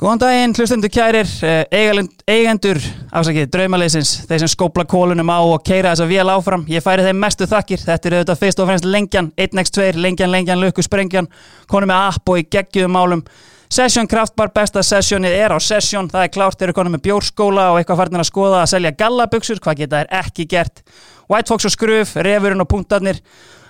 [0.00, 1.66] Góðan daginn, hlustendur kærir, eh,
[2.24, 2.78] eigendur,
[3.12, 6.64] ásakið, draumaleysins, þeir sem skópla kólunum á og keira þess að vél áfram.
[6.72, 10.58] Ég færi þeim mestu þakkir, þetta er auðvitað fyrst og fremst lengjan, 1x2, lengjan, lengjan,
[10.58, 11.28] lukku, sprengjan,
[11.68, 13.22] konum með app og í geggjum málum.
[13.68, 17.68] Session Kraftbar, besta sessionið er á Session, það er klárt, þeir eru konum með bjórskóla
[17.74, 20.80] og eitthvað farnir að skoða að selja gallabuxur, hvað geta er ekki gert.
[21.28, 23.20] White Fox og Skruf, Refurinn og Puntarnir,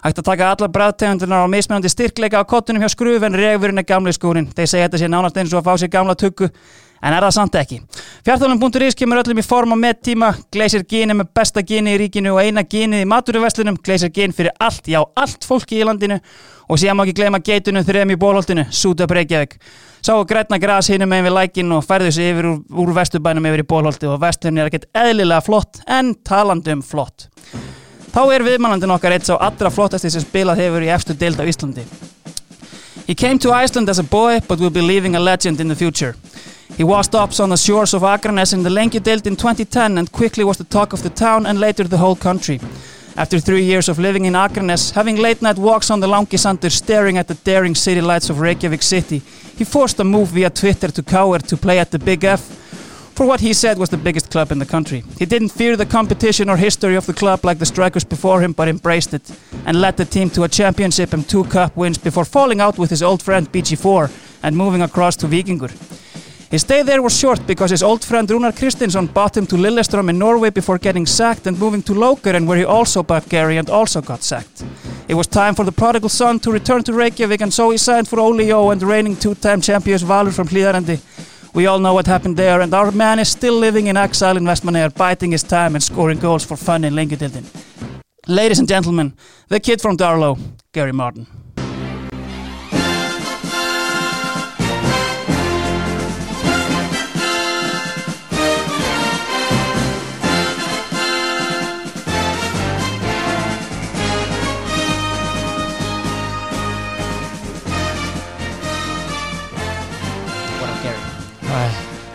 [0.00, 3.84] Hægt að taka allar bræðtegundunar á mismunandi styrkleika á kottunum hjá skruf en regurinn er
[3.84, 4.46] gamli skúrin.
[4.48, 6.48] Þeir segja þetta sé nánast eins og að fá sér gamla tuggu,
[7.02, 7.80] en er það samt ekki.
[8.24, 12.32] Fjartálum.is kemur öllum í form á með tíma, Gleisir Gini með besta gini í ríkinu
[12.32, 16.16] og eina gini í maturuveslinum, Gleisir Gini fyrir allt, já allt fólki í landinu
[16.70, 19.58] og síðan má ekki gleyma geitunum þrejum í bólholtinu, Súta Breykjavík.
[20.00, 23.64] Sáu grætna gras hinum með við lækin og færðu sig yfir úr, úr vestubænum yfir
[23.66, 27.28] í bólholti og vesturinn er ekkert eðlilega flott en talandum flott.
[28.10, 31.46] Þá er viðmannandin okkar eitt sá allra flottasti sem spilað hefur í efstu deild á
[31.46, 31.84] Íslandi.
[33.06, 35.76] He came to Iceland as a boy but will be leaving a legend in the
[35.76, 36.16] future.
[36.76, 40.44] He washed up on the shores of Akranes in the Lengjudeild in 2010 and quickly
[40.44, 42.60] was the talk of the town and later the whole country.
[43.16, 47.18] After three years of living in Akranes, having late night walks on the Langisandur staring
[47.18, 49.22] at the daring city lights of Reykjavik City,
[49.56, 52.69] he forced a move via Twitter to Kauer to play at the Big F
[53.14, 55.02] for what he said was the biggest club in the country.
[55.18, 58.52] He didn't fear the competition or history of the club like the strikers before him,
[58.52, 59.30] but embraced it
[59.66, 62.90] and led the team to a championship and two cup wins before falling out with
[62.90, 64.10] his old friend BG4
[64.42, 65.70] and moving across to Vikingur.
[66.50, 70.08] His stay there was short because his old friend Runar Kristinsson bought him to Lillestrøm
[70.10, 73.70] in Norway before getting sacked and moving to Lokeren where he also bought Gary and
[73.70, 74.64] also got sacked.
[75.06, 78.08] It was time for the prodigal son to return to Reykjavik and so he signed
[78.08, 80.98] for Olio and reigning two-time champions Valur from Hlíðarendi.
[81.52, 84.44] We all know what happened there, and our man is still living in exile in
[84.44, 87.44] Westmannaeyjar, biding his time and scoring goals for fun in Lengjudildin.
[88.28, 89.14] Ladies and gentlemen,
[89.48, 90.38] the kid from Darlow,
[90.72, 91.26] Gary Martin.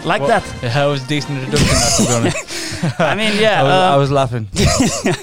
[0.06, 0.44] Like Well, that?
[0.62, 3.00] Yeah, that was a decent introduction, to be honest.
[3.00, 3.60] I mean, yeah.
[3.62, 4.48] I, was, um, I was laughing.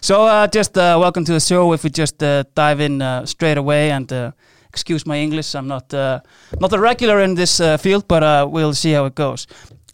[0.00, 1.72] So, uh, just uh, welcome to the show.
[1.74, 4.30] If we just uh, dive in uh, straight away, and uh,
[4.68, 6.20] excuse my English, I'm not uh,
[6.60, 9.46] not a regular in this uh, field, but uh, we'll see how it goes.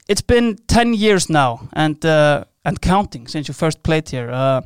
[0.07, 4.31] It's been ten years now, and uh, and counting since you first played here.
[4.31, 4.61] Uh,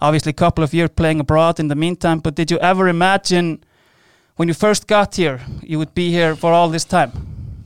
[0.00, 2.20] obviously, a couple of years playing abroad in the meantime.
[2.20, 3.58] But did you ever imagine
[4.36, 7.10] when you first got here you would be here for all this time?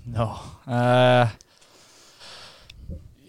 [0.06, 0.40] No.
[0.66, 1.28] Uh,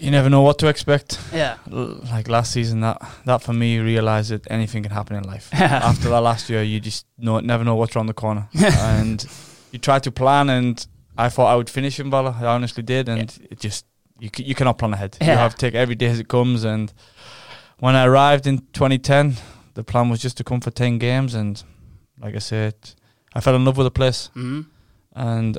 [0.02, 1.20] you never know what to expect.
[1.34, 1.58] Yeah.
[1.72, 5.24] L- Like last season, that that for me, you realise that anything can happen in
[5.24, 5.50] life.
[5.54, 8.48] After that last year, you just know, never know what's around the corner.
[8.80, 9.26] and
[9.72, 10.86] you try to plan, and
[11.18, 12.36] I thought I would finish in Bala.
[12.42, 13.86] I honestly did, and it just
[14.20, 15.18] you c- you cannot plan ahead.
[15.22, 16.64] You have to take every day as it comes.
[16.66, 16.92] And
[17.80, 19.36] when I arrived in 2010,
[19.74, 21.64] the plan was just to come for 10 games, and
[22.20, 22.74] like I said,
[23.36, 24.30] I fell in love with the place.
[24.36, 24.66] Mhm.
[25.16, 25.58] and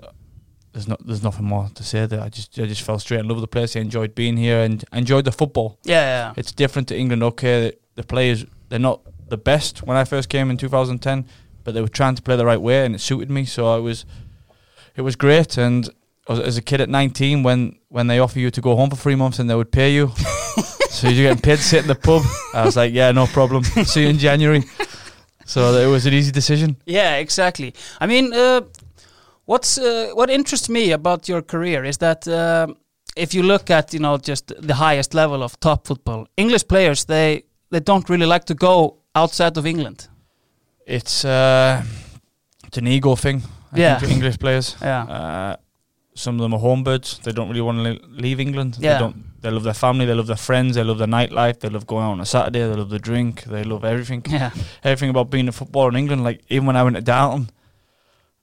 [0.72, 2.20] there's not there's nothing more to say there.
[2.20, 3.76] I just I just fell straight in love with the place.
[3.76, 5.78] I enjoyed being here and enjoyed the football.
[5.84, 6.34] Yeah, yeah.
[6.36, 7.22] It's different to England.
[7.22, 11.26] Okay, the players they're not the best when I first came in 2010,
[11.64, 13.44] but they were trying to play the right way and it suited me.
[13.44, 14.04] So it was
[14.96, 15.58] it was great.
[15.58, 15.88] And
[16.28, 18.96] as, as a kid at 19, when when they offer you to go home for
[18.96, 20.08] three months and they would pay you,
[20.88, 22.22] so you're getting paid to sit in the pub.
[22.54, 23.64] I was like, yeah, no problem.
[23.64, 24.64] See you in January.
[25.44, 26.76] So it was an easy decision.
[26.86, 27.74] Yeah, exactly.
[28.00, 28.62] I mean, uh,
[29.46, 32.66] what's uh, what interests me about your career is that uh,
[33.16, 37.04] if you look at you know just the highest level of top football, English players
[37.04, 40.08] they they don't really like to go outside of England.
[40.86, 41.82] It's uh,
[42.66, 43.42] it's an ego thing.
[43.72, 43.98] I Yeah.
[43.98, 44.76] think, for English players.
[44.82, 45.02] Yeah.
[45.08, 45.56] Uh,
[46.14, 47.20] some of them are homebirds.
[47.22, 48.76] They don't really want to leave England.
[48.78, 48.92] Yeah.
[48.92, 49.16] They don't.
[49.40, 50.04] They love their family.
[50.06, 50.74] They love their friends.
[50.74, 51.58] They love their nightlife.
[51.60, 52.60] They love going out on a Saturday.
[52.60, 53.44] They love the drink.
[53.44, 54.22] They love everything.
[54.28, 54.50] Yeah,
[54.84, 56.22] Everything about being a footballer in England.
[56.22, 57.50] Like even when I went to Darlington,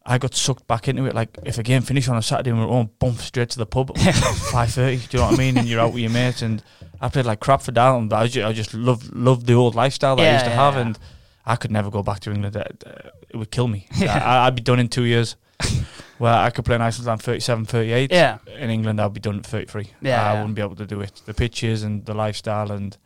[0.09, 1.13] I got sucked back into it.
[1.13, 3.59] Like if a game finished on a Saturday and we were on, boom, straight to
[3.59, 4.15] the pub at
[4.51, 4.97] five thirty.
[4.97, 5.55] Do you know what I mean?
[5.57, 6.41] And you're out with your mates.
[6.41, 6.63] And
[6.99, 9.75] I played like crap for Darlington, but I just, I just loved loved the old
[9.75, 10.81] lifestyle that I used to yeah, have, yeah.
[10.81, 10.99] and
[11.45, 12.55] I could never go back to England.
[12.55, 13.87] It would kill me.
[13.97, 14.17] Yeah.
[14.17, 15.35] I, I'd be done in two years.
[16.17, 18.11] Where I could play in Iceland, I'm 37, 38.
[18.11, 19.91] yeah, In England, I'd be done at 33.
[20.01, 20.39] Yeah, I yeah.
[20.39, 21.21] wouldn't be able to do it.
[21.25, 22.97] The pitches and the lifestyle and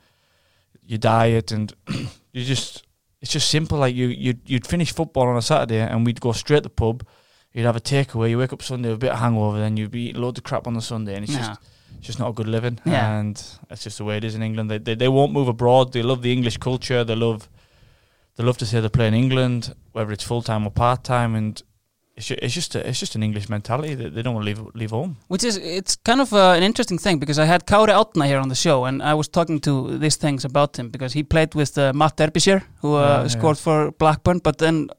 [0.85, 1.71] your diet and
[2.31, 2.83] you just
[3.23, 3.77] it's just simple.
[3.77, 6.69] Like you you'd, you'd finish football on a Saturday and we'd go straight to the
[6.69, 7.07] pub.
[7.53, 8.29] You'd have a takeaway.
[8.29, 10.43] You wake up Sunday with a bit of hangover, then you'd be eating loads of
[10.43, 11.61] crap on the Sunday, and it's just
[11.97, 12.79] it's just not a good living.
[12.85, 13.17] Yeah.
[13.17, 14.69] And that's just the way it is in England.
[14.69, 15.93] They, they they won't move abroad.
[15.93, 17.05] They love the English culture.
[17.05, 17.47] They love
[18.35, 21.33] they love to say they play in England, whether it's full time or part time.
[21.33, 21.63] And
[22.15, 24.50] it's just, it's just a, it's just an English mentality that they don't want to
[24.54, 25.15] leave leave home.
[25.27, 28.39] Which is it's kind of uh, an interesting thing because I had Kári Árna here
[28.39, 31.56] on the show and I was talking to these things about him because he played
[31.56, 33.27] with uh, Matt Derbyshire who uh, Yeah, yeah.
[33.27, 34.89] scored for Blackburn, but then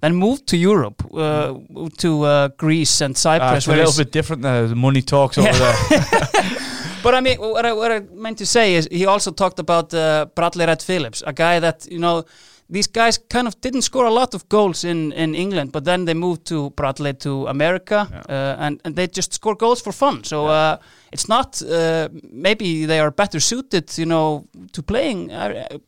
[0.00, 1.54] then moved to Europe uh,
[1.98, 3.56] to uh, Greece and Uh, Cyprus.
[3.56, 4.66] it's a little bit different there.
[4.68, 5.74] The money talks over there.
[7.04, 9.92] But I mean, what I, what I meant to say is he also talked about
[9.92, 10.00] uh,
[10.34, 12.24] Bradley Wright-Phillips, a guy that, you know,
[12.70, 16.04] these guys kind of didn't score a lot of goals in, in England, but then
[16.06, 20.24] they moved to Bradley to America uh, and, and they just score goals for fun.
[20.24, 20.76] So uh,
[21.12, 25.78] it's not, uh, maybe they are better suited, you know, to playing, uh,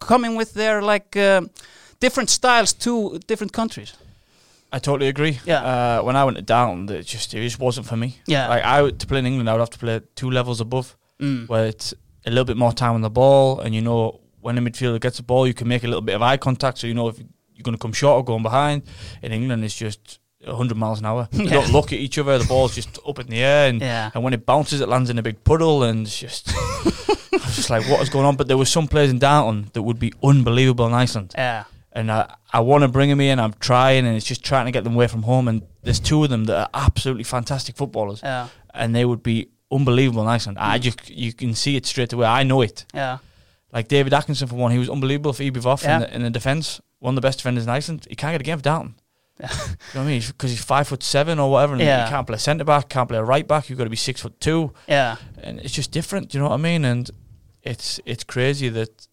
[0.00, 1.16] coming with their like
[2.00, 3.94] different styles to different countries.
[4.72, 5.38] I totally agree.
[5.46, 5.62] Yeah.
[5.62, 8.16] Uh, when I went to Down, it just it just wasn't for me.
[8.26, 8.48] Yeah.
[8.48, 11.48] Like I to play in England, I would have to play two levels above, Mm.
[11.48, 11.94] where it's
[12.26, 15.18] a little bit more time on the ball, and you know when the midfielder gets
[15.18, 17.18] the ball, you can make a little bit of eye contact, so you know if
[17.18, 18.82] you're going to come short or going behind.
[19.20, 21.28] In England, it's just 100 miles an hour.
[21.32, 21.50] You Yeah.
[21.50, 22.38] don't look at each other.
[22.38, 24.10] The ball's just up in the air, and Yeah.
[24.14, 26.48] and when it bounces, it lands in a big puddle, and it's just.
[27.30, 28.36] I was just like, what is going on?
[28.36, 31.64] But there were some players in Downton that would be unbelievable in Iceland Yeah.
[31.92, 33.38] and I, I want to bring them in.
[33.38, 35.46] I'm trying, and it's just trying to get them away from home.
[35.48, 38.48] And there's two of them that are absolutely fantastic footballers, Yeah.
[38.72, 40.58] and they would be unbelievable in Iceland.
[40.58, 40.82] I mm.
[40.82, 42.26] just you can see it straight away.
[42.26, 42.86] I know it.
[42.94, 43.18] Yeah.
[43.72, 45.96] Like David Atkinson for one, he was unbelievable for Voff Yeah.
[45.96, 46.80] in, the, in the defence.
[47.00, 48.06] One of the best defenders in Iceland.
[48.08, 48.94] He can't get a game for.
[49.40, 49.50] Yeah.
[49.52, 50.22] you know what I mean?
[50.26, 52.04] Because he's five foot seven or whatever, and Yeah.
[52.04, 53.68] you can't play a centre back, can't play a right back.
[53.68, 55.16] You've got to be six foot two, Yeah.
[55.42, 56.30] and it's just different.
[56.30, 56.84] Do you know what I mean?
[56.84, 57.08] And
[57.62, 59.06] it's it's crazy that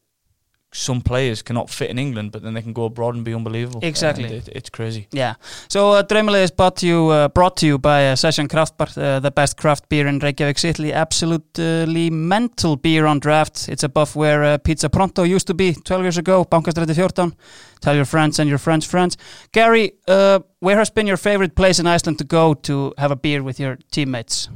[0.76, 3.80] some players cannot fit in England, but then they can go abroad and be unbelievable.
[3.82, 4.26] Exactly.
[4.26, 5.08] It, it's crazy.
[5.12, 5.36] Yeah.
[5.70, 8.98] So uh, Draumalið is brought to you, uh, brought to you by uh, Session Kraftbar,
[8.98, 10.92] uh, the best craft beer in Reykjavik City.
[10.92, 13.70] Absolutely mental beer on draft.
[13.70, 17.34] It's above where uh, Pizza Pronto used to be 12 years ago, Bankastræti 14.
[17.80, 19.18] Tell your friends and your friends' friends.
[19.54, 23.16] Gary, uh, where has been your favorite place in Iceland to go to have a
[23.16, 24.50] beer with your teammates?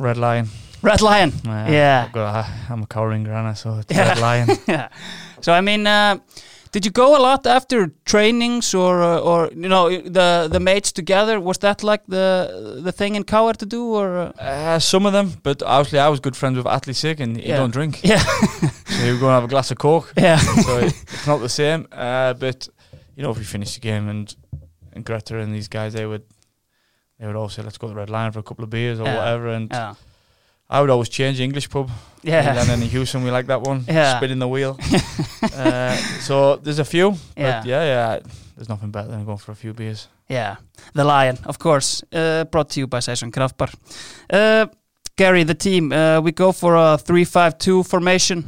[0.00, 0.48] Red Lion.
[0.82, 1.32] Red Lion.
[1.46, 2.08] Uh, Yeah.
[2.12, 4.08] Got- I'm a cowering grana, so it's Yeah.
[4.08, 4.48] Red Lion.
[4.68, 4.88] yeah.
[5.40, 6.16] So I mean, uh,
[6.72, 10.92] did you go a lot after trainings or uh, or you know the the mates
[10.92, 11.38] together?
[11.40, 14.18] Was that like the the thing in KR to do or?
[14.18, 17.36] Uh, Uh, some of them, but obviously I was good friends with Atli Sig, and
[17.36, 17.58] he Yeah.
[17.60, 18.22] don't drink, yeah,
[18.86, 20.12] so would go and have a glass of coke.
[20.22, 21.86] yeah, so it's not the same.
[21.92, 22.68] Uh, but
[23.16, 24.36] you know, if we finish the game and
[24.94, 26.22] and Greta and these guys, they would
[27.18, 28.98] they would all say, "Let's go to the Red Lion for a couple of beers
[28.98, 29.94] or whatever." And yeah,
[30.72, 31.90] I would always change English pub.
[32.22, 33.84] yeah, And then in Houston, we like that one.
[33.88, 34.16] Yeah.
[34.16, 34.76] Spinning the wheel.
[35.56, 37.14] uh, so there's a few.
[37.36, 37.60] Yeah.
[37.60, 38.20] But yeah, yeah.
[38.56, 40.08] There's nothing better than going for a few beers.
[40.30, 40.56] yeah.
[40.94, 43.68] The Lion, of course, uh, brought to you by Session Kraftbar.
[44.30, 44.66] Uh,
[45.16, 48.44] Gary, the team, uh, we go for a three-five-two formation.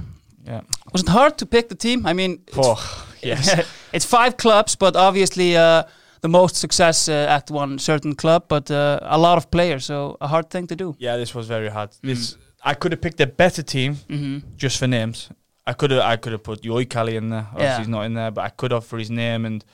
[0.47, 0.61] Yeah.
[0.93, 2.07] Was it hard to pick the team?
[2.07, 3.49] I mean, it's Oh, yes.
[3.93, 5.83] it's five clubs, but obviously uh,
[6.25, 10.17] the most success uh, at one certain club, but uh, a lot of players, so
[10.21, 10.95] a hard thing to do.
[11.07, 11.91] yeah, this was very hard.
[11.91, 12.09] Mm.
[12.09, 12.37] This
[12.71, 15.29] I could have picked a better team hmm just for names.
[15.71, 17.47] I could have I could have put Joikali in there.
[17.53, 17.79] Obviously Yeah.
[17.79, 19.65] he's not in there, but I could have for his name and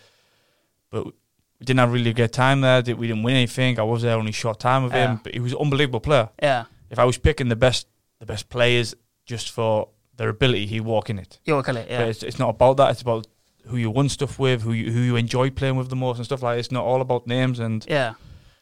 [0.92, 1.02] but
[1.58, 2.82] we didn't have really good time there.
[2.82, 3.78] Did- We didn't win anything.
[3.78, 5.06] I was there only short time with Yeah.
[5.10, 6.28] him, but he was an unbelievable player.
[6.42, 7.86] Yeah, If I was picking the best
[8.22, 8.88] the best players
[9.32, 9.88] just for
[10.18, 11.32] their ability, he'd walk in it.
[11.46, 12.10] Jokale, But yeah.
[12.12, 12.88] it's, it's not about that.
[12.92, 13.26] It's about
[13.66, 16.24] who you won stuff with, who you, who you enjoy playing with the most, and
[16.26, 16.54] stuff like.
[16.56, 16.60] that.
[16.60, 17.58] It's not all about names.
[17.60, 18.14] And Yeah,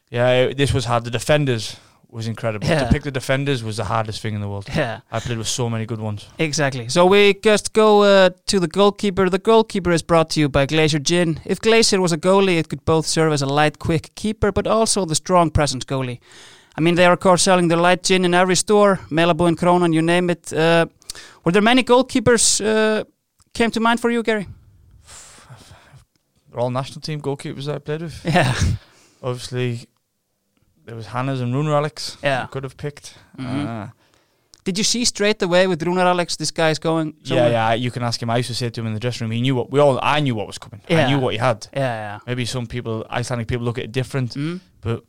[0.09, 1.03] yeah, it- this was hard.
[1.03, 1.77] The defenders
[2.11, 2.67] was incredible.
[2.67, 2.79] Yeah.
[2.85, 4.67] To pick the defenders was the hardest thing in the world.
[4.75, 6.27] yeah, I played with so many good ones.
[6.39, 6.89] exactly.
[6.89, 9.29] So we just go uh, to the goalkeeper.
[9.29, 11.39] The goalkeeper is brought to you by Glacier Gin.
[11.45, 14.65] If Glacier was a goalie, it could both serve as a light, quick keeper, but
[14.67, 16.19] also the strong presence goalie.
[16.77, 19.57] I mean, they are, of course, selling their light gin in every store, Melabu and
[19.57, 20.51] Kronan, you name it.
[20.53, 20.85] Uh,
[21.43, 23.03] were there many goalkeepers uh,
[23.53, 24.47] came to mind for you, Gary?
[26.59, 28.21] All national team goalkeepers that I played with.
[28.25, 28.53] Yeah,
[29.21, 29.87] Obviously,
[30.85, 32.17] there was Hannes and Runar Alex.
[32.23, 32.45] Yeah.
[32.47, 33.15] Could have picked.
[33.37, 33.67] Mhm.
[33.67, 33.87] Uh,
[34.65, 37.51] Did you see straight away with Runar Alex, this guy's going yeah, somewhere?
[37.51, 37.73] yeah.
[37.73, 38.29] You can ask him.
[38.29, 39.31] I used to say to him in the dressing room.
[39.31, 39.99] He knew what we all.
[40.01, 40.81] I knew what was coming.
[40.87, 41.05] Yeah.
[41.05, 41.67] I knew what he had.
[41.73, 42.19] Yeah, yeah.
[42.27, 44.31] Maybe some people, Icelandic people, look at it different.
[44.35, 44.59] Mm?
[44.81, 45.03] But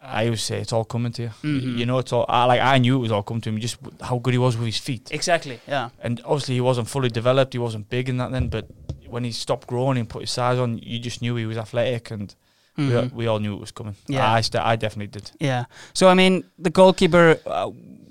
[0.00, 1.30] I always say it's all coming to you.
[1.42, 1.78] Mhm.
[1.78, 2.24] You know, it's all.
[2.28, 3.58] I, like I knew it was all coming to him.
[3.60, 5.10] Just how good he was with his feet.
[5.10, 5.90] Exactly, yeah.
[6.02, 7.52] And obviously he wasn't fully developed.
[7.52, 8.48] He wasn't big in that then.
[8.48, 8.66] But
[9.14, 12.10] when he stopped growing and put his size on, you just knew he was athletic,
[12.10, 12.34] and
[12.76, 13.12] we, Mhm.
[13.12, 13.94] we all knew it was coming.
[14.08, 14.28] Yeah.
[14.38, 15.30] I, st- I definitely did.
[15.40, 15.64] Yeah.
[15.92, 17.70] So, I mean, the goalkeeper, uh,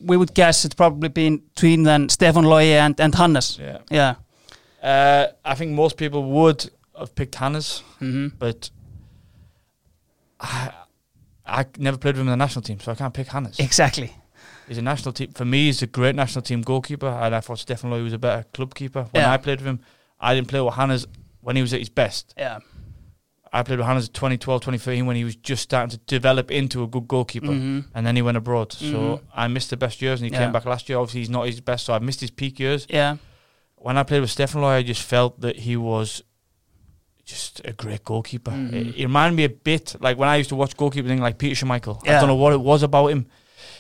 [0.09, 3.57] we would guess it's probably been between then Stefan Logi and, and Hannes.
[3.59, 3.79] Yeah.
[3.91, 4.15] Yeah.
[4.81, 8.69] Uh, I think most people would have picked Hannes, hmm but
[10.39, 10.71] I,
[11.45, 13.59] I never played with him in the national team, so I can't pick Hannes.
[13.59, 14.11] Exactly.
[14.67, 15.31] He's a national team.
[15.33, 18.17] For me, he's a great national team goalkeeper, and I thought Stefan Logi was a
[18.17, 19.03] better club keeper.
[19.11, 19.33] When Yeah.
[19.33, 19.79] I played with him,
[20.23, 21.05] I didn't play with Hannes
[21.41, 22.33] when he was at his best.
[22.37, 22.59] Yeah.
[23.51, 26.81] I played with Hannes at 2012, 2013 when he was just starting to develop into
[26.81, 27.47] a good goalkeeper.
[27.53, 27.85] Mhm.
[27.93, 28.69] And then he went abroad.
[28.69, 28.91] Mhm.
[28.91, 30.43] So I missed the best years and he Yeah.
[30.45, 30.97] came back last year.
[30.97, 32.87] Obviously, he's not his best, so I've missed his peak years.
[32.89, 33.17] Yeah.
[33.75, 36.23] When I played with Stefan Logi, I just felt that he was
[37.25, 38.51] just a great goalkeeper.
[38.51, 38.73] Mhm.
[38.73, 41.37] It, it reminded me a bit like when I used to watch goalkeepers, thing like
[41.37, 42.01] Peter Schmeichel.
[42.07, 43.27] I don't know what it was about him.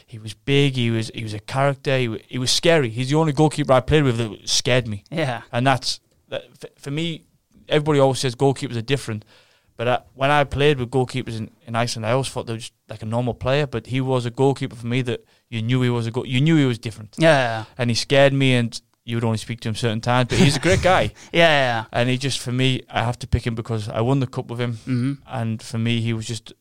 [0.05, 0.75] He was big.
[0.75, 1.97] He was he was a character.
[1.97, 2.89] He, he was scary.
[2.89, 5.03] He's the only goalkeeper I played with that scared me.
[5.09, 5.41] Yeah.
[5.51, 5.99] And that's
[6.29, 7.23] that, f- for me.
[7.69, 9.23] Everybody always says goalkeepers are different,
[9.77, 12.59] but uh, when I played with goalkeepers in, in Iceland, I always thought they were
[12.59, 13.65] just like a normal player.
[13.65, 16.25] But he was a goalkeeper for me that you knew he was a goal.
[16.27, 17.63] You knew he was different, Yeah.
[17.77, 18.53] and he scared me.
[18.55, 21.13] And you would only speak to him certain times, but he's a great guy.
[21.31, 21.49] Yeah.
[21.49, 21.85] Yeah.
[21.93, 24.47] And he just for me, I have to pick him because I won the cup
[24.49, 26.51] with him, hmm and for me, he was just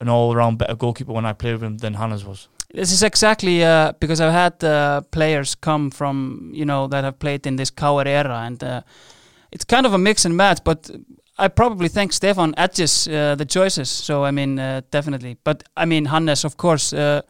[0.00, 2.48] an all-around better goalkeeper when I played with him than Hannes was.
[2.74, 7.18] This is exactly uh, because I've had uh, players come from you know that have
[7.18, 8.80] played in this KR era, and uh,
[9.52, 10.58] it's kind of a mix and match.
[10.64, 10.90] But
[11.38, 13.88] I probably think Stefan edges uh, the choices.
[13.88, 15.36] So I mean, uh, definitely.
[15.44, 17.22] But I mean, Hannes, of course, uh,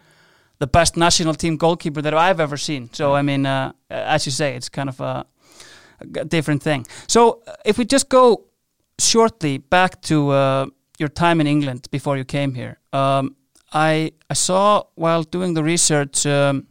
[0.61, 2.89] the best national team goalkeeper that I've ever seen.
[2.93, 5.27] So I mean, uh, as you say, it's kind of a
[6.27, 6.87] different thing.
[7.07, 8.47] So if we just go
[8.99, 10.67] shortly back to uh,
[10.99, 12.79] your time in England before you came here.
[12.93, 13.37] Um,
[13.75, 16.67] I I saw while doing the research, um,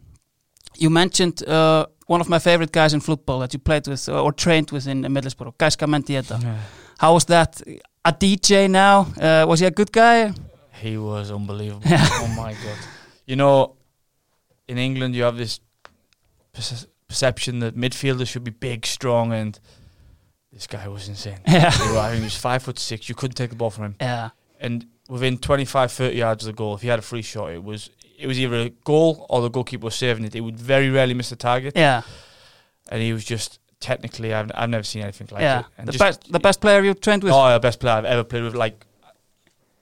[0.78, 4.22] you mentioned uh, one of my favorite guys in football that you played with uh,
[4.22, 6.38] or trained with in Middlesbrough, Gaizka Mendieta.
[6.98, 7.60] How was that?
[8.04, 9.06] A DJ now?
[9.20, 10.32] Uh, was he a good guy?
[10.82, 11.82] He was unbelievable.
[11.90, 12.78] oh my god!
[13.26, 13.76] You know,
[14.68, 15.60] in England, you have this
[16.52, 19.58] perce- perception that midfielders should be big, strong, and
[20.52, 21.38] this guy was insane.
[21.48, 21.70] Yeah.
[21.70, 23.08] He was- I think he was five foot six.
[23.08, 24.30] You couldn't take the ball from him, Yeah.
[24.60, 27.62] and within 25, 30 yards of the goal, if he had a free shot, it
[27.62, 30.32] was it was either a goal or the goalkeeper was saving it.
[30.34, 32.02] He would very rarely miss the target, Yeah.
[32.90, 35.60] and he was just technically, I've I've never seen anything like yeah.
[35.60, 35.66] it.
[35.78, 37.32] And The just- best the best player you trained with?
[37.32, 38.54] Oh, the best player I've ever played with.
[38.54, 38.86] Like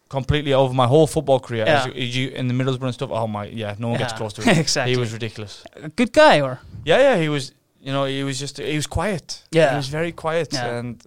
[0.09, 1.65] completely over my whole football career.
[1.67, 1.81] Yeah.
[1.81, 3.11] As you, as you- in the Middlesbrough and stuff.
[3.13, 4.59] Oh my, yeah, no one gets close to him.
[4.59, 4.93] exactly.
[4.93, 5.65] He was ridiculous.
[5.77, 6.61] a good guy or?
[6.85, 7.53] Yeah, yeah, he was.
[7.81, 9.43] You know, he was just he was quiet.
[9.51, 9.71] Yeah.
[9.71, 10.77] he was very quiet Yeah.
[10.79, 11.03] and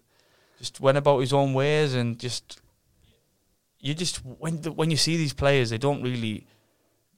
[0.59, 2.59] just went about his own ways and just
[3.85, 6.35] you just when the, when you see these players, they don't really.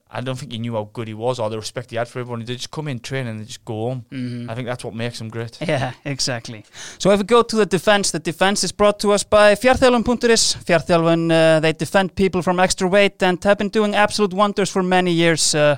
[0.09, 2.19] I don't think he knew how good he was or the respect he had for
[2.21, 2.39] everyone.
[2.45, 4.05] They just come in, train, and they just go home.
[4.09, 4.49] Mhm.
[4.49, 5.57] I think that's what makes him great.
[5.61, 6.63] Yeah, exactly.
[6.97, 10.43] So if we go to the defense, the defense is brought to us by Fjarthelun.is.
[10.65, 14.81] Fjarthelun, uh, they defend people from extra weight and have been doing absolute wonders for
[14.83, 15.53] many years.
[15.55, 15.75] Uh,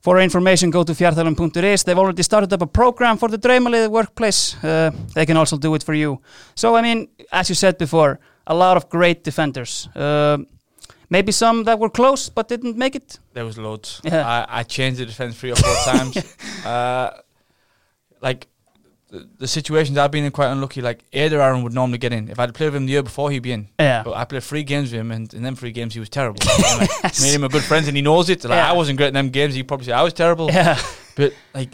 [0.00, 1.84] for information, go to Fjarthelun.is.
[1.84, 4.56] They've already started up a program for the Draumalið workplace.
[4.64, 6.18] Uh, they can also do it for you.
[6.54, 9.88] So, I mean, as you said before, a lot of great defenders.
[9.94, 10.38] Uh,
[11.10, 13.18] maybe some that were close but didn't make it.
[13.32, 14.00] There was loads.
[14.04, 14.26] Yeah.
[14.26, 16.16] I, I changed the defense three or four times.
[16.66, 17.10] uh,
[18.20, 18.46] like
[19.10, 20.80] the, the situations I've been in, quite unlucky.
[20.80, 22.28] Like Eiður Aron would normally get in.
[22.28, 23.68] If I'd played with him the year before, he'd be in.
[23.78, 24.02] Yeah.
[24.02, 26.40] But I played three games with him, and in them three games, he was terrible.
[26.78, 28.42] Like, Me and him a good friend, and he knows it.
[28.44, 28.70] Like Yeah.
[28.70, 29.54] I wasn't great in them games.
[29.54, 30.50] He probably said I was terrible.
[30.50, 30.78] Yeah.
[31.16, 31.70] But like,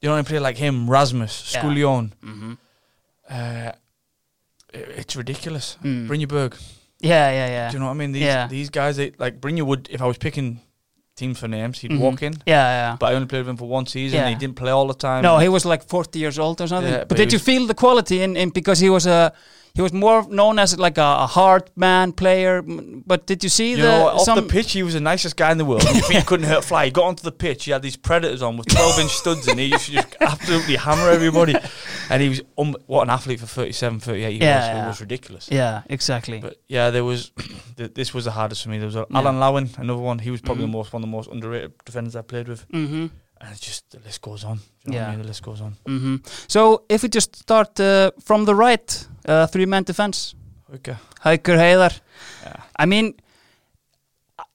[0.00, 1.62] you know, I play like him, Rasmus, Yeah.
[1.62, 2.12] Skullion.
[2.22, 2.52] hmm
[3.28, 3.72] Uh,
[4.72, 5.76] it's ridiculous.
[5.82, 6.08] Mm.
[6.08, 6.54] Brynjeberg.
[7.00, 7.68] Yeah, yeah, yeah.
[7.70, 8.12] Do you know what I mean?
[8.12, 8.48] These Yeah.
[8.48, 9.88] these guys, they, like Brynje would.
[9.90, 10.60] If I was picking
[11.16, 11.98] teams for names, he'd Mhm.
[12.00, 12.34] walk in.
[12.46, 12.96] Yeah, yeah.
[12.98, 14.18] But I only played with him for one season.
[14.20, 14.28] Yeah.
[14.28, 15.22] He didn't play all the time.
[15.22, 16.92] No, he was like 40 years old or something.
[16.92, 19.32] Yeah, but, but did you feel the quality in, in because he was a
[19.78, 22.62] he was more known as like a, a hard man player?
[22.62, 25.52] But did you see You the know, off the pitch, he was the nicest guy
[25.52, 25.84] in the world.
[26.10, 26.86] he couldn't hurt fly?
[26.86, 27.64] He got onto the pitch.
[27.66, 30.74] He had these predators on with 12 inch studs, and he used to just absolutely
[30.76, 31.54] hammer everybody.
[32.10, 34.40] And he was um, what an athlete for 37, 38 years.
[34.42, 35.48] Yeah, It was ridiculous.
[35.50, 36.40] yeah, exactly.
[36.40, 37.30] But yeah, there was.
[37.76, 38.78] th- this was the hardest for me.
[38.78, 39.18] There was uh, Yeah.
[39.18, 40.18] Alan Lowing, another one.
[40.18, 40.72] He was probably Mhm.
[40.72, 42.62] the most one of the most underrated defenders I played with.
[42.72, 43.06] hmm
[43.40, 44.58] And it's just the list goes on.
[44.84, 45.06] You know Yeah.
[45.08, 45.22] I mean?
[45.22, 45.76] The list goes on.
[45.86, 46.16] hmm
[46.48, 50.34] So if we just start uh, from the right, uh, three man defense,
[50.74, 50.96] Okay.
[51.24, 52.00] Haukur Heiðar.
[52.44, 52.56] Yeah.
[52.82, 53.14] I mean,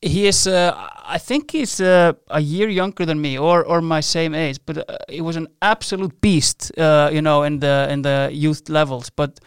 [0.01, 0.47] he is.
[0.47, 0.71] Uh,
[1.05, 4.59] I think he's uh, a year younger than me, or or my same age.
[4.65, 8.69] But uh, he was an absolute beast, uh, you know, in the in the youth
[8.69, 9.09] levels.
[9.09, 9.39] But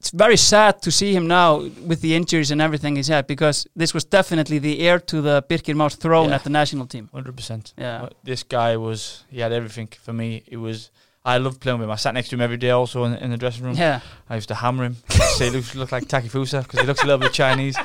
[0.00, 3.66] it's very sad to see him now with the injuries and everything he's had, because
[3.76, 6.36] this was definitely the heir to the Birkir Más throne Yeah.
[6.36, 7.08] at the national team.
[7.12, 7.74] Hundred percent.
[7.78, 8.08] Yeah.
[8.24, 9.24] This guy was.
[9.30, 10.42] He had everything for me.
[10.46, 10.90] It was.
[11.24, 11.90] I loved playing with him.
[11.92, 13.74] I sat next to him every day, also in, in the dressing room.
[13.76, 14.96] Yeah, I used to hammer him.
[15.10, 17.76] Say he looks look like Takefusa because he looks a little bit Chinese.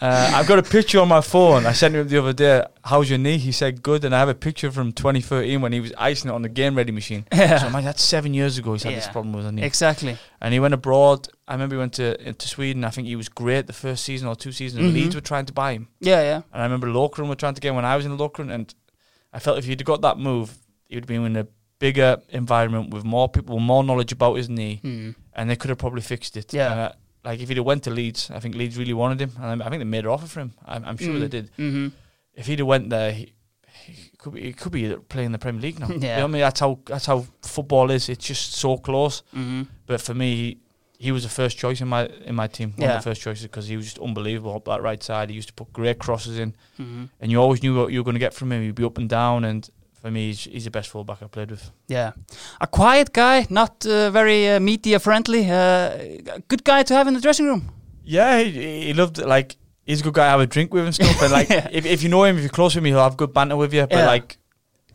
[0.00, 1.64] Uh, I've got a picture on my phone.
[1.66, 2.64] I sent him the other day.
[2.84, 3.38] How's your knee?
[3.38, 6.34] He said good, and I have a picture from 2013 when he was icing it
[6.34, 7.24] on the game ready machine.
[7.32, 8.72] yeah, So man, that's seven years ago.
[8.72, 10.16] He's had this problem with his knee, exactly.
[10.40, 11.28] and he went abroad.
[11.46, 12.84] I remember he went to into Sweden.
[12.84, 14.82] I think he was great the first season or two seasons.
[14.82, 14.94] Mhm.
[14.94, 17.60] Leeds were trying to buy him, Yeah, yeah, and I remember Lokeren were trying to
[17.60, 18.74] get him when I was in Lokeren, and
[19.32, 20.56] I felt if he'd got that move,
[20.88, 21.46] he would have been in a
[21.78, 25.10] bigger environment with more people, more knowledge about his knee Hmm.
[25.34, 26.52] and they could have probably fixed it.
[26.54, 26.72] Yeah.
[26.72, 26.92] Uh,
[27.24, 29.68] like if he'd have went to Leeds, I think Leeds really wanted him, and I
[29.68, 30.52] think they made an offer for him.
[30.64, 31.50] I'm, I'm sure they did.
[31.58, 31.88] Mm-hmm.
[32.34, 33.32] If he'd have went there, he,
[33.84, 35.88] he could be he could be playing the Premier League now.
[35.90, 36.18] You Yeah.
[36.20, 36.40] know I mean?
[36.42, 38.08] That's how that's how football is.
[38.08, 39.22] It's just so close.
[39.34, 39.62] Mm-hmm.
[39.86, 40.58] But for me, he,
[40.98, 42.70] he was the first choice in my in my team.
[42.76, 42.96] One Yeah.
[42.96, 45.28] of the first choices because he was just unbelievable up that right side.
[45.30, 47.04] He used to put great crosses in, Mm-hmm.
[47.20, 48.62] and you always knew what you were going to get from him.
[48.62, 49.68] He'd be up and down, and
[50.06, 51.68] for me, he's, he's the best fullback I played with.
[51.88, 52.12] Yeah,
[52.60, 55.50] a quiet guy, not uh, very uh, media friendly.
[55.50, 55.98] Uh,
[56.46, 57.72] good guy to have in the dressing room.
[58.04, 59.26] Yeah, he, he loved it.
[59.26, 61.20] Like he's a good guy to have a drink with and stuff.
[61.22, 61.68] And like Yeah.
[61.72, 63.74] if, if you know him, if you're close with him, he'll have good banter with
[63.74, 63.82] you.
[63.86, 64.06] But Yeah.
[64.06, 64.38] like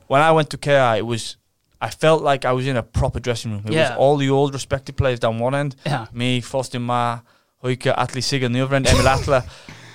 [0.08, 1.36] when I went to KR, it was
[1.82, 3.63] I felt like I was in a proper dressing room.
[3.65, 3.89] It Yeah.
[3.89, 7.20] was all the old respected players down one end, Yeah, me, Faustin Ma,
[7.62, 9.44] Hoike, Atli Sig on the other end, Emil Atla.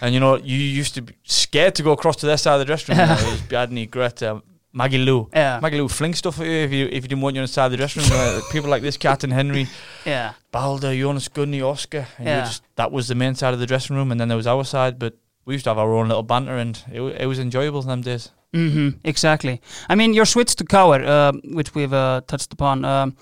[0.02, 2.58] And you know, you used to be scared to go across to their side of
[2.58, 3.08] the dressing room.
[3.08, 4.42] Know, it was Bjarni, Greta,
[4.76, 5.28] Maggie Lou.
[5.32, 7.46] yeah, Maggie Lou fling stuff at you if you if you didn't want you inside
[7.46, 8.20] the side of the dressing room.
[8.38, 9.66] Uh, people like this, Captain Henry,
[10.04, 12.06] yeah, Baldur, Jonas Gunny, Oscar.
[12.18, 12.44] And Yeah.
[12.44, 14.64] just, that was the main side of the dressing room, and then there was our
[14.64, 14.98] side.
[14.98, 15.14] But
[15.46, 18.02] we used to have our own little banter, and it, it was enjoyable in them
[18.02, 18.30] days.
[18.52, 19.60] hmm exactly.
[19.88, 22.84] I mean, your switch to KR, um, which we've uh, touched upon.
[22.84, 23.16] Um,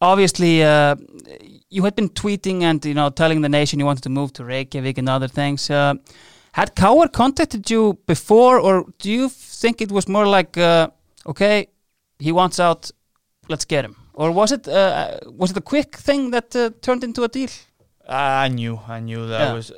[0.00, 0.96] obviously, uh,
[1.68, 4.44] you had been tweeting and you know telling the nation you wanted to move to
[4.44, 5.70] Reykjavik and other things.
[6.56, 10.88] Uh, had KR contacted you before, or do you think it was more like, uh,
[11.26, 11.66] okay,
[12.18, 12.90] he wants out,
[13.48, 17.04] let's get him, or was it uh, was it a quick thing that uh, turned
[17.04, 17.48] into a deal?
[18.08, 19.50] I knew, I knew that Yeah.
[19.50, 19.72] I was,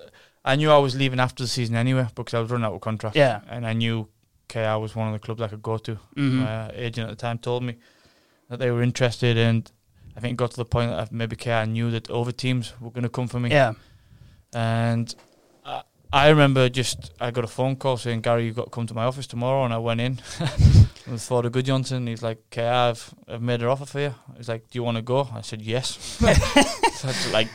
[0.44, 2.80] I knew I was leaving after the season anyway because I was running out of
[2.80, 3.16] contract.
[3.16, 3.40] Yeah.
[3.48, 4.06] and I knew
[4.48, 5.98] KR was one of the clubs I could go to.
[6.16, 6.32] Mhm.
[6.32, 7.76] My agent at the time told me
[8.48, 9.70] that they were interested, and
[10.16, 12.90] I think it got to the point that maybe KR knew that other teams were
[12.90, 13.50] going to come for me.
[13.50, 13.72] Yeah.
[14.54, 15.14] And
[16.12, 18.86] I, I remember just I got a phone call saying Gary, you've got to come
[18.86, 20.18] to my office tomorrow, and I went in
[21.06, 22.06] with Florida Good Johnson.
[22.06, 24.96] He's like, "Okay, I've I've made an offer for you." He's like, "Do you want
[24.96, 25.98] to go?" I said, "Yes."
[26.96, 27.48] so like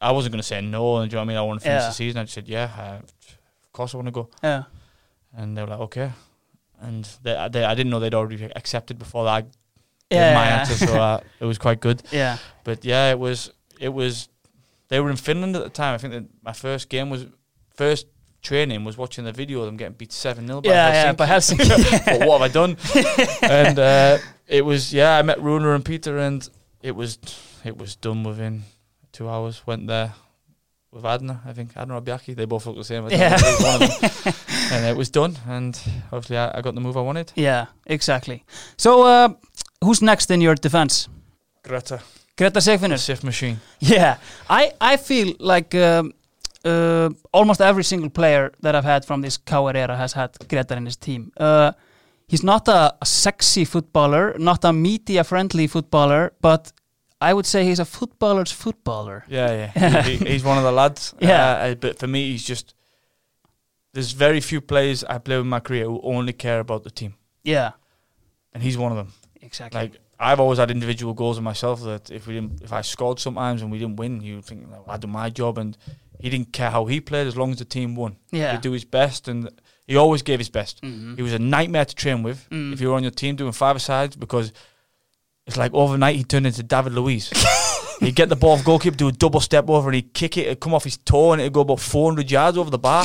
[0.00, 0.98] I wasn't going to say no.
[0.98, 1.36] And do you know what I mean?
[1.38, 1.88] I want to finish Yeah.
[1.88, 2.20] the season.
[2.20, 4.64] I just said, "Yeah, uh, of course I want to go." Yeah.
[5.36, 6.10] And they were like, "Okay."
[6.80, 9.50] And they, they I didn't know they'd already accepted before that I gave
[10.10, 10.34] Yeah.
[10.34, 12.02] my answer, so uh, it was quite good.
[12.12, 12.38] Yeah.
[12.64, 14.28] But yeah, it was it was.
[14.88, 15.94] They were in Finland at the time.
[15.94, 17.26] I think that my first game was
[17.78, 18.06] first
[18.42, 21.16] training was watching the video of them getting beat seven 0 by Yeah, yeah, Helsinki.
[21.16, 22.04] by Helsinki.
[22.18, 22.76] But what have I done?
[23.42, 25.18] and uh, it was yeah.
[25.18, 26.48] I met Runa and Peter, and
[26.82, 27.18] it was
[27.64, 28.62] it was done within
[29.12, 29.62] two hours.
[29.66, 30.12] Went there
[30.92, 32.34] with Adna, I think Adna Rabiaki.
[32.34, 33.04] They both look the same.
[33.06, 33.36] I Yeah.
[33.36, 34.34] know, it was one of them.
[34.72, 35.76] and it was done, and
[36.10, 37.32] hopefully I, I got the move I wanted.
[37.36, 38.44] Yeah, exactly.
[38.76, 39.28] So, uh,
[39.84, 41.08] who's next in your defense?
[41.62, 42.00] Greta,
[42.36, 42.98] Greta the Sigfinnur.
[42.98, 43.56] Sif machine.
[43.80, 44.16] Yeah,
[44.48, 46.12] I I feel like um,
[46.68, 50.76] uh, almost every single player that I've had from this KR era has had Greta
[50.76, 51.32] in his team.
[51.36, 51.72] Uh,
[52.26, 56.72] he's not a, a sexy footballer, not a media-friendly footballer, but
[57.20, 59.24] I would say he's a footballer's footballer.
[59.28, 60.02] Yeah, yeah.
[60.02, 61.14] he, he- he's one of the lads.
[61.20, 61.52] Yeah.
[61.52, 62.74] Uh, but for me, he's just.
[63.92, 66.90] There's very few players I play with in my career who only care about the
[66.90, 67.70] team, Yeah,
[68.52, 69.12] and he's one of them.
[69.40, 69.80] exactly.
[69.80, 73.18] Like I've always had individual goals in myself that if we didn't, if I scored
[73.18, 75.76] sometimes and we didn't win, you would think like, I did my job, and
[76.18, 78.16] he didn't care how he played as long as the team won.
[78.30, 78.52] yeah.
[78.52, 79.48] He'd do his best, and
[79.86, 80.80] he always gave his best.
[80.82, 81.16] Mhm.
[81.16, 82.72] He was a nightmare to train with Mm.
[82.72, 84.52] if you were on your team doing five sides because
[85.46, 87.30] it's like overnight he turned into David Luiz.
[88.00, 90.42] he'd get the ball off goalkeeper, do a double step over, and he'd kick it,
[90.46, 93.04] it'd come off his toe, and it'd go about 400 yards over the bar.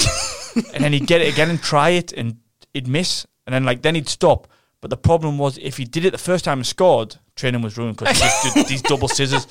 [0.74, 2.38] and then he'd get it again and try it, and
[2.74, 4.48] he'd miss, and then like then he'd stop.
[4.82, 7.78] But the problem was if he did it the first time and scored, training was
[7.78, 9.48] ruined because he just did these double scissors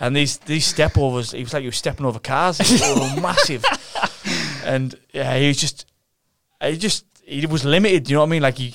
[0.00, 1.32] and these these step overs.
[1.32, 2.58] He was like he was stepping over cars.
[2.58, 3.64] They were massive,
[4.64, 5.86] and yeah, he was just
[6.62, 8.08] he just he was limited.
[8.08, 8.42] You know what I mean?
[8.42, 8.74] Like he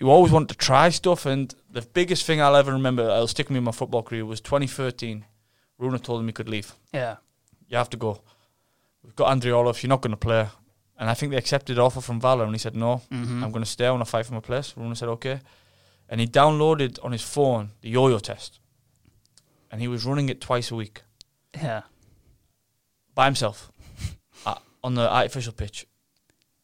[0.00, 1.26] you always wanted to try stuff.
[1.26, 4.24] And the biggest thing I'll ever remember, I'll stick with me in my football career,
[4.26, 5.24] was 2013.
[5.78, 6.72] Runa told him he could leave.
[6.92, 7.16] yeah,
[7.68, 8.20] You have to go.
[9.02, 9.82] We've got Andrew Olaf.
[9.82, 10.46] You're not going to play.
[10.98, 13.02] And I think they accepted the offer from Valur, and he said no.
[13.12, 13.42] Mhm.
[13.42, 13.86] I'm going to stay.
[13.86, 14.72] I want to fight for my place.
[14.76, 15.40] Runa said okay,
[16.08, 18.60] and he downloaded on his phone the yo-yo test,
[19.70, 21.02] and he was running it twice a week
[21.54, 21.82] yeah,
[23.14, 23.70] by himself
[24.46, 25.86] uh, on the artificial pitch,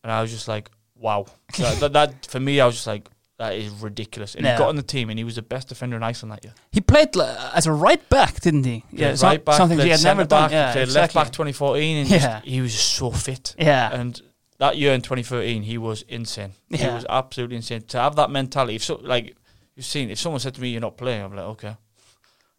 [0.03, 1.27] and I was just like, wow.
[1.59, 4.35] that, that, that for me, I was just like, that is ridiculous.
[4.35, 4.53] And Yeah.
[4.53, 6.53] he got on the team, and he was the best defender in Iceland that year.
[6.73, 8.85] He played uh, as a right back, didn't he?
[8.93, 10.51] Yeah, right back, something he had never done.
[10.51, 11.01] back, Yeah, exactly.
[11.01, 12.19] left back 2014, and Yeah.
[12.19, 13.55] just, he was so fit.
[13.59, 14.21] Yeah, And
[14.61, 16.53] that year in 2013, he was insane.
[16.71, 17.83] He was absolutely insane.
[17.89, 19.35] To have that mentality, if so, like
[19.75, 21.77] you've seen, if someone said to me, "You're not playing," I'm like, okay,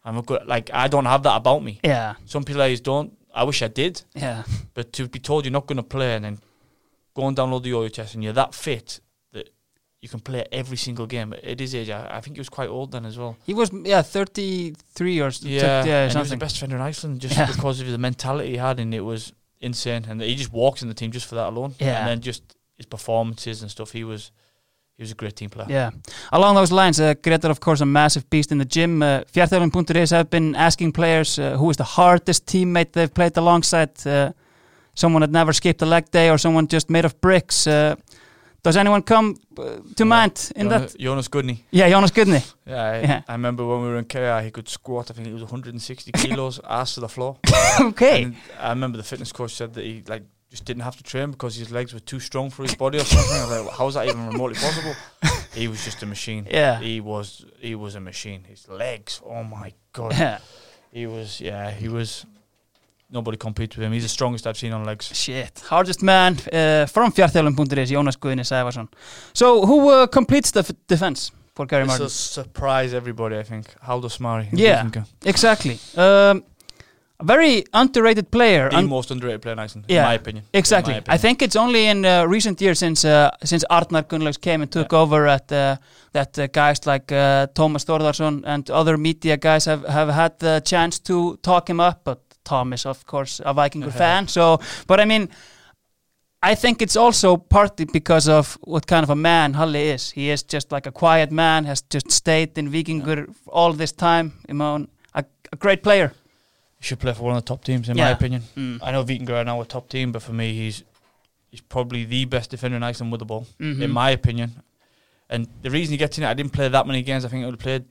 [0.03, 0.45] I'm a good.
[0.47, 1.79] Like I don't have that about me.
[1.83, 3.13] yeah, Some players don't.
[3.33, 6.25] I wish I did, yeah, but to be told you're not going to play and
[6.25, 6.39] then
[7.15, 8.99] go and download the yo test and you're that fit
[9.31, 9.49] that
[10.01, 11.33] you can play every single game.
[11.33, 13.37] At his age, I, I think he was quite old then as well.
[13.45, 17.21] He was yeah 33 or Yeah, yeah and he was the best defender in Iceland
[17.21, 17.45] just Yeah.
[17.45, 20.05] because of the mentality he had, and it was insane.
[20.09, 21.75] And he just walks in the team just for that alone.
[21.79, 21.99] Yeah.
[21.99, 22.43] and then just
[22.77, 23.91] his performances and stuff.
[23.91, 24.31] He was
[24.97, 25.67] he was a great team player.
[25.69, 25.91] Yeah.
[26.31, 29.01] Along those lines, uh, Gretar, of course, a massive beast in the gym.
[29.01, 34.05] Uh, Fjarthelun.is have been asking players uh, who is the hardest teammate they've played alongside.
[34.05, 34.31] Uh,
[34.93, 37.65] someone that never skipped a leg day or someone just made of bricks.
[37.65, 37.95] Uh,
[38.63, 39.63] does anyone come uh,
[39.95, 40.03] to Yeah.
[40.05, 41.01] mind in Jonas, that?
[41.01, 41.63] Jonas Gudni.
[41.71, 42.41] Yeah, Jonas Gudni.
[42.65, 43.21] Yeah, I, Yeah.
[43.27, 45.09] I remember when we were in KR, he could squat.
[45.11, 47.37] I think it was 160 kilos, ass to the floor.
[47.79, 48.23] okay.
[48.23, 51.31] And I remember the fitness coach said that he like just didn't have to train
[51.31, 53.37] because his legs were too strong for his body or something.
[53.37, 54.93] I was like, how is that even remotely possible?
[55.55, 56.45] he was just a machine.
[56.51, 56.79] Yeah.
[56.79, 58.43] He was he was a machine.
[58.43, 60.11] His legs, oh my god.
[60.13, 60.39] Yeah.
[60.91, 62.25] He was yeah, he was
[63.11, 63.91] nobody competes with him.
[63.93, 65.05] He's the strongest I've seen on legs.
[65.13, 65.59] Shit.
[65.69, 68.87] Hardest man uh, from Fjarthelun.is, Jonas Guðni Sævarsson.
[69.33, 72.09] So, who uh, completes the defense for Gary Martin?
[72.09, 73.65] surprise everybody, I think.
[73.87, 74.47] Halldór Smári.
[74.53, 74.89] Yeah.
[75.25, 75.77] Exactly.
[75.97, 76.43] Um,
[77.19, 78.69] a very underrated player.
[78.69, 80.43] The Un- most underrated player in Iceland, Yeah, in my opinion.
[80.53, 80.93] Exactly.
[80.93, 84.61] my I think it's only in uh, recent years since uh, since Arnar Gunnlaugs came
[84.63, 85.75] and took over at uh,
[86.13, 90.61] that uh, guys like uh, Thomas Thordarsson and other media guys have, have had the
[90.65, 92.01] chance to talk him up.
[92.03, 94.27] But Tom is of course a Vikingur fan.
[94.27, 95.29] So, but I mean,
[96.43, 100.11] I think it's also partly because of what kind of a man Halli is.
[100.11, 104.31] He is just like a quiet man, has just stayed in Vikingur all this time.
[104.47, 105.23] You know, a,
[105.53, 106.13] a great player.
[106.79, 108.05] He should play for one of the top teams, in Yeah.
[108.05, 108.41] my opinion.
[108.57, 108.79] Mm.
[108.81, 110.83] I know Vikingur are now a top team, but for me, he's
[111.51, 113.81] he's probably the best defender in Iceland with the ball, Mhm.
[113.81, 114.63] in my opinion.
[115.29, 117.23] And the reason he gets in it, I didn't play that many games.
[117.25, 117.83] I think I would have played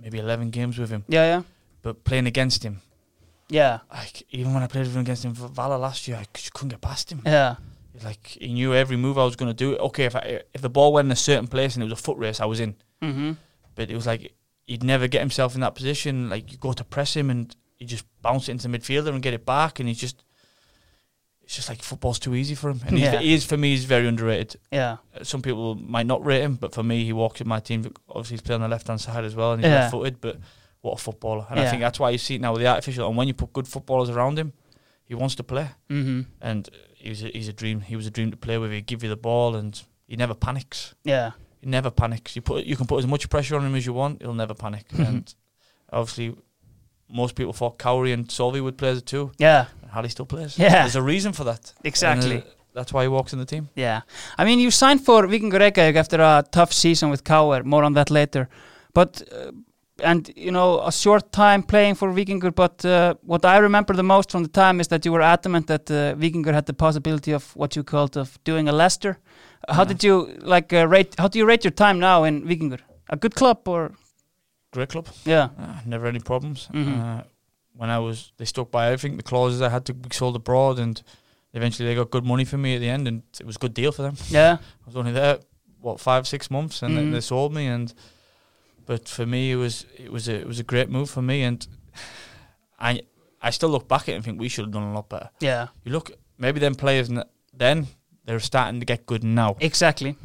[0.00, 1.04] maybe 11 games with him.
[1.08, 1.42] Yeah, yeah,
[1.82, 2.80] But playing against him,
[3.50, 6.26] yeah, like even when I played with him against him for Vala last year, I
[6.34, 7.22] just couldn't get past him.
[7.26, 7.56] yeah.
[8.04, 9.76] Like he knew every move I was going to do.
[9.76, 12.02] Okay, if I, if the ball went in a certain place and it was a
[12.02, 12.74] foot race, I was in.
[13.02, 13.32] Mm-hmm.
[13.74, 14.32] But it was like
[14.66, 16.30] he'd never get himself in that position.
[16.30, 19.20] Like you go to press him and he just bounce it into the midfielder and
[19.22, 20.24] get it back, and he's just.
[21.42, 23.18] It's just like football's too easy for him, and Yeah.
[23.18, 23.70] he is for me.
[23.70, 24.54] He's very underrated.
[24.70, 24.98] Yeah.
[25.18, 27.92] Uh, Some people might not rate him, but for me, he walks in my team.
[28.08, 29.80] Obviously, he's playing on the left hand side as well, and he's Yeah.
[29.80, 30.20] left footed.
[30.20, 30.36] But
[30.82, 31.46] what a footballer!
[31.50, 31.66] And Yeah.
[31.66, 33.06] I think that's why you see it now with the artificial.
[33.08, 34.52] And when you put good footballers around him,
[35.04, 35.70] he wants to play.
[35.88, 36.20] Mm-hmm.
[36.40, 37.80] And he was a, he's a dream.
[37.80, 38.70] He was a dream to play with.
[38.72, 40.94] He'd give you the ball, and he never panics.
[41.04, 41.32] Yeah.
[41.60, 42.34] He never panics.
[42.36, 44.22] You put you can put as much pressure on him as you want.
[44.22, 44.88] He'll never panic.
[44.88, 45.06] Mhm.
[45.08, 45.34] And
[45.92, 46.34] obviously,
[47.08, 49.32] most people thought Kári and Solvi would play as a two.
[49.38, 49.66] Yeah.
[49.92, 50.58] And still plays.
[50.58, 50.82] Yeah.
[50.82, 51.74] There's a reason for that.
[51.84, 52.38] Exactly.
[52.38, 53.68] Uh, that's why he walks in the team.
[53.74, 54.02] Yeah.
[54.38, 57.62] I mean, you signed for Vikingur Reykjavík after a tough season with KR.
[57.64, 58.48] More on that later.
[58.94, 59.50] But uh,
[60.02, 62.50] and you know a short time playing for Vikingur.
[62.54, 65.66] But uh, what I remember the most from the time is that you were adamant
[65.66, 69.18] that uh, Vikingur had the possibility of what you called of doing a Leicester.
[69.68, 69.88] How Yeah.
[69.88, 71.14] did you like uh, rate?
[71.18, 72.80] How do you rate your time now in Vikingur?
[73.08, 73.92] A good club or
[74.72, 75.06] Great club.
[75.24, 75.48] yeah?
[75.58, 76.68] Uh, never any problems.
[76.72, 77.00] Mhm.
[77.00, 77.22] Uh,
[77.76, 79.16] when I was, they stuck by everything.
[79.16, 81.02] The clauses I had to be sold abroad, and
[81.52, 83.74] eventually they got good money for me at the end, and it was a good
[83.74, 84.14] deal for them.
[84.28, 84.56] Yeah.
[84.82, 85.38] I was only there
[85.80, 86.96] what five six months, and Mhm.
[86.96, 87.66] then they sold me.
[87.66, 87.92] And
[88.90, 91.44] but for me, it was it was a it was a great move for me,
[91.44, 91.64] and
[92.80, 93.02] I
[93.40, 95.30] I still look back at it and think we should have done a lot better.
[95.40, 95.68] Yeah.
[95.84, 97.08] You look maybe them players
[97.56, 97.86] then
[98.24, 99.56] they're starting to get good now.
[99.60, 100.16] Exactly.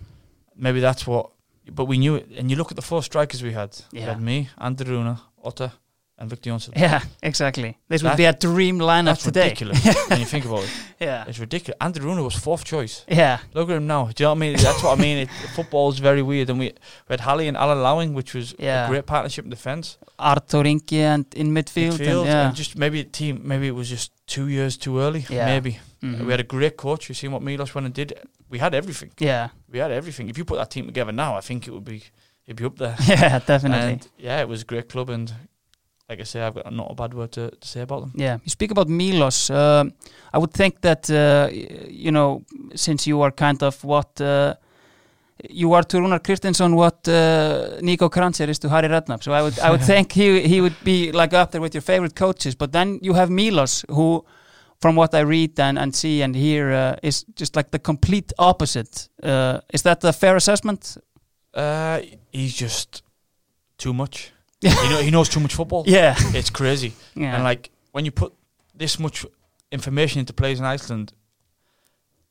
[0.56, 1.30] Maybe that's what.
[1.71, 3.78] But we knew it, and you look at the four strikers we had.
[3.91, 4.06] We Yeah.
[4.13, 5.71] had me, Anderuna, Óttar,
[6.17, 6.73] and Victor Johnson.
[6.78, 7.01] Yeah.
[7.21, 7.78] Exactly.
[7.89, 9.43] This would be a dream lineup That's today.
[9.49, 10.69] ridiculous when you think about it.
[10.99, 11.25] Yeah.
[11.28, 11.78] It's ridiculous.
[11.82, 13.04] Andri Rúnar was fourth choice.
[13.10, 13.39] Yeah.
[13.54, 14.06] Look at him now.
[14.06, 14.56] Do you know what I mean?
[14.56, 15.17] That's what I mean.
[15.17, 16.49] It, football is very weird.
[16.49, 18.86] And we, we had Halli and Alan Lowing, which was Yeah.
[18.86, 19.97] a great partnership in defence.
[20.17, 21.97] Arnþór Ingi and in midfield.
[21.97, 22.47] Midfield, and, yeah.
[22.47, 25.25] and just maybe a team, maybe it was just two years too early.
[25.30, 25.45] Yeah.
[25.47, 25.80] Maybe.
[26.01, 26.25] Mhm.
[26.25, 27.10] We had a great coach.
[27.10, 28.13] You seen what Milos went and did.
[28.49, 29.12] We had everything.
[29.19, 29.49] yeah.
[29.69, 30.30] We had everything.
[30.30, 32.04] If you put that team together now, I think it would be
[32.47, 32.95] it'd be up there.
[33.06, 33.93] Yeah, definitely.
[33.93, 35.10] And yeah, it was a great club.
[35.10, 35.34] And
[36.09, 38.11] like I say, I've got not a bad word to, to say about them.
[38.15, 39.49] yeah, you speak about Milos.
[39.49, 39.93] Um
[40.35, 41.49] I would think that uh,
[41.89, 42.43] you know,
[42.75, 44.55] since you are kind of what uh,
[45.49, 49.23] you are to Runar Kristinsson, what uh, Niko Kranjcar is to Harry Redknapp.
[49.23, 51.81] So I would, I would think he he would be like up there with your
[51.81, 52.55] favorite coaches.
[52.55, 54.25] But then you have Milos, who,
[54.81, 58.33] from what I read and, and see and hear, uh, is just like the complete
[58.37, 59.09] opposite.
[59.23, 60.97] Uh, is that a fair assessment?
[61.53, 63.03] Uh, he's just
[63.77, 64.31] too much.
[64.84, 65.84] you know, he knows too much football.
[65.86, 66.93] Yeah, It's crazy.
[67.15, 68.34] yeah, And like when you put
[68.73, 69.25] this much
[69.71, 71.13] information into players in Iceland,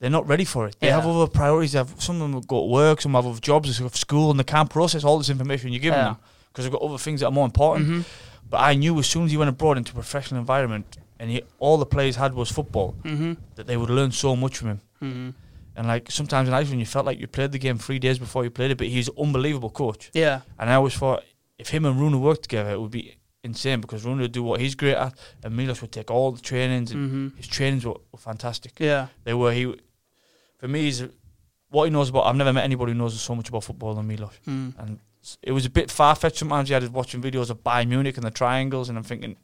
[0.00, 0.76] they're not ready for it.
[0.80, 1.72] They have other priorities.
[1.72, 4.30] They have some of them go to work, some have other jobs, some have school,
[4.30, 6.04] and they can't process all this information you're giving Yeah.
[6.04, 6.16] them
[6.48, 7.88] because they've got other things that are more important.
[7.88, 8.04] Mhm.
[8.50, 11.42] But I knew as soon as he went abroad into a professional environment, and he,
[11.58, 13.36] all the players had was football, Mhm.
[13.54, 14.80] that they would learn so much from him.
[15.02, 15.34] Mhm.
[15.76, 18.44] And like sometimes in Iceland, you felt like you played the game three days before
[18.44, 18.78] you played it.
[18.78, 20.10] But he's an unbelievable coach.
[20.12, 20.40] Yeah.
[20.58, 21.24] And I always thought
[21.58, 24.60] if him and Runa worked together, it would be insane because Runa would do what
[24.60, 26.90] he's great at, and Milos would take all the trainings.
[26.92, 27.36] And Mm-hmm.
[27.36, 28.72] His trainings were, were fantastic.
[28.78, 29.08] Yeah.
[29.24, 29.74] They were he.
[30.58, 31.04] For me, he's
[31.70, 32.26] what he knows about.
[32.26, 34.32] I've never met anybody who knows so much about football than Milos.
[34.46, 34.78] Mm.
[34.78, 34.98] And
[35.42, 36.38] it was a bit far fetched.
[36.38, 39.36] Sometimes you had us watching videos of Bayern Munich and the triangles, and I'm thinking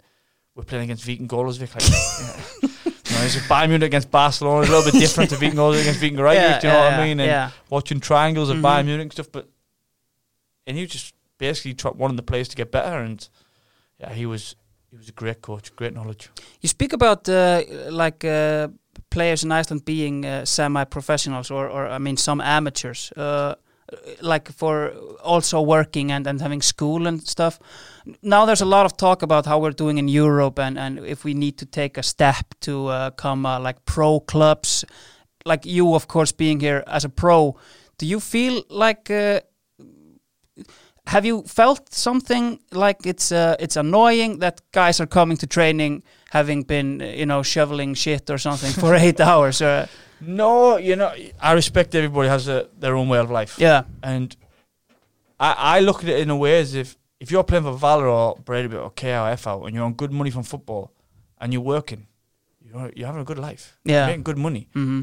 [0.55, 1.75] we're playing against Viking Olafsvik.
[1.75, 1.89] Like,
[2.63, 2.69] yeah.
[3.11, 4.63] you know, it's Bayern Munich against Barcelona.
[4.63, 6.51] It's a little bit different to Viking Olafsvik against Viking Reykjavik.
[6.51, 7.21] yeah, do you know yeah, what I mean?
[7.21, 7.51] And Yeah.
[7.69, 8.63] watching triangles of Mhm.
[8.63, 9.49] Bayern Munich stuff, but
[10.67, 13.29] and he was just basically try, wanting the players to get better, and
[13.99, 14.55] yeah, he was
[14.91, 16.31] he was a great coach, great knowledge.
[16.61, 18.69] You speak about uh, like uh,
[19.11, 23.55] players in Iceland being uh, semi-professionals, or, or I mean, some amateurs, uh,
[24.21, 27.59] like for also working and, and having school and stuff.
[28.23, 31.25] Now there's a lot of talk about how we're doing in Europe, and, and if
[31.25, 34.85] we need to take a step to uh, come uh, like pro clubs,
[35.45, 37.57] like you, of course, being here as a pro.
[37.99, 39.11] Do you feel like?
[41.11, 45.47] Uh, have you felt something like it's uh, it's annoying that guys are coming to
[45.47, 49.61] training having been uh, you know shoveling shit or something for eight hours?
[49.61, 49.87] Uh,
[50.21, 53.59] No, you know, I respect everybody has a, their own way of life.
[53.63, 54.37] yeah, And
[55.39, 58.07] I, I look at it in a way as if if you're playing for Valur
[58.09, 60.91] or Brady or KRF out and you're on good money from football
[61.41, 62.07] and you're working,
[62.63, 63.79] you're, you're having a good life.
[63.85, 63.95] Yeah.
[63.95, 64.67] You're making good money.
[64.75, 65.03] hmm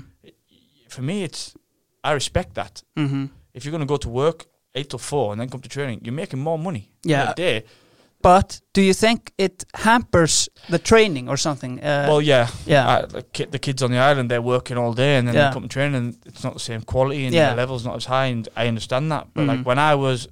[0.90, 1.56] For me, it's
[2.04, 2.84] I respect that.
[2.96, 4.46] hmm If you're going to go to work
[4.78, 7.32] eight till four and then come to training, you're making more money Yeah.
[7.32, 7.64] a day.
[8.22, 11.80] But do you think it hampers the training or something?
[11.80, 15.18] Uh, well, yeah, yeah, I, the, the kids on the island they're working all day
[15.18, 15.50] and then Yeah.
[15.50, 17.52] they come to training and it's not the same quality and Yeah.
[17.52, 19.28] the level's not as high and I understand that.
[19.34, 19.48] But Mhm.
[19.48, 20.28] like when I was,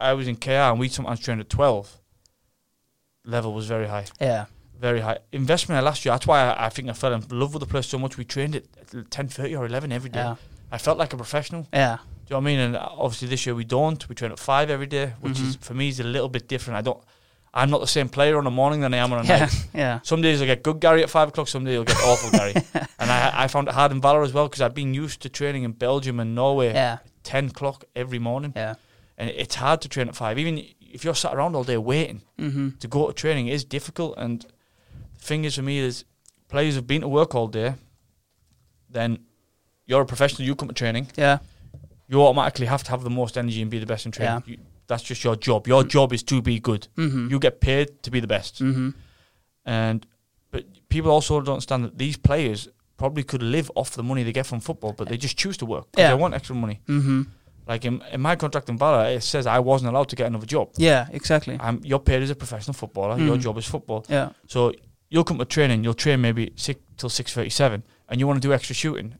[0.00, 1.86] I was in KR and we sometimes trained at twelve.
[3.24, 4.06] Level was very high.
[4.20, 4.44] yeah,
[4.80, 6.12] very high investment last year.
[6.14, 8.16] That's why I, I think I fell in love with the place so much.
[8.16, 8.64] We trained at
[9.10, 10.20] ten thirty or eleven every day.
[10.20, 10.36] yeah,
[10.70, 11.66] I felt like a professional.
[11.72, 11.98] yeah,
[12.28, 12.60] Do you know what I mean?
[12.60, 14.06] And obviously this year we don't.
[14.08, 15.60] We train at five every day, which is Mhm.
[15.62, 16.76] for me is a little bit different.
[16.76, 17.02] I don't.
[17.54, 19.68] I'm not the same player on a morning than I am on a yeah, night.
[19.74, 21.48] yeah, Some days I get good Gary at five o'clock.
[21.48, 22.52] Some days I'll get awful Gary.
[23.00, 25.30] And I, I found it hard in Valur as well because I've been used to
[25.30, 28.74] training in Belgium and Norway yeah, at ten o'clock every morning, yeah.
[29.16, 30.38] and it's hard to train at five.
[30.38, 34.14] Even if you're sat around all day waiting hmm to go to training is difficult.
[34.18, 34.44] And
[35.18, 36.04] the thing is for me is
[36.48, 37.74] players have been to work all day.
[38.90, 39.18] Then
[39.86, 40.46] you're a professional.
[40.46, 41.08] You come to training.
[41.16, 41.38] Yeah,
[42.08, 44.42] You automatically have to have the most energy and be the best in training.
[44.46, 45.66] You, that's just your job.
[45.66, 46.88] Your job is to be good.
[46.96, 48.58] hmm You get paid to be the best.
[48.60, 48.90] hmm
[49.64, 50.06] And
[50.50, 54.32] but people also don't understand that these players probably could live off the money they
[54.32, 56.08] get from football, but they just choose to work Yeah.
[56.08, 56.80] they want extra money.
[56.86, 57.22] hmm
[57.66, 60.46] Like in, in my contract in Valur, it says I wasn't allowed to get another
[60.46, 60.70] job.
[60.78, 61.56] Yeah, exactly.
[61.60, 63.18] I'm, you're paid as a professional footballer.
[63.18, 63.40] Your Mm.
[63.42, 64.04] job is football.
[64.08, 64.72] Yeah, So
[65.10, 68.40] you'll come to training, you'll train maybe six till six thirty seven, and you want
[68.42, 69.14] to do extra shooting.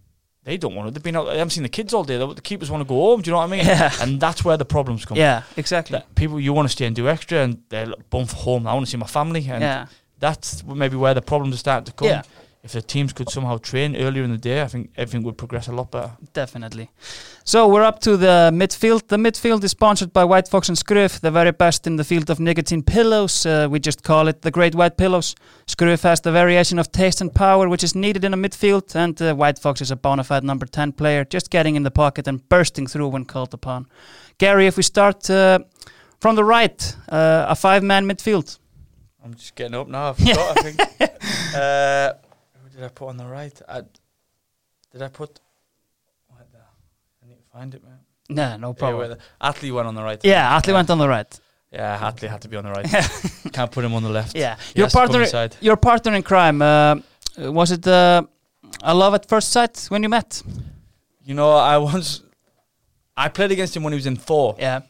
[0.49, 0.91] They don't want to.
[0.95, 1.25] They've been out.
[1.27, 2.17] They haven't seen the kids all day.
[2.17, 3.21] The the keepers want to go home.
[3.21, 3.67] Do you know what I mean?
[3.75, 3.93] Yeah.
[4.03, 5.19] And that's where the problems come.
[5.19, 5.99] yeah, exactly.
[5.99, 8.67] That people you want to stay and do extra, and they're like, bum for home.
[8.67, 9.87] I want to see my family, and Yeah,
[10.19, 12.09] that's maybe where the problems are starting to come.
[12.09, 12.23] Yeah.
[12.65, 15.69] If the teams could somehow train earlier in the day, I think everything would progress
[15.69, 16.11] a lot better.
[16.33, 16.91] definitely.
[17.45, 19.07] So we're up to the midfield.
[19.07, 22.31] The midfield is sponsored by White Fox and Skruf, the very best in the field
[22.31, 23.47] of nicotine pillows.
[23.47, 25.37] Uh, we just call it the Great White Pillows.
[25.67, 29.23] Skruf has the variation of taste and power which is needed in a midfield, and
[29.23, 32.27] uh, White Fox is a bona fide number 10 player, just getting in the pocket
[32.27, 33.87] and bursting through when called upon.
[34.39, 35.61] Gary, if we start uh,
[36.21, 38.59] from the right, uh, a five-man midfield.
[39.25, 40.11] I'm just getting up now.
[40.11, 40.59] I forgot.
[40.59, 42.19] I think.
[42.79, 43.61] Did I put on the right?
[43.69, 43.81] I,
[44.93, 45.41] did I put?
[46.29, 46.59] What the?
[46.59, 47.99] I need to find it, man.
[48.31, 49.11] Nah, no problem.
[49.11, 50.21] the- Atli went on the right.
[50.25, 51.41] Yeah, Atli went on the right.
[51.73, 52.89] Yeah, Atli had to be on the right.
[53.53, 54.37] Can't put him on the left.
[54.37, 56.63] Yeah, He your has to come partner, your partner in crime.
[56.63, 57.01] Uh,
[57.37, 58.23] was it uh,
[58.81, 60.41] a love at first sight when you met?
[61.25, 62.23] You know, I once
[63.17, 64.83] I played against him when he was in four, Yeah,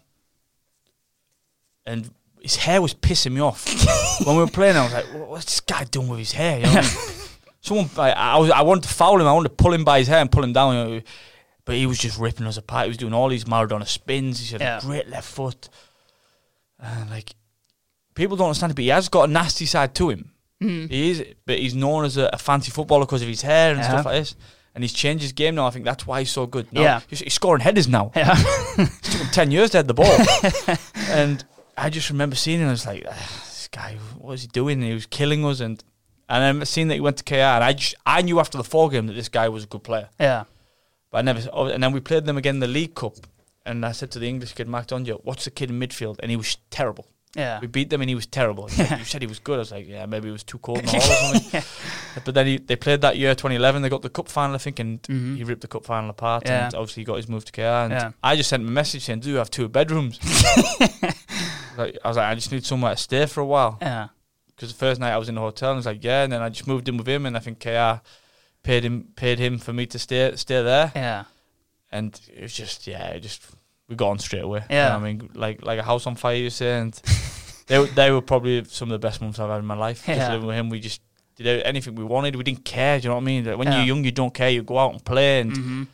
[1.87, 2.11] and
[2.43, 3.65] his hair was pissing me off.
[4.27, 6.65] when we were playing, I was like, "What's this guy doing with his hair?" You
[6.67, 7.15] know what I mean?
[7.61, 9.27] Someone, I, I was, I wanted to foul him.
[9.27, 11.03] I wanted to pull him by his hair and pull him down.
[11.65, 12.85] But he was just ripping us apart.
[12.85, 14.39] He was doing all these Maradona spins.
[14.41, 14.79] He had Yeah.
[14.79, 15.69] a great left foot.
[16.81, 17.35] And like,
[18.15, 20.33] people don't understand it, but he has got a nasty side to him.
[20.63, 20.91] Mm.
[20.91, 23.81] He is, but he's known as a, a fancy footballer because of his hair and
[23.81, 23.89] Yeah.
[23.89, 24.35] stuff like this.
[24.75, 25.67] And he's changed his game now.
[25.67, 26.73] I think that's why he's so good.
[26.73, 27.01] Now, Yeah.
[27.09, 28.13] he's, he's scoring headers now.
[28.15, 28.35] yeah,
[28.79, 30.17] It took him ten years to head the ball.
[31.09, 31.45] and
[31.77, 32.69] I just remember seeing him.
[32.69, 34.81] I was like, "Ah, this guy, what is he doing?
[34.83, 35.61] He was killing us.
[35.61, 35.83] And
[36.29, 37.35] and I seen that he went to KR.
[37.57, 39.83] And I just, I knew after the four game that this guy was a good
[39.83, 40.09] player.
[40.21, 40.45] yeah,
[41.11, 41.41] But I never.
[41.53, 43.15] oh, And then we played them again in the League Cup.
[43.65, 46.17] And I said to the English kid, Mark Doninger, what's the kid in midfield?
[46.21, 47.07] And he was terrible.
[47.37, 47.61] Yeah.
[47.61, 48.67] We beat them and he was terrible.
[48.69, 49.57] He's like, you said he was good.
[49.57, 51.01] I was like, yeah, maybe it was too cold in the hall
[51.37, 51.63] or something.
[52.25, 53.83] But then he, they played that year, 2011.
[53.83, 55.37] They got the cup final, I think, and Mhm.
[55.37, 56.45] he ripped the cup final apart.
[56.47, 56.65] Yeah.
[56.67, 57.61] And obviously, he got his move to KR.
[57.85, 58.11] And Yeah.
[58.23, 60.19] I just sent him a message saying, "Do you have two bedrooms?"
[61.77, 64.09] like, I was like, I just need somewhere to stay for a while Yeah.
[64.59, 66.33] Because the first night I was in the hotel, and he was like, "Yeah," and
[66.33, 68.01] then I just moved in with him, and I think KR
[68.65, 71.25] paid him paid him for me to stay stay there, Yeah.
[71.93, 73.43] and it was just yeah, it just
[73.89, 74.61] we got on straight away.
[74.69, 74.89] You Yeah.
[74.91, 76.93] know I mean, like like a house on fire, you say, and
[77.69, 80.05] they were- they were probably some of the best months I've had in my life.
[80.07, 80.33] Just Yeah.
[80.33, 81.01] living with him, we just
[81.37, 82.35] did anything we wanted.
[82.35, 82.99] We didn't care.
[82.99, 83.45] Do you know what I mean?
[83.45, 83.77] Like, when Yeah.
[83.79, 84.51] you're young, you don't care.
[84.51, 85.87] You go out and play, and Mhm.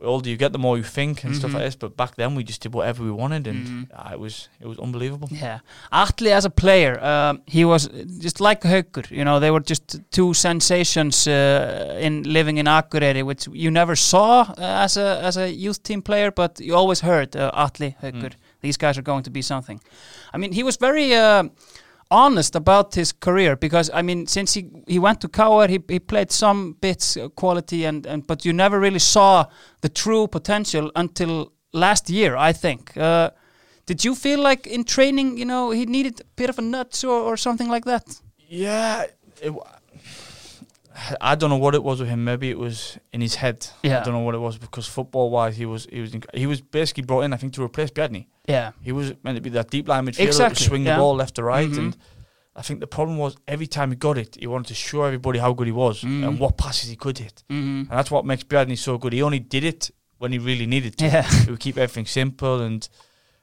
[0.00, 1.54] The older you get, the more you think and stuff Mhm.
[1.54, 1.76] like this.
[1.76, 3.86] But back then, we just did whatever we wanted, and Mhm.
[3.96, 5.28] ah, it was it was unbelievable.
[5.30, 5.58] Yeah,
[5.92, 7.88] Atli as a player, um, he was
[8.22, 9.10] just like Haukur.
[9.10, 13.96] You know, they were just two sensations uh, in living in Akureyri, which you never
[13.96, 17.94] saw uh, as a as a youth team player, but you always heard uh, Atli
[18.02, 18.32] Haukur.
[18.60, 19.80] These guys are going to be something.
[20.34, 21.12] I mean, he was very.
[22.10, 26.00] Honest about his career because I mean since he he went to KR he, he
[26.00, 29.44] played some bits uh, quality and, and but you never really saw
[29.82, 32.96] the true potential until last year I think.
[32.96, 33.30] Uh,
[33.84, 37.04] did you feel like in training you know he needed a bit of a nuts
[37.04, 38.20] or, or something like that?
[38.48, 39.04] Yeah,
[39.42, 39.52] it,
[41.20, 42.24] I don't know what it was with him.
[42.24, 43.66] Maybe it was in his head.
[43.82, 44.00] Yeah.
[44.00, 46.46] I don't know what it was because football wise, he was he was inc- he
[46.46, 48.26] was basically brought in, I think, to replace Bjarni.
[48.48, 50.94] yeah He was meant to be that deep line midfielder, Exactly, swing yeah.
[50.96, 51.78] the ball left to right, Mhm.
[51.78, 51.96] and
[52.56, 55.38] I think the problem was every time he got it, he wanted to show everybody
[55.38, 56.24] how good he was Mhm.
[56.26, 59.12] and what passes he could hit, hmm and that's what makes Bjarni so good.
[59.12, 61.04] He only did it when he really needed to.
[61.04, 62.88] yeah He would keep everything simple, and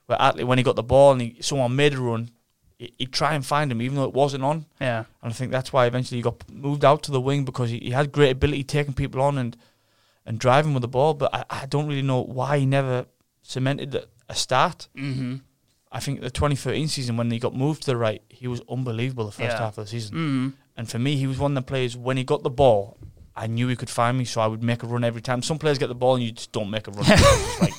[0.07, 2.29] where Atli, when he got the ball and he, someone made a run,
[2.77, 4.65] he'd try and find him even though it wasn't on.
[4.81, 7.69] yeah And I think that's why eventually he got moved out to the wing because
[7.69, 9.55] he, he had great ability taking people on and
[10.25, 11.13] and driving with the ball.
[11.13, 13.05] But I, I don't really know why he never
[13.43, 14.87] cemented a- a start.
[14.95, 15.35] hmm
[15.91, 19.25] I think the 2013 season when he got moved to the right, he was unbelievable
[19.27, 19.59] the first Yeah.
[19.59, 20.11] half of the season.
[20.15, 22.97] hmm And for me, he was one of the players when he got the ball,
[23.37, 25.41] I knew he could find me, so I would make a run every time.
[25.41, 27.05] Some players get the ball and you just don't make a run.
[27.61, 27.73] Like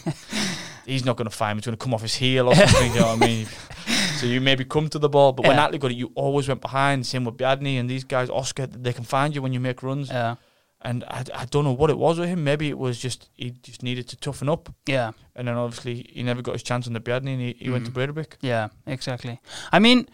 [0.86, 1.60] he's not going to find me.
[1.60, 2.92] He's going to come off his heel or something.
[2.94, 3.46] you know what I mean?
[4.20, 5.64] So you maybe come to the ball, but when Yeah.
[5.66, 7.06] Atli got it, you always went behind.
[7.06, 8.66] Same with Bjarni and these guys, Oscar.
[8.66, 10.08] They can find you when you make runs.
[10.10, 10.36] yeah
[10.82, 12.44] And I, I don't know what it was with him.
[12.44, 14.68] Maybe it was just he just needed to toughen up.
[14.88, 17.70] yeah And then obviously he never got his chance on the Biadney and he, he
[17.70, 17.96] went to Mhm.
[17.96, 18.32] Breidablik.
[18.42, 19.38] Yeah, exactly.
[19.76, 20.06] I mean,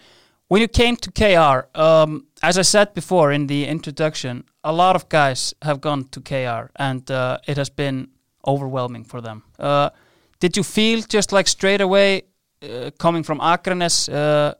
[0.49, 4.97] when you came to KR, um, as I said before in the introduction, a lot
[4.97, 8.09] of guys have gone to KR, and uh, it has been
[8.45, 9.43] overwhelming for them.
[9.59, 9.89] Uh,
[10.41, 12.23] did you feel just like straight away,
[12.99, 14.55] coming from Akranes, uh,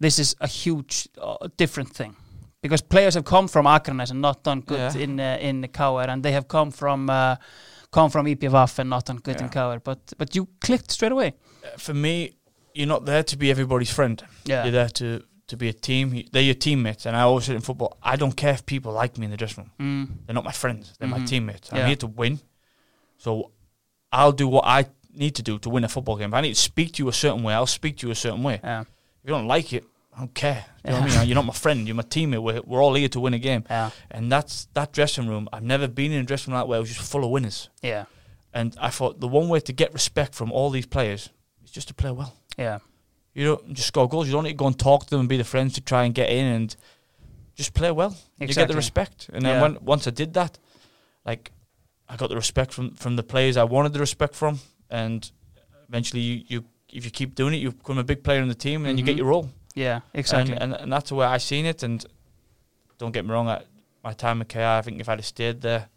[0.00, 2.16] this is a huge, uh, different thing?
[2.62, 5.02] Because players have come from Akranes and not done good Yeah.
[5.02, 7.36] in uh, in KR, and they have come from uh,
[7.92, 9.74] come from IPVF and not done good in Yeah.
[9.76, 9.80] KR.
[9.84, 11.32] But but you clicked straight away.
[11.64, 12.32] Uh, For me,
[12.74, 14.22] you're not there to be everybody's friend.
[14.44, 14.64] Yeah.
[14.64, 16.10] You're there to, to be a team.
[16.32, 17.06] They're your teammates.
[17.06, 19.36] And I always said in football, I don't care if people like me in the
[19.36, 19.72] dressing room.
[20.08, 20.26] Mm.
[20.26, 20.92] They're not my friends.
[20.98, 21.26] They're my Mhm.
[21.28, 21.72] teammates.
[21.72, 21.86] I'm Yeah.
[21.86, 22.38] here to win.
[23.18, 23.50] So
[24.12, 26.30] I'll do what I need to do to win a football game.
[26.30, 28.16] If I need to speak to you a certain way, I'll speak to you a
[28.16, 28.60] certain way.
[28.62, 28.80] Yeah.
[28.82, 28.86] If
[29.24, 30.64] you don't like it, I don't care.
[30.84, 31.28] You know what I mean?
[31.28, 31.86] You're not my friend.
[31.86, 32.42] You're my teammate.
[32.42, 33.64] We're, we're all here to win a game.
[33.70, 33.90] Yeah.
[34.10, 35.48] And that's that dressing room.
[35.52, 36.76] I've never been in a dressing room that way.
[36.78, 37.68] It was just full of winners.
[37.82, 38.06] Yeah.
[38.52, 41.30] And I thought the one way to get respect from all these players
[41.64, 42.34] is just to play well.
[42.56, 42.78] Yeah.
[43.34, 44.26] You don't just score goals.
[44.26, 46.04] You don't need to go and talk to them and be the friends to try
[46.04, 46.74] and get in and
[47.54, 48.16] just play well.
[48.40, 49.30] You get the respect.
[49.32, 49.62] And then Yeah.
[49.62, 50.58] when, once I did that,
[51.24, 51.52] like
[52.08, 54.58] I got the respect from, from the players I wanted the respect from.
[54.90, 55.30] And
[55.88, 58.54] eventually, you, you if you keep doing it, you become a big player in the
[58.54, 59.18] team and then you get Mhm.
[59.18, 59.50] your role.
[59.74, 60.54] Yeah, exactly.
[60.54, 61.82] And, and, and that's the way I've seen it.
[61.82, 62.04] And
[62.98, 63.66] don't get me wrong, at
[64.02, 65.88] my time at KR, I think if I'd have stayed there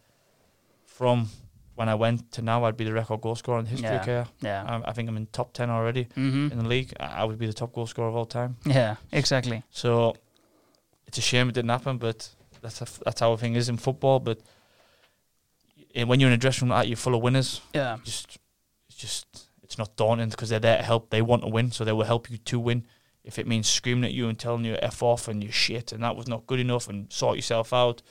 [0.86, 1.30] from
[1.76, 4.04] when I went to now, I'd be the record goal scorer in the history of
[4.04, 4.32] KR.
[4.46, 4.64] yeah.
[4.86, 6.94] I, I think I'm in top 10 already hmm in the league.
[7.00, 8.58] I, I would be the top goal scorer of all time.
[8.66, 9.64] Yeah, exactly.
[9.72, 10.16] So
[11.08, 12.30] it's a shame it didn't happen, but
[12.62, 14.20] that's a, that's how everything is in football.
[14.20, 14.40] But
[15.96, 17.62] eh, when you're in a dressing room like you're full of winners.
[17.74, 17.98] Yeah.
[18.04, 18.38] Just
[19.02, 21.10] just it's not daunting because they're there to help.
[21.10, 22.86] They want to win, so they will help you to win.
[23.24, 26.04] If it means screaming at you and telling you f off and you're shit and
[26.04, 28.02] that was not good enough and sort yourself out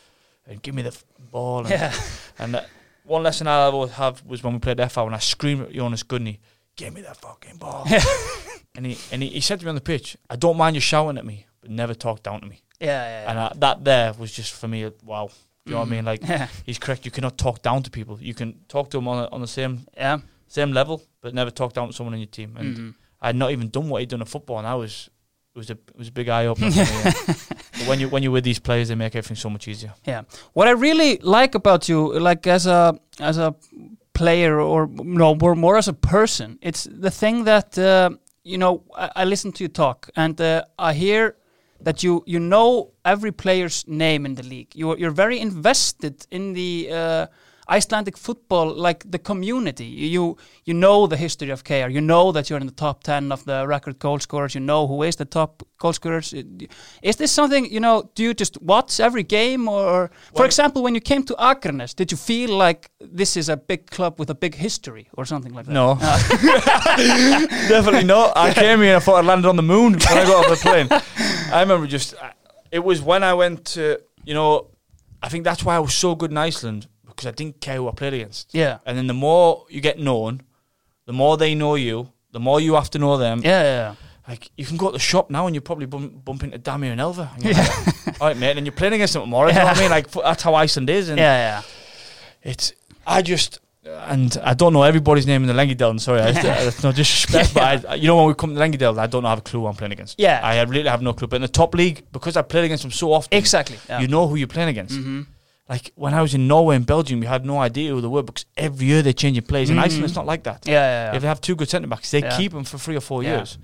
[0.47, 1.61] and give me the f- ball.
[1.61, 1.93] And, Yeah.
[2.39, 2.69] and that,
[3.05, 6.05] one lesson I always have was when we played FR when I screamed at Jonas
[6.05, 6.39] Gudni,
[6.77, 7.85] give me that fucking ball.
[7.89, 8.05] Yeah.
[8.77, 10.81] and he and he, he said to me on the pitch, I don't mind you
[10.81, 12.63] shouting at me, but never talk down to me.
[12.81, 13.23] Yeah, yeah.
[13.25, 13.31] yeah.
[13.31, 15.29] And I, that there was just for me, wow.
[15.67, 15.91] You know what I Mhm.
[15.91, 16.05] mean?
[16.05, 16.47] Like yeah.
[16.65, 17.05] he's correct.
[17.05, 18.17] You cannot talk down to people.
[18.21, 20.19] You can talk to them on a, on the same yeah.
[20.51, 22.57] Same level, but never talk down to someone in your team.
[22.61, 22.95] And Mhm.
[23.23, 25.09] I had not even done what he'd done in football, and I was
[25.55, 26.71] it was a it was a big eye opener.
[27.89, 29.93] when you when you're with these players, they make everything so much easier.
[30.07, 30.23] Yeah.
[30.53, 33.55] What I really like about you, like as a as a
[34.13, 38.11] player or no, more more as a person, it's the thing that uh,
[38.43, 41.37] you know, I, I listen to you talk, and uh, I hear
[41.85, 44.75] that you you know every player's name in the league.
[44.75, 47.27] You're you're very invested in the uh,
[47.71, 49.85] Icelandic football, like the community.
[49.87, 51.89] You you know the history of KR.
[51.89, 54.55] You know that you're in the top ten of the record goal scorers.
[54.55, 56.35] You know who is the top goal scorers.
[57.03, 58.11] Is this something you know?
[58.17, 61.95] Do you just watch every game, or for Well- example, when you came to Akranes,
[61.95, 65.55] did you feel like this is a big club with a big history, or something
[65.55, 65.73] like that?
[65.73, 65.95] No.
[67.69, 68.37] Definitely not.
[68.37, 70.59] I came here and I thought I landed on the moon when I got off
[70.59, 70.89] the plane.
[71.53, 72.31] I remember just, uh,
[72.71, 74.69] it was when I went to, you know,
[75.23, 76.87] I think that's why I was so good in Iceland
[77.21, 78.55] because I didn't care who I played against.
[78.55, 78.79] Yeah.
[78.87, 80.41] And then the more you get known,
[81.05, 83.43] the more they know you, the more you have to know them.
[83.45, 83.95] Yeah, yeah,
[84.27, 86.93] Like, you can go to the shop now and you probably bump, bump into Damir
[86.93, 87.31] and Elva.
[87.35, 88.57] And you're like, All right, mate.
[88.57, 89.49] And you're playing against them tomorrow.
[89.49, 89.91] You know what I mean?
[89.91, 91.11] Like, that's how Iceland is.
[91.11, 91.63] And yeah, yeah.
[92.51, 92.73] it's
[93.07, 96.01] I just and I don't know everybody's name in the Lengjudeild.
[96.01, 96.33] Sorry, I,
[96.65, 99.39] that's no disrespect, but I, you know when we come to Lengjudeild, I don't have
[99.39, 100.19] a clue who I'm playing against.
[100.19, 100.41] Yeah.
[100.43, 101.29] I really have no clue.
[101.29, 103.79] But in the top league, because I played against them so often, Exactly.
[103.89, 104.01] Yeah.
[104.01, 104.97] you know who you're playing against.
[104.97, 105.23] hmm
[105.71, 108.25] Like when I was in Norway and Belgium, you had no idea who they were
[108.25, 109.71] because every year they're changing players.
[109.71, 109.85] In Mhm.
[109.85, 110.67] Iceland, it's not like that.
[110.67, 111.17] Yeah, yeah, yeah.
[111.17, 112.37] If they have two good centre backs, they Yeah.
[112.37, 113.57] keep them for three or four years,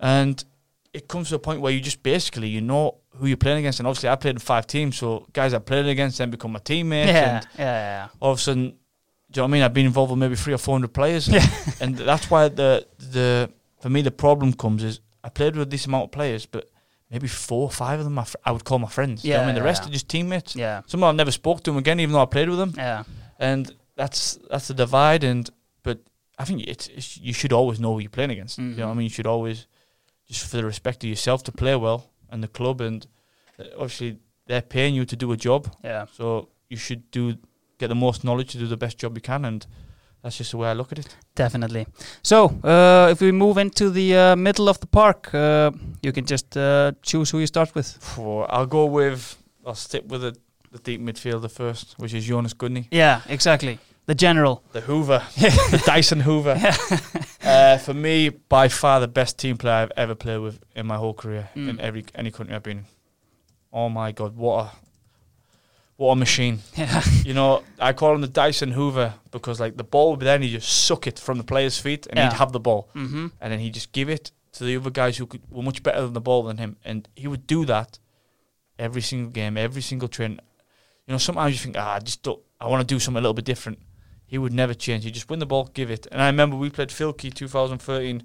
[0.00, 0.44] and
[0.92, 3.80] it comes to a point where you just basically you know who you're playing against.
[3.80, 6.60] And obviously, I played in five teams, so guys I played against then become my
[6.60, 7.10] teammates.
[7.12, 8.08] yeah, and yeah, yeah.
[8.20, 8.76] all of a sudden, do you
[9.38, 9.62] know what I mean?
[9.62, 11.44] I've been involved with maybe three or four hundred players, Yeah.
[11.80, 15.86] and that's why the the for me the problem comes is I played with this
[15.86, 16.70] amount of players, but
[17.14, 19.24] maybe four or five of them I, fr- I would call my friends.
[19.24, 19.88] Yeah, I mean the yeah, rest yeah.
[19.88, 20.52] are just teammates.
[20.64, 22.58] Yeah, Some of them I never spoke to them again, even though I played with
[22.62, 23.04] them, yeah,
[23.38, 23.62] and
[24.00, 25.22] that's that's the divide.
[25.32, 25.48] And
[25.86, 25.98] but
[26.40, 28.58] I think it's, it's you should always know who you're playing against.
[28.58, 28.96] You know what I Mhm.
[28.98, 29.04] mean?
[29.10, 29.66] You should always
[30.28, 32.00] just for the respect of yourself to play well
[32.30, 33.06] and the club, and
[33.60, 34.10] uh, obviously
[34.48, 35.62] they're paying you to do a job.
[35.84, 36.06] yeah.
[36.18, 37.22] So you should do
[37.78, 39.66] get the most knowledge to do the best job you can, and
[40.24, 41.16] that's just the way I look at it.
[41.36, 41.86] Definitely.
[42.22, 45.70] So, uh, if we move into the uh, middle of the park, uh,
[46.02, 47.98] you can just uh, choose who you start with.
[48.48, 50.34] I'll go with I'll stick with the,
[50.72, 53.78] the deep midfielder first, which is Jonas Gudni, Yeah, exactly.
[54.06, 54.62] The general.
[54.72, 56.56] the Hoover, the Dyson Hoover.
[57.42, 60.96] uh, for me, by far the best team player I've ever played with in my
[60.96, 61.68] whole career Mm.
[61.68, 62.78] in every any country I've been.
[62.78, 62.84] in.
[63.72, 64.70] Oh my God, what a
[65.96, 66.58] what a machine!
[67.24, 70.34] You know, I call him the Dyson Hoover because like the ball would be there
[70.34, 72.30] and he just suck it from the player's feet and Yeah.
[72.30, 72.88] he'd have the ball.
[72.94, 73.28] mm-hmm.
[73.40, 76.00] and then he'd just give it to the other guys who could, were much better
[76.02, 77.98] than the ball than him, and he would do that
[78.78, 80.38] every single game, every single train.
[81.06, 83.22] You know, sometimes you think, ah, I just don't, I want to do something a
[83.22, 83.78] little bit different.
[84.26, 85.04] He would never change.
[85.04, 86.06] He'd just win the ball, give it.
[86.12, 88.22] And I remember we played Fylkir 2013,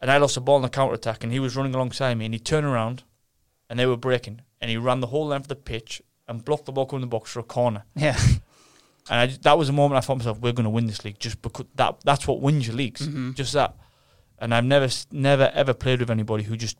[0.00, 2.26] and I lost the ball in the counter attack, and he was running alongside me,
[2.26, 3.02] and he turned around,
[3.68, 6.66] and they were breaking, and he ran the whole length of the pitch and blocked
[6.66, 7.84] the ball coming in the box for a corner.
[7.94, 8.18] Yeah.
[9.10, 11.04] And I that was the moment I thought to myself, we're going to win this
[11.04, 13.34] league just because that that's what wins your leagues, Mhm.
[13.34, 13.76] just that.
[14.38, 16.78] And I've never, never ever played with anybody who just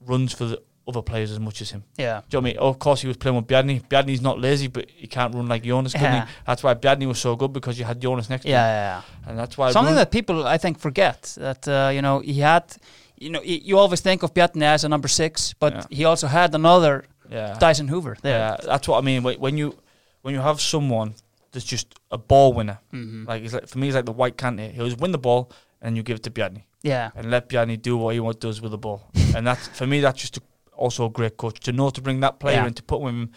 [0.00, 1.82] runs for the other players as much as him.
[1.98, 2.20] Yeah.
[2.28, 2.58] Do you know what I mean?
[2.58, 3.82] Of course, he was playing with Bjarni.
[3.88, 5.92] Bjarni's not lazy, but he can't run like Jonas.
[5.94, 6.28] Yeah.
[6.46, 9.02] That's why Bjarni was so good because you had Jonas next Yeah, to him, yeah,
[9.02, 9.28] yeah.
[9.30, 12.64] and that's why Something that people, I think, forget that, uh, you know, he had,
[13.18, 15.84] you know, you always think of Bjarni as a number six, but Yeah.
[15.98, 17.56] he also had another yeah.
[17.58, 18.38] Dyson Hoover there.
[18.38, 19.22] Yeah, that's what I mean.
[19.22, 19.76] When you
[20.22, 21.14] when you have someone
[21.52, 23.26] that's just a ball winner, Mhm.
[23.26, 24.72] like it's like for me, it's like the white Kante.
[24.72, 25.50] He'll just win the ball
[25.80, 26.64] and you give it to Bjarni.
[26.82, 27.10] Yeah.
[27.14, 29.10] and let Bjarni do what he wants does with the ball.
[29.36, 30.40] and that's for me, that's just a,
[30.74, 32.66] also a great coach to know to bring that player Yeah.
[32.68, 33.30] in to put him.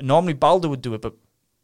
[0.00, 1.14] Normally, Baldur would do it, but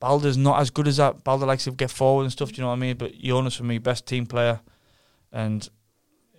[0.00, 1.22] Baldur's not as good as that.
[1.24, 2.50] Baldur likes to get forward and stuff.
[2.50, 2.96] Do you know what I mean?
[2.96, 4.61] But Jonas for me, best team player,
[5.32, 5.68] and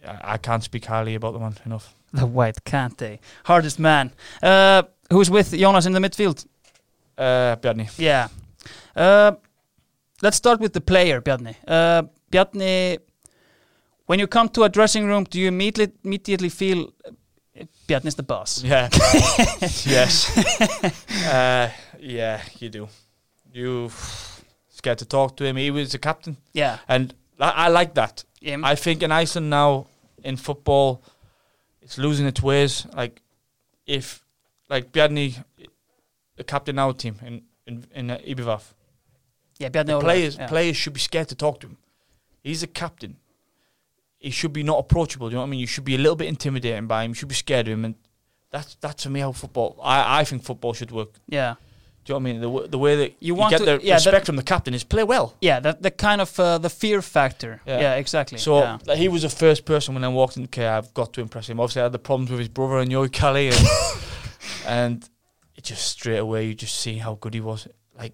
[0.08, 1.96] I, I can't speak highly about the man enough.
[2.14, 3.20] The white Kante.
[3.46, 4.12] Hardest man.
[4.42, 6.46] Uh, who's with Jonas in the midfield?
[7.18, 7.90] Uh, Bjarni.
[7.98, 8.28] Yeah.
[8.96, 9.34] Uh,
[10.22, 11.56] let's start with the player, Bjarni.
[11.68, 12.98] Uh, Bjarni,
[14.06, 18.24] when you come to a dressing room, do you immediately, immediately feel uh, Bjarni's the
[18.24, 18.64] boss?
[18.64, 18.90] Yeah.
[19.86, 20.36] yes.
[21.28, 22.88] uh, yeah, you do.
[23.54, 23.92] You
[24.70, 25.56] scared to talk to him.
[25.58, 26.80] He was the captain, Yeah.
[26.88, 28.24] and I, I like that.
[28.42, 28.66] Him.
[28.66, 29.86] I think in Iceland now
[30.24, 31.04] in football,
[31.82, 32.86] it's losing its ways.
[32.96, 33.22] Like
[33.86, 34.23] if
[34.74, 35.28] like Bjarni,
[36.40, 37.34] the captain of our team in
[37.68, 38.64] in in uh, Ibivaf,
[39.60, 40.48] yeah, Bjarni the players yeah.
[40.48, 41.78] players should be scared to talk to him.
[42.44, 43.14] He's a captain.
[44.20, 45.28] He should be not approachable.
[45.30, 45.60] You know what I mean?
[45.60, 47.12] You should be a little bit intimidating by him.
[47.12, 47.96] You should be scared of him, and
[48.52, 49.70] that's that's for me how football.
[49.96, 51.12] I I think football should work.
[51.28, 51.56] Yeah.
[52.06, 52.42] Do you know what I mean?
[52.42, 54.44] The w- the way that You you, want get to- the yeah, respect from the
[54.54, 55.28] captain is play well.
[55.42, 57.62] Yeah, that the kind of uh, the fear factor.
[57.66, 57.96] Yeah, Yeah.
[58.04, 58.38] exactly.
[58.38, 58.78] So yeah.
[58.88, 60.74] like, he was the first person when I walked into KR.
[60.80, 61.60] I've got to impress him.
[61.62, 63.58] Obviously, I had the problems with his brother and Yogi Kelly, and,
[64.66, 65.08] and
[65.56, 67.68] it just straight away you just see how good he was.
[67.98, 68.14] Like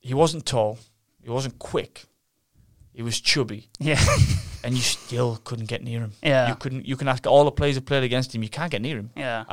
[0.00, 0.78] he wasn't tall,
[1.22, 2.04] he wasn't quick,
[2.92, 4.00] he was chubby, yeah,
[4.64, 6.12] and you still couldn't get near him.
[6.22, 6.48] Yeah.
[6.48, 6.86] You couldn't.
[6.86, 8.42] You can ask all the players who played against him.
[8.42, 9.10] You can't get near him.
[9.16, 9.44] Yeah.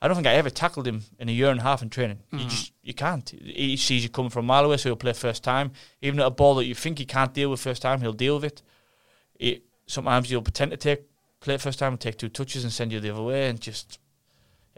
[0.00, 2.20] I don't think I ever tackled him in a year and a half in training.
[2.30, 2.48] You Mhm.
[2.50, 3.28] just you can't.
[3.30, 5.72] He sees you coming from a mile away, so he'll play first time.
[6.00, 8.36] Even at a ball that you think he can't deal with first time, he'll deal
[8.36, 8.62] with it.
[9.38, 11.02] He, sometimes you'll pretend to take
[11.40, 13.60] play it first time and take two touches and send you the other way, and
[13.60, 13.98] just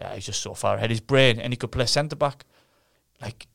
[0.00, 0.90] yeah, he's just so far ahead.
[0.90, 2.44] His brain, and he could play centre back.
[3.20, 3.46] Like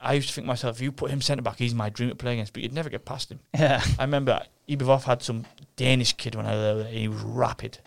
[0.00, 2.14] I used to think myself, if you put him centre back, he's my dream to
[2.16, 3.40] play against, but you'd never get past him.
[3.54, 3.82] Yeah.
[3.98, 5.44] I remember Ibivov had some
[5.76, 6.92] Danish kid when I was there.
[6.92, 7.78] He was rapid,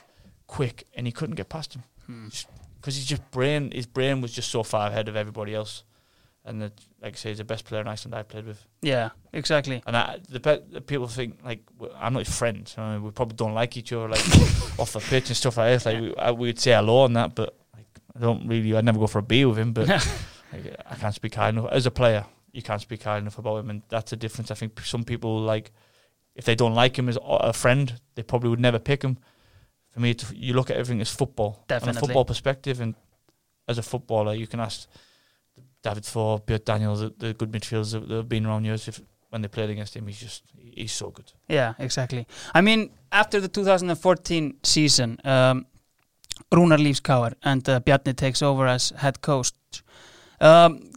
[0.47, 2.27] quick, and he couldn't get past him Hmm.
[2.75, 5.83] because his just brain, his brain was just so far ahead of everybody else.
[6.45, 8.63] And the, like I say, he's the best player in Iceland I've played with.
[8.81, 9.11] Yeah.
[9.31, 9.81] Exactly.
[9.87, 11.61] And I, the, pe- the people think like
[11.95, 12.69] I'm not his friend.
[12.77, 14.19] Mean, we probably don't like each other, like
[14.77, 15.85] off the pitch and stuff like this.
[15.85, 17.57] Like we, I, we'd say hello and that, but
[18.15, 18.75] I don't really.
[18.75, 19.73] I'd never go for a beer with him.
[19.73, 19.87] But
[20.53, 22.25] like, I can't speak high enough as a player.
[22.51, 24.51] You can't speak high enough about him, and that's a difference.
[24.51, 25.71] I think some people like
[26.35, 29.17] if they don't like him as a friend, they probably would never pick him.
[29.91, 31.99] For me, it's, you look at everything as football, Definitely.
[31.99, 32.95] a football perspective, and
[33.67, 34.87] as a footballer, you can ask
[35.83, 38.87] David Thor, Björn Daniels, the, the good midfielders that, that have been around years.
[38.87, 41.31] If when they played against him, he's just he's so good.
[41.47, 42.27] Yeah, exactly.
[42.53, 45.67] I mean, after the 2014 season, um,
[46.51, 49.51] Rúnar leaves KR and uh, Bjarni takes over as head coach.
[50.39, 50.91] Um,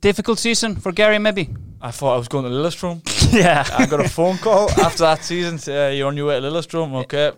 [0.00, 1.48] difficult season for Gary, maybe.
[1.80, 3.00] I thought I was going to Lillestrøm.
[3.32, 3.64] yeah.
[3.76, 5.58] I got a phone call after that season.
[5.72, 7.32] Uh, you're on your way to Lillestrøm, okay?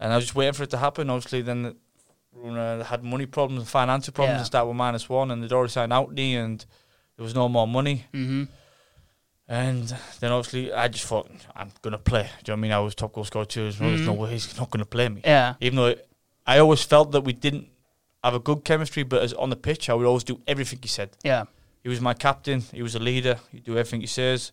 [0.00, 1.10] And I was just waiting for it to happen.
[1.10, 1.74] Obviously, then
[2.36, 4.38] Runar had money problems and financial problems Yeah.
[4.38, 6.64] and started with minus one, and they'd already signed Outney, and
[7.16, 8.06] there was no more money.
[8.12, 8.44] hmm
[9.48, 12.22] And then obviously, I just thought I'm gonna play.
[12.22, 12.72] Do you know what I mean?
[12.72, 13.62] I was top goal scorer too.
[13.64, 14.18] There's no, there's no Mhm.
[14.18, 15.20] way he's not gonna play me.
[15.24, 15.54] Yeah.
[15.60, 15.94] Even though
[16.46, 17.68] I always felt that we didn't
[18.24, 20.88] have a good chemistry, but as on the pitch, I would always do everything he
[20.88, 21.10] said.
[21.24, 21.44] Yeah.
[21.82, 22.60] He was my captain.
[22.72, 23.38] He was a leader.
[23.50, 24.52] He do everything he says.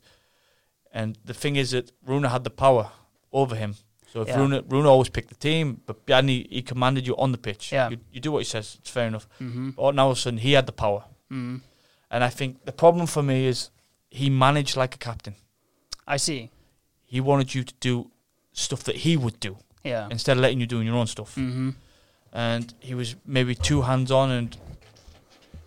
[0.91, 2.91] And the thing is that Runar had the power
[3.31, 3.75] over him.
[4.11, 4.37] So if Yeah.
[4.37, 7.71] Runar, Runar always picked the team, but Bjarni, he commanded you on the pitch.
[7.71, 7.89] Yeah.
[7.89, 8.77] You, you do what he says.
[8.79, 9.27] It's fair enough.
[9.37, 11.03] hmm But now all of a sudden, he had the power.
[11.29, 11.57] hmm
[12.09, 13.69] And I think the problem for me is
[14.09, 15.35] he managed like a captain.
[16.07, 16.49] I see.
[17.05, 18.11] He wanted you to do
[18.51, 20.07] stuff that he would do Yeah.
[20.11, 21.35] instead of letting you do your own stuff.
[21.35, 21.69] hmm
[22.33, 24.57] And he was maybe too hands on, and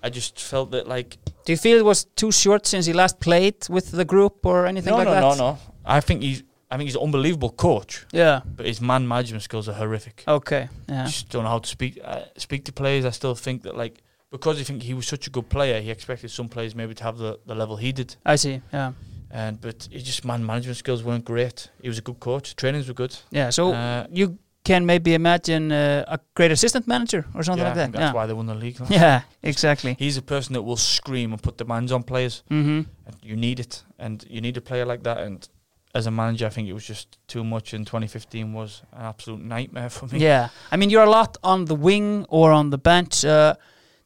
[0.03, 3.19] I just felt that like Do you feel it was too short since he last
[3.21, 5.39] played with the group or anything no, like no, that?
[5.39, 5.59] no, no.
[5.85, 8.07] I think he's I think he's an unbelievable coach.
[8.13, 8.41] Yeah.
[8.57, 10.25] but his man management skills are horrific.
[10.27, 10.69] Okay.
[10.89, 11.05] Yeah.
[11.07, 13.05] Just don't know how to speak uh, speak to players.
[13.05, 15.91] I still think that like because I think he was such a good player, he
[15.91, 18.17] expected some players maybe to have the, the level he did.
[18.25, 18.63] I see.
[18.73, 18.93] Yeah.
[19.35, 21.71] And but he just man management skills weren't great.
[21.83, 22.55] He was a good coach.
[22.55, 23.17] Trainings were good.
[23.31, 23.51] Yeah.
[23.51, 27.93] So Uh, you can maybe imagine uh, a great assistant manager or something yeah, like
[27.93, 27.93] that.
[27.93, 28.13] that's Yeah.
[28.13, 28.79] why they won the league.
[28.91, 29.23] Yeah.
[29.43, 29.97] Exactly.
[29.99, 32.43] He's a person that will scream and put demands on players.
[32.49, 35.19] hmm And you need it, and you need a player like that.
[35.19, 35.49] And
[35.95, 37.73] as a manager, I think it was just too much.
[37.75, 40.19] In 2015 was an absolute nightmare for me.
[40.19, 43.25] Yeah, I mean you're a lot on the wing or on the bench.
[43.25, 43.55] Uh,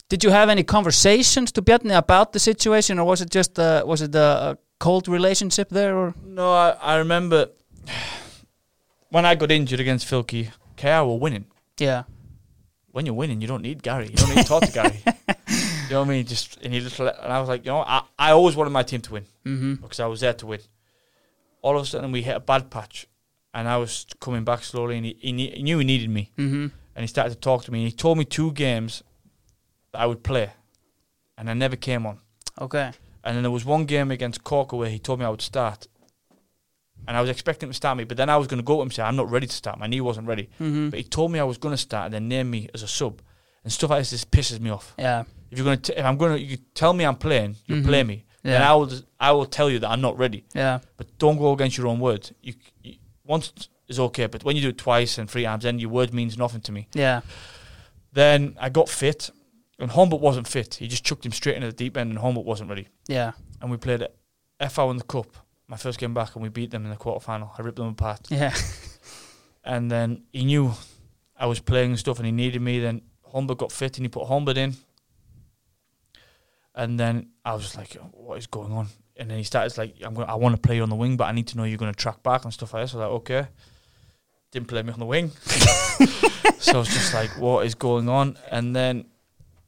[0.08, 3.82] did you have any conversations to Bjarni about the situation, or was it just uh,
[3.86, 4.20] was it a,
[4.50, 5.96] a cold relationship there?
[5.96, 7.48] Or No, I, I remember
[9.10, 11.46] when I got injured against Fylkir, KR were winning.
[11.78, 12.04] yeah,
[12.90, 14.06] When you're winning, you don't need Gary.
[14.08, 15.02] You don't need to talk to Gary.
[15.88, 16.26] You know what I mean?
[16.26, 18.70] Just and he just let, and I was like, you know, I, I always wanted
[18.70, 19.74] my team to win mm-hmm.
[19.74, 20.58] because I was there to win.
[21.62, 23.06] All of a sudden, we hit a bad patch,
[23.54, 26.32] and I was coming back slowly, and he, he, ne- he knew he needed me,
[26.36, 26.66] Mm-hmm.
[26.96, 27.82] and he started to talk to me.
[27.82, 29.04] And he told me two games
[29.92, 30.50] that I would play,
[31.38, 32.18] and I never came on.
[32.60, 32.90] okay,
[33.26, 35.86] And then there was one game against Corker where he told me I would start.
[37.08, 38.76] And I was expecting him to start me, but then I was going to go
[38.76, 39.78] to him and say, I'm not ready to start.
[39.78, 40.44] My knee wasn't ready.
[40.60, 40.90] mm-hmm.
[40.90, 42.88] But he told me I was going to start and then name me as a
[42.88, 43.20] sub.
[43.64, 44.94] And stuff like this just pisses me off.
[44.98, 47.76] yeah, If you're going to, if I'm going to, you tell me I'm playing, you
[47.76, 47.84] Mhm.
[47.84, 48.24] play me.
[48.42, 48.70] Then Yeah.
[48.72, 50.44] I will, I will tell you that I'm not ready.
[50.54, 52.30] yeah, But don't go against your own word.
[52.42, 53.52] You, you once
[53.88, 56.38] is okay, but when you do it twice and three times, then your word means
[56.38, 56.86] nothing to me.
[56.94, 57.20] yeah,
[58.12, 59.30] Then I got fit,
[59.78, 60.74] and Hólmbert wasn't fit.
[60.74, 62.88] He just chucked him straight into the deep end, and Hólmbert wasn't ready.
[63.08, 64.06] yeah, and we played
[64.70, 65.36] FO in the cup.
[65.68, 67.52] My first game back, and we beat them in the quarter final.
[67.58, 68.54] I ripped them apart, yeah,
[69.64, 70.72] and then he knew
[71.36, 72.78] I was playing and stuff, and he needed me.
[72.78, 73.02] Then
[73.34, 74.76] Hólmbert got fit, and he put Hólmbert in,
[76.74, 79.96] and then I was just like, "What is going on?" And then he started like,
[80.04, 81.64] "I'm going, I want to play you on the wing, but I need to know
[81.64, 83.48] you're going to track back and stuff like this." I was like, "Okay."
[84.52, 85.30] Didn't play me on the wing,
[86.58, 89.06] so I was just like, "What is going on?" And then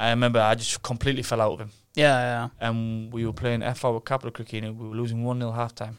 [0.01, 3.61] I remember I just completely fell out of him yeah, yeah, and we were playing
[3.75, 5.99] FR with Capital Cricket and we were losing 1 0 half time.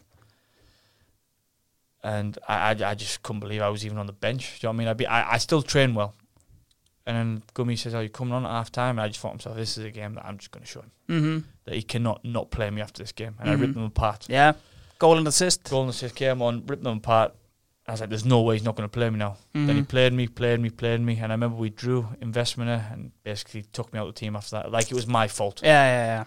[2.01, 4.59] And I, I, I just couldn't believe I was even on the bench.
[4.61, 4.87] Do you know what I mean?
[4.87, 6.15] I, be, I, I still train well.
[7.05, 8.97] And then Gummy says, Are you coming on at half time?
[8.97, 10.69] And I just thought to myself, This is a game that I'm just going to
[10.71, 11.39] show him mm-hmm.
[11.65, 13.35] that he cannot not play me after this game.
[13.37, 13.61] And I Mhm.
[13.61, 14.25] ripped them apart.
[14.29, 14.53] yeah.
[14.99, 15.69] Goal and assist.
[15.69, 17.35] Goal and assist came on, ripped them apart.
[17.89, 19.81] I was like, "There's no way he's not going to play me now." Then he
[19.81, 19.87] Mhm.
[19.87, 23.91] played me, played me, played me, and I remember we drew investment and basically took
[23.93, 24.71] me out of the team after that.
[24.71, 25.61] Like it was my fault.
[25.63, 26.23] Yeah, yeah, yeah.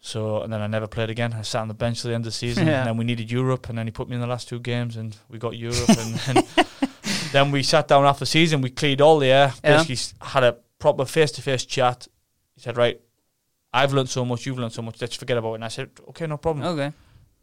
[0.00, 1.32] So and then I never played again.
[1.32, 2.78] I sat on the bench till the end of the season, Yeah.
[2.80, 4.96] and then we needed Europe, and then he put me in the last two games,
[4.96, 6.46] and we got Europe, and, and
[7.32, 8.60] then we sat down after the season.
[8.60, 9.52] We cleared all the air.
[9.64, 9.78] Yeah.
[9.82, 12.06] Basically, had a proper face-to-face chat.
[12.54, 13.00] He said, "Right,
[13.72, 14.46] I've learned so much.
[14.46, 15.00] You've learned so much.
[15.00, 16.92] Let's forget about it." And I said, "Okay, no problem." Okay.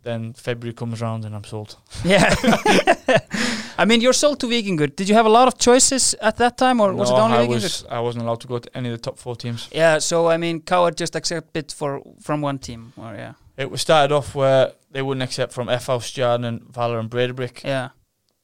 [0.06, 1.72] Then February comes around, and I'm sold.
[2.06, 2.30] Yeah.
[3.82, 4.88] I mean, you're sold to Vikingur.
[4.95, 7.38] Did you have a lot of choices at that time, or was it No, only
[7.38, 7.64] I Vikingur?
[7.64, 9.68] was I wasn't allowed to go to any of the top four teams.
[9.72, 9.99] Yeah.
[9.99, 14.14] So I mean, Coward just accepted for from one team, or yeah, It was started
[14.16, 17.89] off where they wouldn't accept from FH Stjarnan and Valur and Breidablik, yeah,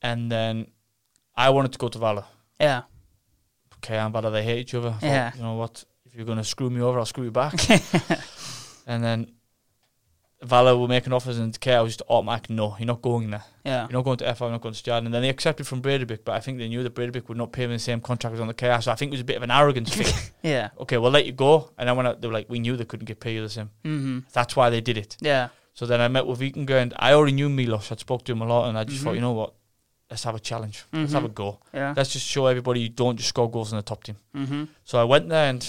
[0.01, 0.65] and then
[1.45, 2.25] I wanted to go to Valur.
[2.59, 2.81] yeah,
[3.77, 4.89] Okay, and Valur they hate each other.
[4.89, 5.31] I thought, Yeah.
[5.37, 5.85] You know what?
[6.05, 7.53] If you're gonna screw me over, I'll screw you back.
[8.87, 9.27] and then
[10.43, 12.49] Valur were making offers, and K, I was just automatic.
[12.49, 13.43] No, you're not going there.
[13.63, 14.39] yeah, You're not going to FH.
[14.39, 15.05] You're not going to Stjarnan.
[15.05, 17.51] And then they accepted from Breidablik, but I think they knew that Breidablik would not
[17.51, 18.81] pay them the same contract as on the KR.
[18.81, 20.31] So I think it was a bit of an arrogance thing.
[20.41, 20.69] yeah.
[20.79, 21.69] Okay, we'll let you go.
[21.77, 23.69] And then when I, they were like, we knew they couldn't get paid the same.
[23.85, 24.19] Mm-hmm.
[24.33, 25.15] That's why they did it.
[25.21, 27.91] Yeah, So then I met with Vikingur and I already knew Milos.
[27.91, 29.03] I'd spoke to him a lot and I just Mhm.
[29.03, 29.53] thought, you know what?
[30.09, 30.83] Let's have a challenge.
[30.91, 31.35] Let's have a Mhm.
[31.35, 31.59] go.
[31.73, 31.93] yeah.
[31.95, 34.17] Let's just show everybody you don't just score goals in the top team.
[34.35, 34.63] Mm-hmm.
[34.83, 35.61] So I went there and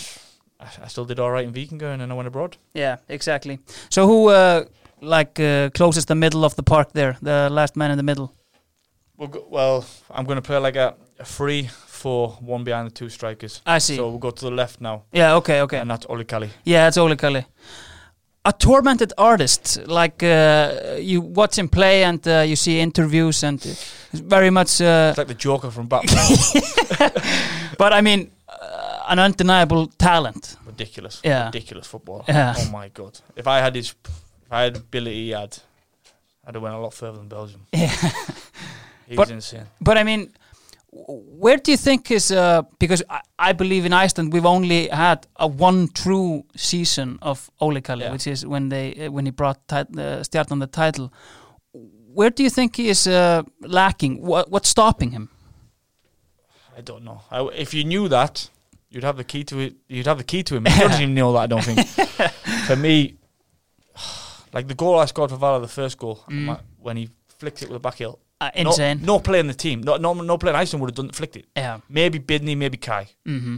[0.63, 2.57] I, I still did all right in Vikingur and then I went abroad.
[2.75, 3.59] Yeah, exactly.
[3.91, 4.65] So who uh,
[5.01, 7.17] like uh, closes the middle of the park there?
[7.23, 8.33] The last man in the middle.
[9.17, 12.95] We'll go, well, I'm going to play like a, a three, four, one behind the
[12.95, 13.61] two strikers.
[13.67, 13.97] I see.
[13.97, 15.03] So we'll go to the left now.
[15.13, 15.35] yeah.
[15.37, 15.61] Okay.
[15.63, 15.79] Okay.
[15.79, 16.51] And that's Oli Kali.
[16.65, 17.45] Yeah, it's Ole Kalle.
[18.45, 23.65] A tormented artist, like uh, you watch him play and uh, you see interviews and
[23.65, 24.81] it's very much.
[24.81, 26.27] Uh, It's like the Joker from Batman.
[27.79, 28.33] but I mean,
[29.13, 30.57] an undeniable talent.
[30.67, 31.21] Ridiculous.
[31.25, 31.47] Yeah.
[31.47, 32.25] Ridiculous football.
[32.29, 32.55] Yeah.
[32.59, 33.19] Oh my God.
[33.37, 33.95] If I had his,
[34.47, 35.59] if I had ability he had,
[36.47, 37.61] I'd have went a lot further than Belgium.
[37.73, 37.89] Yeah.
[39.07, 39.67] He's But- insane.
[39.81, 40.33] But I mean,
[40.91, 45.27] where do you think is uh, because I, I believe in Iceland we've only had
[45.37, 48.13] a one true season of Ole Kalle, Yeah.
[48.13, 51.11] which is when they uh, when he brought tit- uh, start on the title.
[52.15, 54.21] Where do you think he is uh, lacking?
[54.21, 55.29] What, what's stopping him?
[56.77, 57.21] I don't know.
[57.31, 58.51] I, if you knew that,
[58.93, 59.74] you'd have the key to it.
[59.88, 60.64] You'd have the key to him.
[60.66, 61.38] He doesn't even know that.
[61.40, 61.86] I don't think.
[62.66, 63.16] for me,
[64.53, 66.61] like the goal I scored for Valur, the first goal, Mm.
[66.78, 68.18] when he flicked it with a back heel.
[68.40, 69.01] Uh, No- insane.
[69.03, 69.82] No, player in the team.
[69.82, 71.47] No, no, no player in Iceland would have done flicked it.
[71.57, 71.80] Yeah.
[71.88, 73.09] Maybe Birnir, maybe Kai.
[73.26, 73.57] Mm-hmm.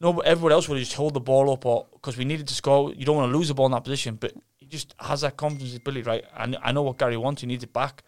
[0.00, 2.54] No, everyone else would have just hold the ball up, or because we needed to
[2.54, 2.92] score.
[2.92, 5.38] You don't want to lose the ball in that position, but he just has that
[5.38, 6.24] confidence ability, right?
[6.36, 7.40] I, I know what Gary wants.
[7.40, 8.02] He needs it back,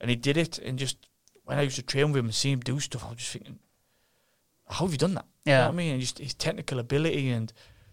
[0.00, 0.58] and he did it.
[0.58, 0.96] And just
[1.44, 3.32] when I used to train with him and see him do stuff, I was just
[3.32, 3.58] thinking,
[4.68, 5.24] how have you done that?
[5.46, 5.66] You know Yeah.
[5.66, 5.92] what I mean?
[5.92, 7.52] And just his technical ability, and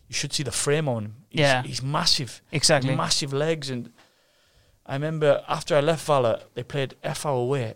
[0.09, 1.15] you should see the frame on him.
[1.29, 1.63] He's, Yeah.
[1.63, 2.95] he's massive, Exactly.
[2.95, 3.69] massive legs.
[3.69, 3.91] And
[4.85, 7.75] I remember after I left Valur, they played FO away,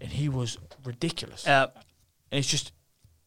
[0.00, 1.46] and he was ridiculous.
[1.46, 1.66] Uh,
[2.30, 2.72] and it's just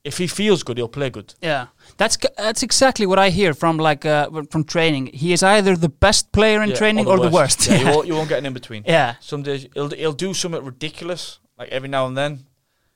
[0.04, 1.34] if he feels good, he'll play good.
[1.42, 1.68] yeah,
[1.98, 5.08] that's that's exactly what I hear from like uh, from training.
[5.14, 7.68] He is either the best player in Yeah, training or the worst.
[7.68, 8.84] Yeah, you, won't, you won't get an in between.
[8.86, 12.46] yeah, Some days he'll he'll do something ridiculous, like every now and then,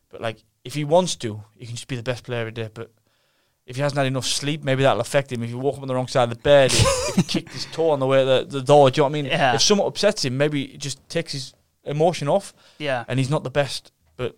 [0.10, 2.70] but like if he wants to, he can just be the best player every day.
[2.74, 2.92] But
[3.66, 5.42] if he hasn't had enough sleep, maybe that'll affect him.
[5.44, 7.54] If you woke up on the wrong side of the bed, if, if he kicked
[7.54, 9.26] his toe on the way to the, the door, do you know what I mean?
[9.26, 9.56] Yeah.
[9.56, 11.54] If someone upsets him, maybe it just takes his
[11.84, 13.06] emotion off, yeah.
[13.08, 13.92] and he's not the best.
[14.18, 14.36] But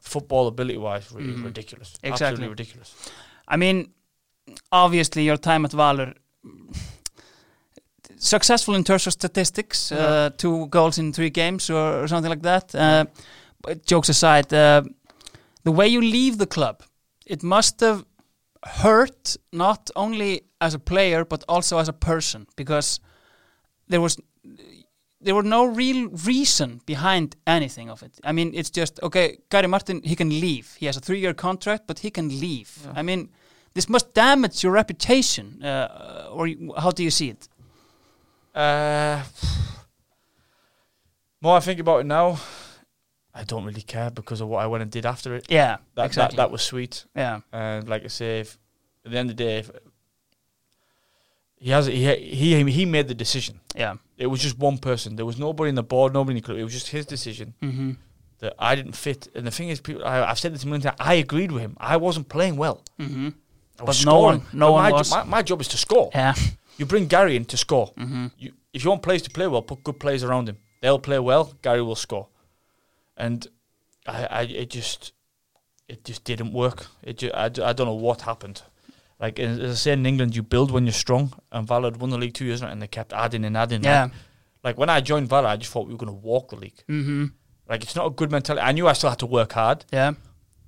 [0.00, 1.44] football ability wise, really Mhm.
[1.44, 1.88] ridiculous.
[2.02, 2.26] Exactly.
[2.26, 2.94] Absolutely ridiculous.
[3.48, 3.90] I mean,
[4.70, 6.14] obviously your time at Valur
[8.18, 10.28] successful in terms of statistics, uh, Yeah.
[10.36, 12.74] two goals in three games or, or something like that.
[12.74, 13.04] Uh,
[13.60, 14.82] but jokes aside, uh,
[15.66, 16.84] the way you leave the club,
[17.26, 18.04] it must have
[18.64, 23.00] hurt not only as a player but also as a person because
[23.88, 24.16] there was
[25.20, 28.12] there were no real reason behind anything of it.
[28.22, 29.38] I mean, it's just okay.
[29.50, 30.76] Gary Martin, he can leave.
[30.78, 32.70] He has a three-year contract, but he can leave.
[32.84, 33.00] Yeah.
[33.00, 33.30] I mean,
[33.74, 36.48] this must damage your reputation, uh, or
[36.78, 37.48] how do you see it?
[38.54, 39.24] Uh,
[41.40, 42.38] more I think about it now,
[43.40, 45.44] I don't really care because of what I went and did after it.
[45.48, 46.36] Yeah, That exactly.
[46.36, 47.04] that, that was sweet.
[47.14, 48.58] yeah, And like I say, if,
[49.04, 49.70] at the end of the day, if,
[51.58, 53.60] he has he he he made the decision.
[53.74, 53.94] yeah.
[54.18, 55.16] It was just one person.
[55.16, 56.58] There was nobody in the board, nobody in the club.
[56.58, 57.90] It was just his decision Mm-hmm.
[58.38, 59.28] that I didn't fit.
[59.34, 60.96] And the thing is, people, I, I've said this a million times.
[60.98, 61.76] I agreed with him.
[61.78, 62.82] I wasn't playing well.
[62.98, 63.28] Mm-hmm.
[63.80, 65.10] I was But no one- no one my, was.
[65.10, 66.10] my, my job is to score.
[66.14, 66.34] Yeah.
[66.78, 67.92] You bring Gary in to score.
[67.98, 68.26] Mm-hmm.
[68.38, 70.56] you, if you want players to play well, put good players around him.
[70.82, 71.52] They'll play well.
[71.62, 72.28] Gary will score,
[73.16, 73.46] and
[74.06, 75.12] I, I it just,
[75.88, 76.86] it just didn't work.
[77.02, 78.62] It, ju- I, I don't know what happened.
[79.18, 82.10] Like as I say in England, you build when you're strong, and Valla had won
[82.10, 83.82] the league two years, and they kept adding and adding.
[83.82, 84.02] Yeah.
[84.04, 84.12] Like,
[84.64, 86.82] like when I joined Valla, I just thought we were going to walk the league,
[86.88, 87.26] Mm-hmm.
[87.68, 88.62] Like it's not a good mentality.
[88.64, 90.12] I knew I still had to work hard, Yeah.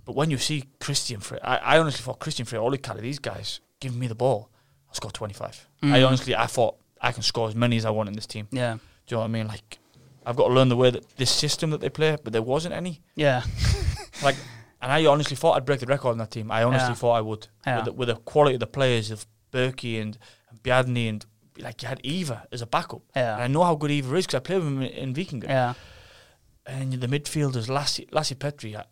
[0.04, 3.20] but when you see Kristinn Freyr, I, I honestly thought Kristinn Freyr, Oli Kali, these
[3.20, 4.50] guys giving me the ball,
[4.88, 5.68] I'll score 25.
[5.82, 6.06] I Mhm.
[6.06, 8.48] honestly, I thought I can score as many as I want in this team.
[8.50, 8.74] Yeah.
[8.74, 9.46] Do you know what I mean?
[9.46, 9.78] Like,
[10.26, 12.74] I've got to learn the way that this system that they play, but there wasn't
[12.74, 13.00] any.
[13.14, 13.42] Yeah.
[14.20, 14.34] Like,
[14.82, 16.50] and I honestly thought I'd break the record on that team.
[16.50, 16.94] I honestly Yeah.
[16.94, 17.46] thought I would.
[17.64, 17.76] Yeah.
[17.76, 20.18] With, the, with the quality of the players of Birkir and,
[20.50, 21.24] and Biadny and
[21.60, 23.02] like you had Eva as a backup.
[23.14, 23.34] Yeah.
[23.34, 25.44] And I know how good Eva is because I played with him in, in Vikinga.
[25.48, 25.74] Yeah.
[26.66, 28.84] And the midfielders, Lasse, Lasse Petry, I,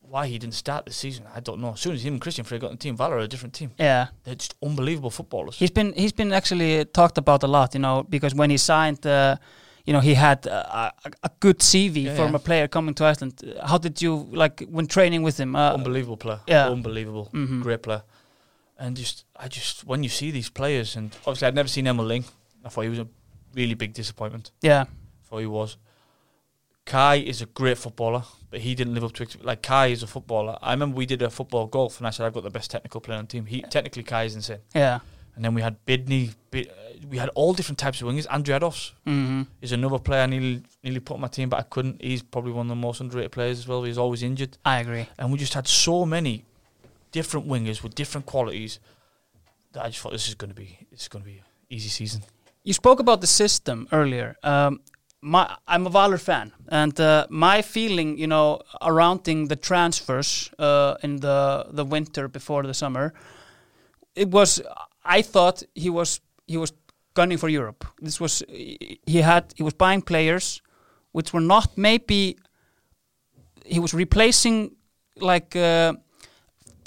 [0.00, 1.72] why he didn't start the season, I don't know.
[1.72, 3.54] As soon as him and Kristinn Freyr got in the team, Valur are a different
[3.54, 3.70] team.
[3.78, 4.08] Yeah.
[4.24, 5.56] They're just unbelievable footballers.
[5.56, 9.06] He's been he's been actually talked about a lot, you know, because when he signed,
[9.06, 9.36] uh,
[9.84, 12.36] you know, he had uh, a, a good CV Yeah, from yeah.
[12.36, 13.34] a player coming to Iceland.
[13.64, 15.54] How did you like when training with him?
[15.54, 16.40] Uh, unbelievable player.
[16.46, 16.68] yeah.
[16.68, 17.28] Unbelievable.
[17.32, 17.62] Mhm.
[17.62, 18.02] Great player.
[18.78, 22.06] And just, I just, when you see these players, and obviously I'd never seen Emil
[22.06, 22.24] Lyng.
[22.64, 23.08] I thought he was a
[23.54, 24.50] really big disappointment.
[24.62, 24.82] yeah.
[24.82, 25.76] I thought he was.
[26.86, 29.42] Kai is a great footballer, but he didn't live up to it.
[29.44, 30.58] Like Kai is a footballer.
[30.60, 33.00] I remember we did a football golf, and I said I've got the best technical
[33.00, 33.46] player on the team.
[33.46, 34.58] He technically Kai is insane.
[34.74, 34.98] Yeah.
[35.36, 36.34] And then we had Birnir.
[36.50, 36.72] Bid, uh,
[37.10, 38.26] we had all different types of wingers.
[38.28, 42.00] Andriados hmm is another player I nearly nearly put on my team, but I couldn't.
[42.02, 43.82] He's probably one of the most underrated players as well.
[43.84, 45.06] He's always injured, I agree.
[45.18, 46.44] and we just had so many
[47.12, 48.80] different wingers with different qualities
[49.72, 51.88] that I just thought this is going to be is going to be an easy
[51.88, 52.22] season.
[52.62, 54.36] You spoke about the system earlier.
[54.42, 54.80] Um,
[55.20, 60.96] my, I'm a Valur fan, and uh, my feeling, you know, surrounding the transfers uh,
[61.02, 63.12] in the the winter before the summer,
[64.14, 64.62] it was.
[65.04, 66.72] I thought he was he was
[67.14, 67.84] gunning for Europe.
[68.00, 68.42] This was
[69.06, 70.62] he had he was buying players,
[71.12, 72.36] which were not maybe.
[73.66, 74.76] He was replacing
[75.16, 75.92] like uh,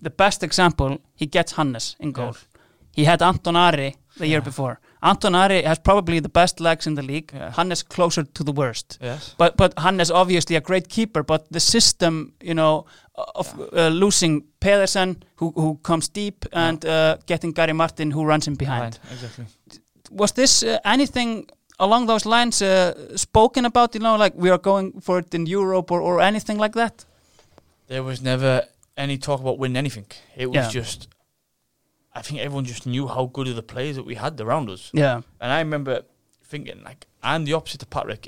[0.03, 0.97] the best example.
[1.15, 2.35] He gets Hannes in goal.
[2.95, 4.43] He had Anton Ari the year Yeah.
[4.45, 4.79] before.
[5.01, 7.31] Anton Ari has probably the best legs in the league.
[7.33, 7.51] Yeah.
[7.51, 8.97] Hannes closer to the worst.
[9.01, 9.35] Yes.
[9.37, 11.23] But but Hannes obviously a great keeper.
[11.23, 12.85] But the system, you know,
[13.35, 18.47] of uh, losing Pedersen who who comes deep and uh, getting Gary Martin who runs
[18.47, 18.99] him behind.
[19.11, 19.45] Exactly.
[20.11, 23.93] Was this uh, anything along those lines uh, spoken about?
[23.95, 27.05] You know, like we are going for it in Europe or, or anything like that?
[27.87, 28.61] There was never
[28.97, 30.05] any talk about winning anything.
[30.35, 30.69] It was Yeah.
[30.81, 31.07] just,
[32.17, 34.89] I think everyone just knew how good of the players that we had around us.
[34.93, 35.21] Yeah.
[35.39, 36.01] And I remember
[36.43, 38.27] thinking, like, I'm the opposite of Patrick.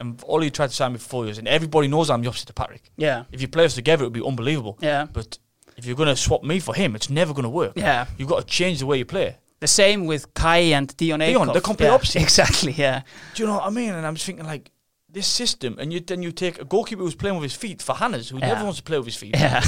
[0.00, 2.50] And Ollie tried to sign me for four years, and everybody knows I'm the opposite
[2.50, 2.90] of Patrick.
[2.96, 3.24] Yeah.
[3.30, 4.78] If you play us together, it would be unbelievable.
[4.80, 5.06] Yeah.
[5.12, 5.38] But
[5.76, 7.72] if you're going to swap me for him, it's never going to work.
[7.76, 8.06] Yeah.
[8.18, 9.36] You've got to change the way you play.
[9.60, 12.22] The same with Kai and Dion Dion, they're complete yeah, opposites.
[12.24, 12.72] Exactly.
[12.72, 13.02] Yeah.
[13.34, 13.92] Do you know what I mean?
[13.94, 14.70] And I'm just thinking, like,
[15.08, 17.94] this system, and you then you take a goalkeeper who's playing with his feet for
[17.94, 18.48] Hannes, who Yeah.
[18.48, 19.36] never wants to play with his feet.
[19.36, 19.62] Yeah.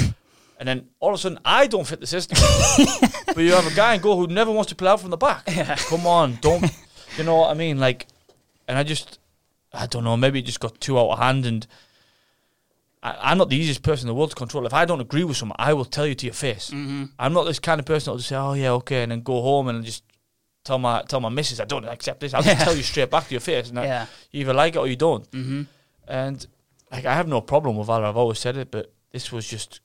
[0.59, 2.37] And then all of a sudden, I don't fit the system.
[3.27, 5.17] but you have a guy in goal who never wants to play out from the
[5.17, 5.45] back.
[5.45, 6.65] Come on, don't.
[7.17, 7.79] You know what I mean?
[7.79, 8.07] Like,
[8.67, 9.19] and I just,
[9.71, 10.17] I don't know.
[10.17, 11.45] Maybe it just got too out of hand.
[11.45, 11.67] And
[13.03, 14.65] I, I'm not the easiest person in the world to control.
[14.65, 16.71] If I don't agree with someone, I will tell you to your face.
[16.71, 17.05] Mm-hmm.
[17.19, 19.41] I'm not this kind of person that'll just say, "Oh yeah, okay," and then go
[19.41, 20.03] home and just
[20.63, 22.33] tell my tell my missus I don't accept this.
[22.33, 24.07] I'll just tell you straight back to your face, and Yeah.
[24.31, 25.29] you either like it or you don't.
[25.31, 25.61] Mm-hmm.
[26.07, 26.45] And
[26.91, 28.05] like I have no problem with Valur.
[28.05, 29.81] I've always said it, but this was just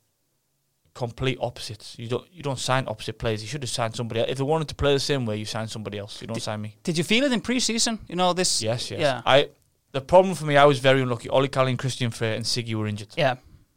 [0.94, 1.94] complete opposites.
[1.98, 3.42] You don't you don't sign opposite players.
[3.42, 4.30] You should have signed somebody else.
[4.30, 6.20] If they wanted to play the same way, you sign somebody else.
[6.20, 6.76] You don't sign me.
[6.82, 7.98] Did you feel it in preseason?
[8.08, 8.62] You know this.
[8.62, 9.00] Yes, yes.
[9.00, 9.22] Yeah.
[9.24, 9.48] I
[9.92, 11.28] the problem for me, I was very unlucky.
[11.28, 13.34] Ollie Calling, Kristinn Freyr, and Siggy were injured, Yeah.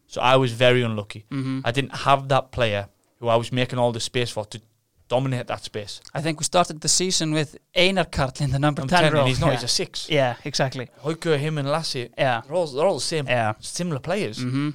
[0.08, 1.26] so I was very unlucky.
[1.30, 1.60] Mm-hmm.
[1.66, 2.88] I didn't have that player
[3.20, 4.62] who I was making all the space for to
[5.08, 6.00] dominate that space.
[6.14, 9.12] I think we started the season with Einar Karl in the number I'm 10 telling
[9.14, 9.28] you, role.
[9.28, 9.48] he's not.
[9.48, 9.54] yeah.
[9.56, 10.10] He's a six.
[10.10, 10.90] yeah, exactly.
[11.04, 11.96] Haukur, him, and Lasse.
[12.18, 12.42] Yeah.
[12.48, 13.54] They're all they're all the same, Yeah.
[13.60, 14.40] similar players.
[14.40, 14.70] Mm-hmm.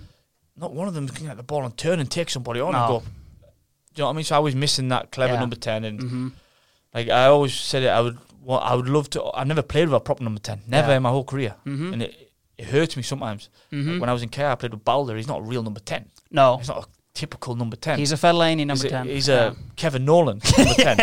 [0.57, 2.79] Not one of them can get the ball and turn and take somebody on No.
[2.79, 2.99] and go.
[3.01, 4.25] Do you know what I mean?
[4.25, 5.41] So I was missing that clever Yeah.
[5.41, 6.29] number ten, and Mm-hmm.
[6.95, 8.19] like I always said it, I would.
[8.43, 9.25] Well, I would love to.
[9.35, 10.97] I never played with a proper number ten, never Yeah.
[10.97, 11.93] in my whole career, Mm-hmm.
[11.93, 13.49] and it it hurts me sometimes.
[13.73, 13.93] Mhm.
[13.93, 15.17] Like when I was in KR, I played with Baldur.
[15.17, 16.11] He's not a real number ten.
[16.31, 17.99] No, He's not a typical number ten.
[17.99, 19.07] he's a Fellaini number he's a, 10.
[19.07, 19.53] He's yeah.
[19.53, 20.99] a Kevin Nolan number ten.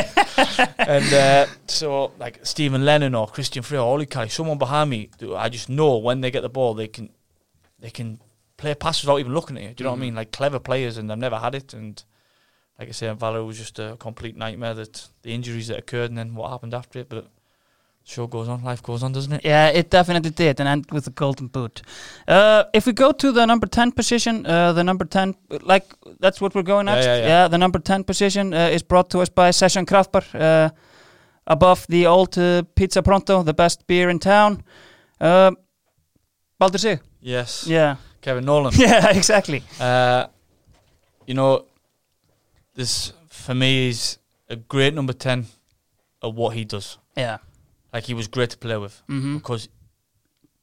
[0.77, 5.09] and uh, so like Steven Lennon or Kristinn Freyr or Ollie Kelly, someone behind me,
[5.35, 7.09] I just know when they get the ball, they can
[7.79, 8.19] they can
[8.57, 9.69] play pass without even looking at you.
[9.73, 10.01] Do you know what I Mhm.
[10.01, 10.15] mean?
[10.15, 11.73] Like clever players, and I've never had it.
[11.73, 12.03] And
[12.79, 14.73] like I say, Valur was just a complete nightmare.
[14.73, 17.27] That the injuries that occurred and then what happened after it, but.
[18.09, 19.41] Show goes on, life goes on, doesn't it?
[19.43, 21.81] Yeah, it definitely did, and end with the golden boot.
[22.25, 26.39] Uh, if we go to the number 10 position, uh, the number 10, like, that's
[26.39, 27.05] what we're going Yeah, next.
[27.05, 27.47] yeah, yeah.
[27.49, 30.69] the number 10 position uh, is brought to us by Session Kraftbar, uh,
[31.47, 34.63] above the old uh, Pizza Pronto, the best beer in town.
[35.19, 35.51] Uh,
[36.59, 37.01] Baldur Sig.
[37.19, 37.67] Yes.
[37.67, 37.97] Yeah.
[38.27, 38.73] Kevin Nolan.
[38.77, 39.63] Yeah, exactly.
[39.79, 40.27] Uh,
[41.25, 41.63] you know,
[42.75, 44.17] this for me is
[44.49, 45.45] a great number ten
[46.21, 46.97] of what he does.
[47.15, 47.37] Yeah.
[47.93, 49.69] Like he was great to play with hmm because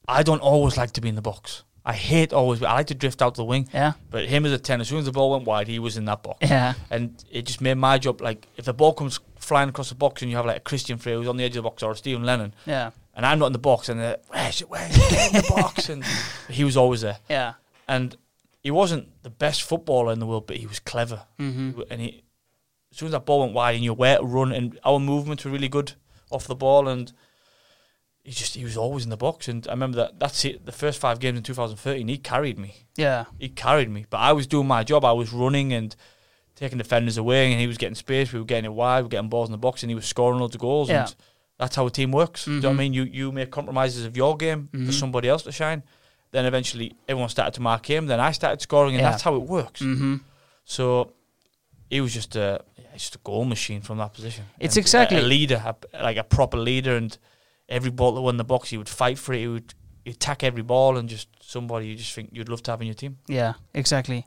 [0.07, 1.63] I don't always like to be in the box.
[1.87, 2.63] I hate always.
[2.63, 3.93] I like to drift out the wing, Yeah.
[4.11, 6.05] but him as a ten, as soon as the ball went wide, he was in
[6.07, 6.75] that box, Yeah.
[6.91, 10.21] and it just made my job like if the ball comes flying across the box
[10.23, 11.91] and you have like a Kristinn Freyr who's on the edge of the box or
[11.93, 12.91] a Steven Lennon, Yeah.
[13.17, 14.69] And I'm not in the box, and they're, where's it?
[14.71, 15.11] Where's it?
[15.11, 16.05] Get in the box, and
[16.51, 17.55] he was always there, Yeah.
[17.89, 18.17] and
[18.63, 21.81] he wasn't the best footballer in the world, but he was clever, Mm-hmm.
[21.91, 22.23] and he
[22.93, 25.45] as soon as that ball went wide and you're where to run, and our movements
[25.45, 25.93] were really good
[26.31, 27.13] off the ball, and
[28.23, 29.49] he just he was always in the box.
[29.49, 30.65] And I remember that that's it.
[30.65, 32.87] The first five games in 2013, he carried me.
[32.97, 33.25] Yeah.
[33.39, 35.05] He carried me, but I was doing my job.
[35.05, 35.95] I was running and
[36.55, 38.33] taking defenders away, and he was getting space.
[38.33, 40.07] We were getting it wide, we were getting balls in the box, and he was
[40.07, 40.89] scoring loads of goals.
[40.89, 41.01] Yeah.
[41.07, 41.15] And
[41.65, 42.45] that's how a team works.
[42.45, 42.79] Do you know what I Mhm.
[42.85, 42.93] mean?
[42.99, 44.87] You you make compromises of your game Mhm.
[44.87, 45.83] for somebody else to shine.
[46.35, 48.07] Then eventually everyone started to mark him.
[48.13, 49.11] Then I started scoring, and Yeah.
[49.11, 49.81] that's how it works.
[49.81, 50.17] Mm-hmm.
[50.65, 50.85] So
[51.91, 52.49] he was just a
[53.03, 54.45] just a goal machine from that position.
[54.65, 55.75] It's And exactly- a, a leader, a,
[56.09, 57.11] like a proper leader, and
[57.69, 59.41] every ball that won the box, he would fight for it.
[59.41, 59.71] He would
[60.07, 62.95] attack every ball, and just somebody you just think you'd love to have in your
[63.05, 63.13] team.
[63.41, 63.53] Yeah,
[63.83, 64.21] exactly.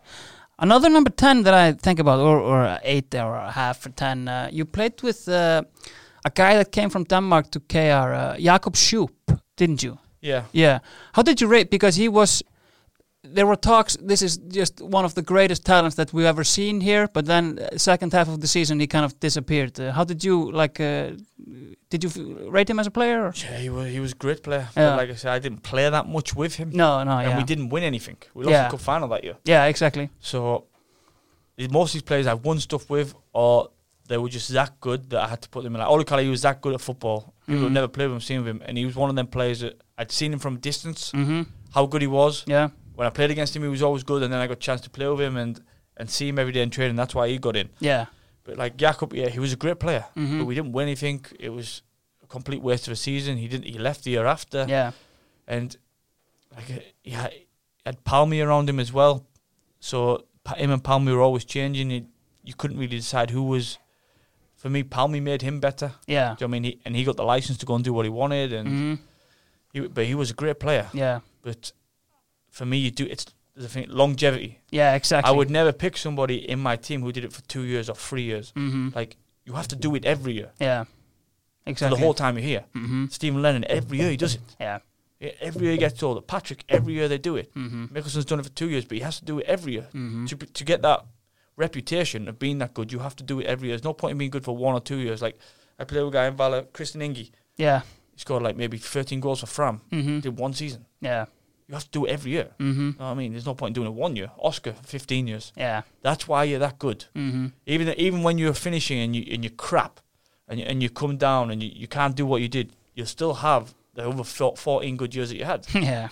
[0.59, 4.27] Another number 10 that I think about, or, or 8 or a half or 10,
[4.27, 5.61] uh, you played with uh,
[6.25, 9.09] a guy that came from Denmark to KR, uh, Jakob Schoop,
[9.55, 9.97] didn't you?
[10.21, 10.79] Yeah, Yeah.
[11.13, 11.69] How did you rate?
[11.69, 12.43] Because he was.
[13.35, 13.97] There were talks.
[14.07, 17.07] This is just one of the greatest talents that we've ever seen here.
[17.13, 19.79] But then, uh, second half of the season, he kind of disappeared.
[19.79, 20.79] Uh, how did you like?
[20.79, 21.11] Uh,
[21.89, 23.25] did you f- rate him as a player?
[23.25, 23.33] Or?
[23.43, 24.67] yeah, he was he was a great player.
[24.77, 24.89] Yeah.
[24.89, 27.37] But like I said, I didn't play that much with him, No, no, and yeah,
[27.37, 28.17] we didn't win anything.
[28.33, 28.63] We lost Yeah.
[28.69, 29.35] the cup final that year.
[29.49, 30.09] yeah, exactly.
[30.19, 30.63] So
[31.71, 33.69] most of these players I've won stuff with, or
[34.07, 35.81] they were just that good that I had to put them in.
[35.81, 37.33] Like he was that good at football.
[37.45, 37.63] People Mhm.
[37.63, 39.59] have never played with him, seen with him, and he was one of them players
[39.61, 41.11] that I'd seen him from a distance.
[41.11, 41.41] Mm-hmm.
[41.71, 42.43] How good he was.
[42.47, 44.65] Yeah, When I played against him, he was always good, and then I got a
[44.67, 45.61] chance to play with him and
[45.99, 46.95] and see him every day in training.
[46.95, 47.69] That's why he got in.
[47.79, 48.05] yeah.
[48.43, 50.39] But like Jakob, yeah, he was a great player, Mhm.
[50.39, 51.25] but we didn't win anything.
[51.39, 51.81] It was
[52.23, 53.37] a complete waste of a season.
[53.37, 53.65] He didn't.
[53.65, 54.91] He left the year after, Yeah,
[55.47, 55.75] and
[56.55, 57.45] like uh, he had, he
[57.85, 59.25] had Pálmi around him as well.
[59.79, 61.91] So him and Pálmi were always changing.
[61.91, 62.05] It,
[62.43, 63.77] you couldn't really decide who was.
[64.57, 65.91] For me, Pálmi made him better.
[66.07, 66.35] yeah.
[66.37, 66.63] Do you know what I mean?
[66.63, 68.93] He, and he got the license to go and do what he wanted, and Mm-hmm.
[69.73, 70.87] he, but he was a great player.
[70.93, 71.71] Yeah, But
[72.49, 74.59] for me, you do it's the thing longevity.
[74.71, 75.29] yeah, exactly.
[75.31, 77.95] I would never pick somebody in my team who did it for two years or
[77.95, 78.51] three years.
[78.55, 78.89] Mm-hmm.
[78.95, 81.97] Like you have to do it every year Yeah, for exactly.
[81.99, 82.65] the whole time you're here.
[82.75, 83.05] Mm-hmm.
[83.09, 84.41] Steven Lennon every year he does it.
[84.59, 84.79] Yeah.
[85.19, 86.21] Yeah, Every year he gets older.
[86.21, 87.51] Patrick every year they do it.
[87.55, 87.85] Mm-hmm.
[87.85, 90.25] Mikkelsen's done it for two years, but he has to do it every year Mm-hmm.
[90.27, 90.99] to to get that
[91.57, 92.91] reputation of being that good.
[92.91, 93.75] You have to do it every year.
[93.75, 95.21] There's no point in being good for one or two years.
[95.21, 95.37] Like
[95.77, 97.31] I played with a guy in Vala, Kristinn Ingi.
[97.57, 97.81] Yeah.
[98.13, 99.81] He scored like maybe 13 goals for Fram.
[99.91, 100.19] Mm-hmm.
[100.21, 100.85] Did one season.
[101.01, 101.25] Yeah.
[101.67, 102.51] You have to do it every year.
[102.59, 102.91] Mm-hmm.
[102.91, 103.33] You know I mean?
[103.33, 104.31] There's no point in doing it one year.
[104.37, 105.51] Oscar, 15 years.
[105.57, 105.81] Yeah.
[106.01, 107.05] That's why you're that good.
[107.13, 107.47] Mm-hmm.
[107.65, 109.99] Even even when you're finishing and you and you're crap,
[110.47, 113.05] and you, and you come down and you, you can't do what you did, you'll
[113.05, 115.67] still have the over 14 good years that you had.
[115.73, 116.09] yeah.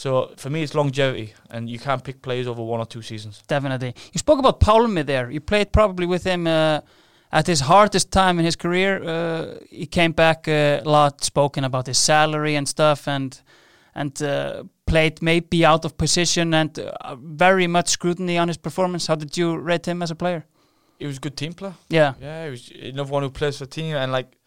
[0.00, 3.42] So for me, it's longevity, and you can't pick players over one or two seasons.
[3.46, 3.94] Definitely.
[4.14, 5.30] You spoke about Pálmi there.
[5.30, 6.80] You played probably with him uh,
[7.30, 9.02] at his hardest time in his career.
[9.04, 13.42] Uh, he came back uh, a lot, spoken about his salary and stuff, and
[13.94, 19.06] and uh, played maybe out of position and uh, very much scrutiny on his performance.
[19.06, 20.46] How did you rate him as a player?
[20.98, 21.74] He was a good team player.
[21.90, 22.14] Yeah.
[22.18, 24.38] Yeah, he was another one who plays for the team, and like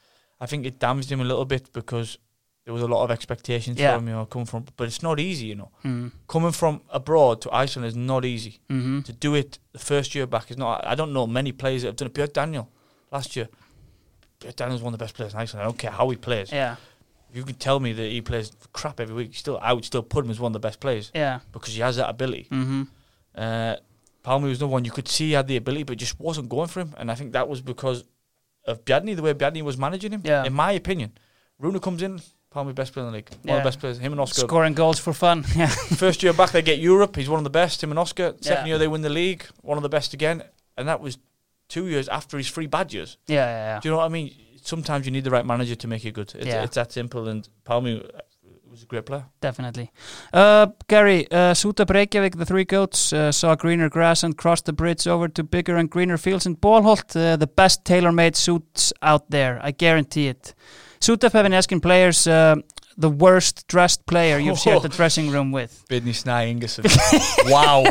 [0.42, 2.18] I think it damaged him a little bit because
[2.66, 3.92] there was a lot of expectations Yeah.
[3.94, 4.66] for him, you know, coming from.
[4.78, 5.72] But it's not easy, you know.
[5.84, 6.12] Mm.
[6.28, 8.60] Coming from abroad to Iceland is not easy.
[8.70, 10.86] hmm To do it the first year back is not.
[10.88, 12.14] I don't know many players that have done it.
[12.14, 12.70] Björn Daniel
[13.12, 13.50] last year.
[14.40, 15.62] Björn Daniel's one of the best players in Iceland.
[15.64, 16.52] I don't care how he plays.
[16.52, 16.76] Yeah.
[17.30, 20.04] If you can tell me that he plays crap every week, still I would still
[20.04, 21.40] put him as one of the best players Yeah.
[21.52, 22.48] because he has that ability.
[22.50, 22.84] hmm
[23.36, 23.76] Uh,
[24.22, 26.68] Palmer was another one you could see he had the ability, but just wasn't going
[26.70, 26.94] for him.
[26.98, 28.06] And I think that was because
[28.66, 30.22] of Bjarni, the way Bjarni was managing him.
[30.24, 30.46] Yeah.
[30.46, 31.12] In my opinion,
[31.62, 32.22] Runar comes in,
[32.54, 33.98] Palmer best player in the league, one of the best players.
[33.98, 34.42] Him and Oscar.
[34.42, 35.44] Scoring goals for fun.
[35.56, 35.68] Yeah.
[35.68, 37.16] First year back, they get Europe.
[37.16, 37.82] He's one of the best.
[37.84, 38.36] Him and Oscar.
[38.42, 38.70] Second Yeah.
[38.70, 39.46] year, they win the league.
[39.62, 40.44] One of the best again.
[40.78, 41.18] And that was
[41.68, 43.18] two years after his three bad years.
[43.28, 43.38] Yeah.
[43.46, 43.76] Yeah.
[43.76, 43.80] yeah.
[43.80, 44.32] Do you know what I mean?
[44.62, 46.32] Sometimes you need the right manager to make you good.
[46.36, 46.64] It's, Yeah.
[46.64, 47.28] it's that simple.
[47.28, 48.02] And Palmer
[48.70, 49.26] was a great player.
[49.42, 49.92] Definitely.
[50.32, 54.74] Uh, Gary, uh, Suta Reykjavik, the three goats, uh, saw greener grass and crossed the
[54.74, 57.16] bridge over to bigger and greener fields in Ballholt.
[57.16, 60.54] Uh, the best tailor-made suits out there, I guarantee it.
[61.08, 62.56] Been asking players uh,
[62.98, 65.86] the worst dressed player you've shared the dressing room with.
[65.90, 66.84] Birnir Snær Ingason.
[67.50, 67.84] wow.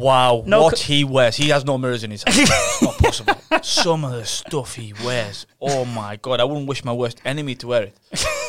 [0.00, 0.44] Wow.
[0.46, 1.36] No what co- he wears.
[1.36, 2.38] He has no mirrors in his house.
[2.38, 3.34] it's not possible.
[3.62, 5.46] Some of the stuff he wears.
[5.60, 6.40] Oh my God.
[6.40, 7.96] I wouldn't wish my worst enemy to wear it.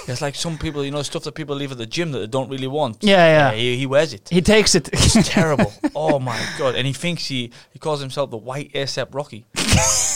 [0.08, 2.28] It's like some people, you know, stuff that people leave at the gym that they
[2.28, 3.04] don't really want.
[3.04, 3.52] Yeah, yeah.
[3.56, 4.30] he, he wears it.
[4.30, 4.90] He takes it.
[4.94, 5.74] It's terrible.
[5.94, 6.76] Oh my God.
[6.76, 9.46] And he thinks he, he calls himself the white ASAP Rocky.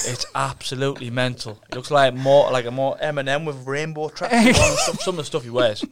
[0.07, 1.61] It's absolutely mental.
[1.69, 5.01] It looks like more like a more Eminem with rainbow tracks on and stuff.
[5.01, 5.83] Some of the stuff he wears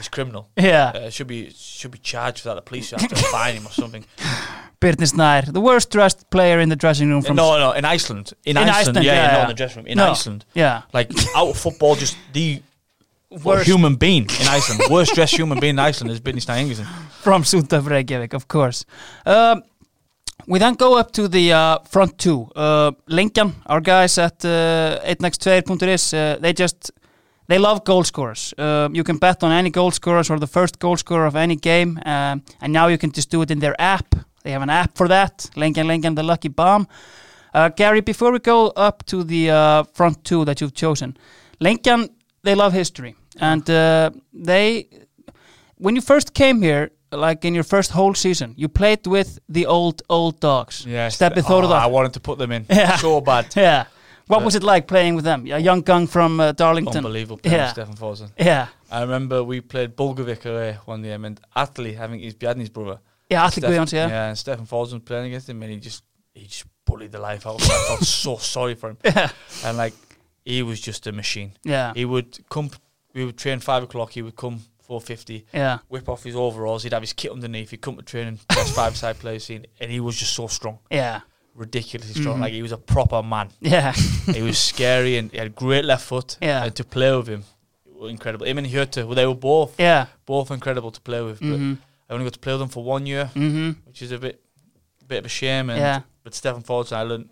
[0.00, 0.48] is criminal.
[0.56, 0.92] Yeah.
[0.94, 2.54] Uh, should be should be charged for that.
[2.56, 4.04] The police have to fine him or something.
[4.80, 8.32] Birnir Snær, the worst dressed player in the dressing room from no, no, in Iceland.
[8.44, 9.86] In, In Iceland, Iceland, yeah, yeah, yeah, not in the dressing room.
[9.86, 10.10] In No.
[10.10, 10.82] Iceland, Yeah.
[10.92, 12.60] like out of football, just the
[13.42, 13.66] Worst.
[13.66, 14.82] human being in Iceland.
[14.90, 16.86] Worst dressed human being in Iceland is Birnir Snær Ingason.
[17.22, 17.42] from
[17.86, 18.84] Reykjavik, of course.
[19.26, 19.62] Um,
[20.46, 22.50] we then go up to the uh, front two.
[22.54, 26.90] Uh, Lincoln, our guys at uh, 8next2.is, uh, they just
[27.46, 28.54] they love goal scorers.
[28.56, 31.56] Uh, you can bet on any goal scorers or the first goal scorer of any
[31.56, 34.14] game, um, and now you can just do it in their app.
[34.42, 35.50] They have an app for that.
[35.56, 36.86] Lincoln, Lincoln, the lucky bomb.
[37.52, 41.16] Uh, Gary, before we go up to the uh, front two that you've chosen,
[41.60, 42.08] Lincoln,
[42.42, 44.88] they love history, and uh, they
[45.76, 49.66] when you first came here, like in your first whole season, you played with the
[49.66, 50.84] old old dogs.
[50.86, 52.96] Yes, Step oh, I wanted to put them in Yeah.
[52.96, 53.46] so bad.
[53.56, 53.84] Yeah.
[54.26, 55.46] What Uh, was it like playing with them?
[55.46, 56.96] A young gun from uh, Darlington.
[57.04, 57.40] Unbelievable.
[57.44, 57.68] Yeah.
[57.72, 58.30] Stefan Forsen.
[58.38, 58.68] Yeah.
[58.90, 63.00] I remember we played Bulgovic away one game, and Atli, I think he's Bjarni's brother.
[63.28, 64.08] Yeah, Atli Guðjóns, yeah.
[64.08, 66.04] Yeah, and Stefan Forsen was playing against him, and he just
[66.34, 67.70] he just bullied the life out of him.
[67.72, 69.30] I felt so sorry for him, Yeah.
[69.64, 69.94] and like
[70.44, 71.52] he was just a machine.
[71.62, 71.92] Yeah.
[71.94, 72.70] He would come.
[73.14, 74.12] We would train five o'clock.
[74.12, 75.46] He would come four fifty.
[75.52, 75.78] Yeah.
[75.88, 76.82] Whip off his overalls.
[76.84, 77.70] He'd have his kit underneath.
[77.70, 78.38] He'd come to training.
[78.48, 81.20] Best five side player seen, and he was just so strong, Yeah.
[81.54, 82.38] ridiculously strong.
[82.38, 82.40] Mhm.
[82.42, 83.48] Like he was a proper man.
[83.60, 83.92] Yeah.
[83.92, 86.36] he was scary and he had great left foot.
[86.42, 86.64] Yeah.
[86.64, 87.44] And to play with him,
[88.08, 88.46] incredible.
[88.46, 90.06] Him and Hurta, well, they were both yeah.
[90.26, 91.38] both incredible to play with.
[91.40, 91.78] But Mhm.
[92.08, 93.76] I only got to play with them for one year, Mhm.
[93.86, 94.40] which is a bit
[95.06, 95.70] bit of a shame.
[95.70, 96.00] And Yeah.
[96.22, 97.28] but Stefan Forsen, I learned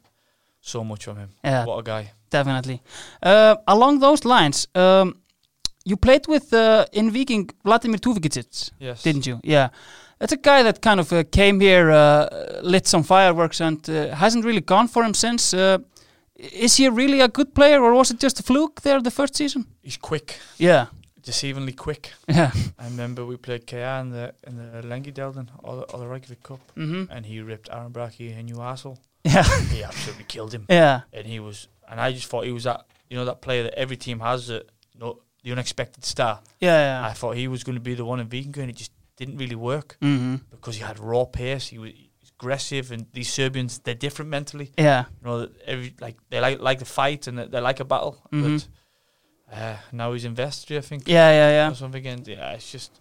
[0.60, 1.30] so much from him.
[1.44, 1.64] Yeah.
[1.64, 2.12] What a guy.
[2.30, 2.80] Definitely.
[3.22, 5.16] Uh, along those lines, um,
[5.84, 9.02] you played with uh, in Viking Vladimir Tufegdzic, Yes.
[9.02, 9.40] didn't you?
[9.44, 9.68] Yeah.
[10.18, 14.14] That's a guy that kind of uh, came here, uh, lit some fireworks, and uh,
[14.14, 15.52] hasn't really gone for him since.
[15.52, 15.78] Uh,
[16.36, 19.34] is he really a good player, or was it just a fluke there the first
[19.36, 19.64] season?
[19.82, 20.86] He's quick, Yeah.
[21.22, 22.12] deceivingly quick.
[22.28, 22.50] Yeah.
[22.78, 26.42] I remember we played KR in the in the Lengjudeildin or the, or the Reykjavik
[26.42, 28.98] Cup, hmm and he ripped Aron Bjarki a new asshole.
[29.24, 29.44] Yeah.
[29.70, 30.66] He absolutely killed him.
[30.68, 31.00] Yeah.
[31.12, 33.74] and he was and I just thought he was that you know that player that
[33.78, 34.68] every team has that
[35.00, 36.40] no the unexpected star.
[36.60, 36.78] Yeah.
[37.02, 37.06] Yeah.
[37.08, 39.36] I thought he was going to be the one in Viking and it just didn't
[39.36, 41.68] really work hmm because he had raw pace.
[41.68, 41.92] He was
[42.38, 44.72] aggressive and these Serbians they're different mentally.
[44.78, 45.04] Yeah.
[45.20, 48.20] You know every like they like like to fight and they like a battle.
[48.32, 48.42] Mhm.
[49.50, 51.06] But uh, now he's in Vestri, I think.
[51.06, 51.30] Yeah.
[51.30, 51.50] Yeah.
[51.50, 51.70] Yeah.
[51.72, 53.00] Or something and yeah, it's just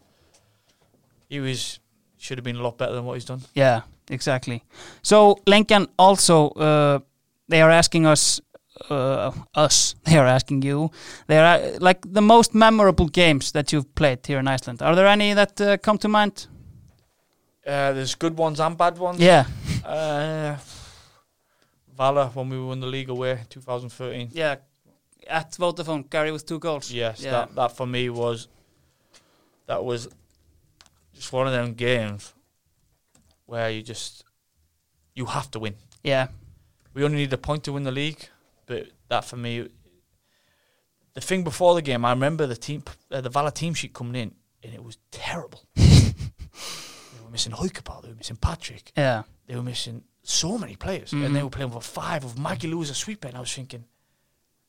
[1.30, 1.80] he was
[2.18, 3.42] should have been a lot better than what he's done.
[3.56, 4.64] Yeah, exactly.
[5.02, 7.00] So Lincoln also uh,
[7.48, 8.40] they are asking us
[8.90, 10.90] uh, us they are asking you
[11.28, 14.82] they are uh, like the most memorable games that you've played here in Iceland.
[14.82, 16.48] Are there any that uh, come to mind?
[17.68, 19.20] Uh, there's good ones and bad ones.
[19.20, 19.46] Yeah,
[19.86, 20.58] Uh,
[21.98, 24.30] Vala when we won the league away, 2013.
[24.34, 24.56] yeah.
[25.30, 26.92] At Vodafone, Gary with two goals.
[26.92, 27.32] Yes, Yeah.
[27.32, 28.48] that that for me was
[29.68, 30.08] that was
[31.14, 32.34] just one of them games
[33.46, 34.24] where you just
[35.14, 35.76] you have to win.
[36.04, 36.28] Yeah,
[36.96, 38.30] We only need a point to win the league,
[38.72, 39.68] but that for me,
[41.14, 44.16] the thing before the game, I remember the team, uh, the Vala team sheet coming
[44.16, 45.64] in, and it was terrible.
[45.76, 46.14] they
[47.24, 51.12] were missing Haukur Páll, they were missing Patrick, yeah, they were missing so many players,
[51.12, 51.34] and Mhm.
[51.34, 53.84] they were playing with five of Maggie as a sweeper, and I was thinking,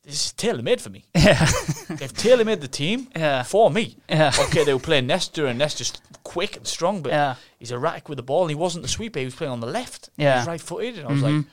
[0.03, 1.05] this is tailor made for me.
[1.15, 1.47] yeah,
[1.91, 3.97] They've tailor made the team yeah, for me.
[4.09, 5.93] yeah, Okay, they were playing Nestor, and Nestor's
[6.25, 9.21] quick and strong, but yeah, he's erratic with the ball, and he wasn't the sweeper.
[9.21, 10.09] He was playing on the left.
[10.17, 10.33] Yeah.
[10.35, 11.37] he was right footed, and I was Mhm.
[11.39, 11.47] like,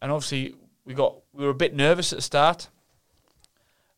[0.00, 0.54] and obviously
[0.90, 2.68] we got we were a bit nervous at the start,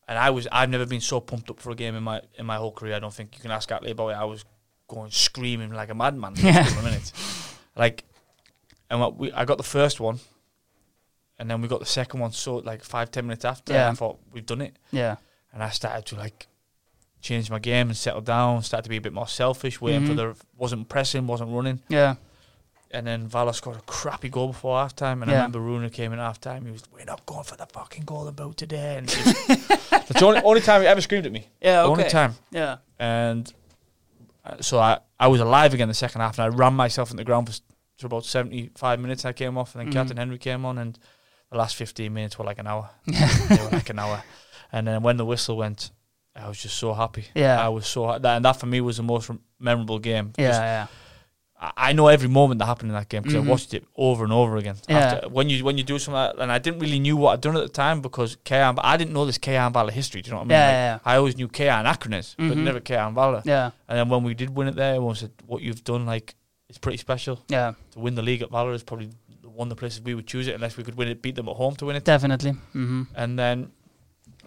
[0.07, 2.45] and I was I've never been so pumped up for a game in my in
[2.45, 2.95] my whole career.
[2.95, 4.13] I don't think you can ask Atli about it.
[4.13, 4.45] I was
[4.87, 7.11] going screaming like a madman for a minute,
[7.75, 8.03] like,
[8.91, 10.19] and what we I got the first one.
[11.39, 13.87] And then we got the second one, so like five, ten minutes after, Yeah.
[13.89, 15.15] and I thought we've done it yeah,
[15.51, 16.45] and I started to like
[17.21, 18.61] change my game and settle down.
[18.61, 20.35] Started to be a bit more selfish, waiting for Mhm.
[20.37, 21.81] the wasn't pressing, wasn't running.
[21.89, 22.15] yeah,
[22.93, 25.23] And then Vala scored a crappy goal before half time.
[25.23, 25.37] And Yeah.
[25.37, 26.65] I remember Runar came in half time.
[26.65, 30.09] He was, "We're not going for the fucking goal about today." And he was- that's
[30.19, 31.47] the only, only time he ever screamed at me.
[31.61, 31.81] yeah.
[31.81, 31.91] The Okay.
[31.91, 32.35] Only time.
[32.51, 33.51] Yeah, And
[34.45, 37.17] uh, so I, I was alive again the second half, and I ran myself in
[37.17, 37.61] the ground for, s-
[37.97, 39.25] for about seventy five minutes.
[39.25, 40.11] I came off, and then Mhm.
[40.11, 40.99] Kjartan Henry came on, and
[41.49, 42.89] the last fifteen minutes were like an hour.
[43.07, 44.21] yeah, they were like an hour.
[44.71, 45.89] And then when the whistle went,
[46.35, 47.25] I was just so happy.
[47.33, 47.63] Yeah.
[47.63, 50.33] I was so ha- that, and that for me was the most rem- memorable game.
[50.37, 50.87] yeah, Just- yeah.
[51.77, 53.45] I, know every moment that happened in that game because Mhm.
[53.45, 54.75] I watched it over and over again.
[54.89, 54.97] Yeah.
[54.99, 57.33] After, when you when you do something, like that, and I didn't really knew what
[57.33, 60.21] I'd done at the time because KR, I didn't know this KR and history.
[60.21, 60.51] Do you know what I mean?
[60.57, 61.47] Yeah, Like, yeah, I always knew
[61.79, 62.63] and Akranes, but Mhm.
[62.63, 65.61] never KR and Yeah, And then when we did win it there, everyone said, "What
[65.61, 66.35] you've done, like,
[66.69, 67.39] it's pretty special.
[67.47, 69.09] yeah, To win the league at Vala is probably
[69.43, 71.47] one of the places we would choose it unless we could win it, beat them
[71.47, 72.03] at home to win it.
[72.03, 72.51] Definitely.
[72.73, 73.71] hmm And then,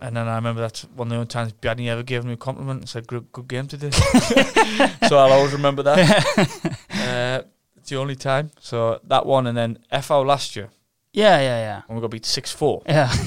[0.00, 2.36] and then I remember that's one of the only times Bjarni ever gave me a
[2.36, 3.90] compliment and said, "Good, good game today."
[5.08, 5.98] so I'll always remember that.
[6.90, 7.42] uh,
[7.76, 8.50] it's the only time.
[8.60, 10.68] So that one, and then FO last year
[11.12, 11.82] Yeah, yeah, yeah.
[11.86, 12.82] when we got beat six four.
[12.86, 13.12] Yeah.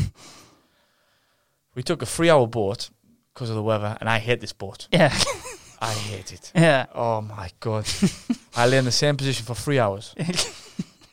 [1.75, 2.89] We took a three-hour boat
[3.33, 4.87] because of the weather, and I hate this boat.
[4.91, 5.13] Yeah.
[5.79, 6.51] I hate it.
[6.53, 6.87] yeah.
[6.93, 7.87] Oh my god!
[8.55, 10.13] I lay in the same position for three hours.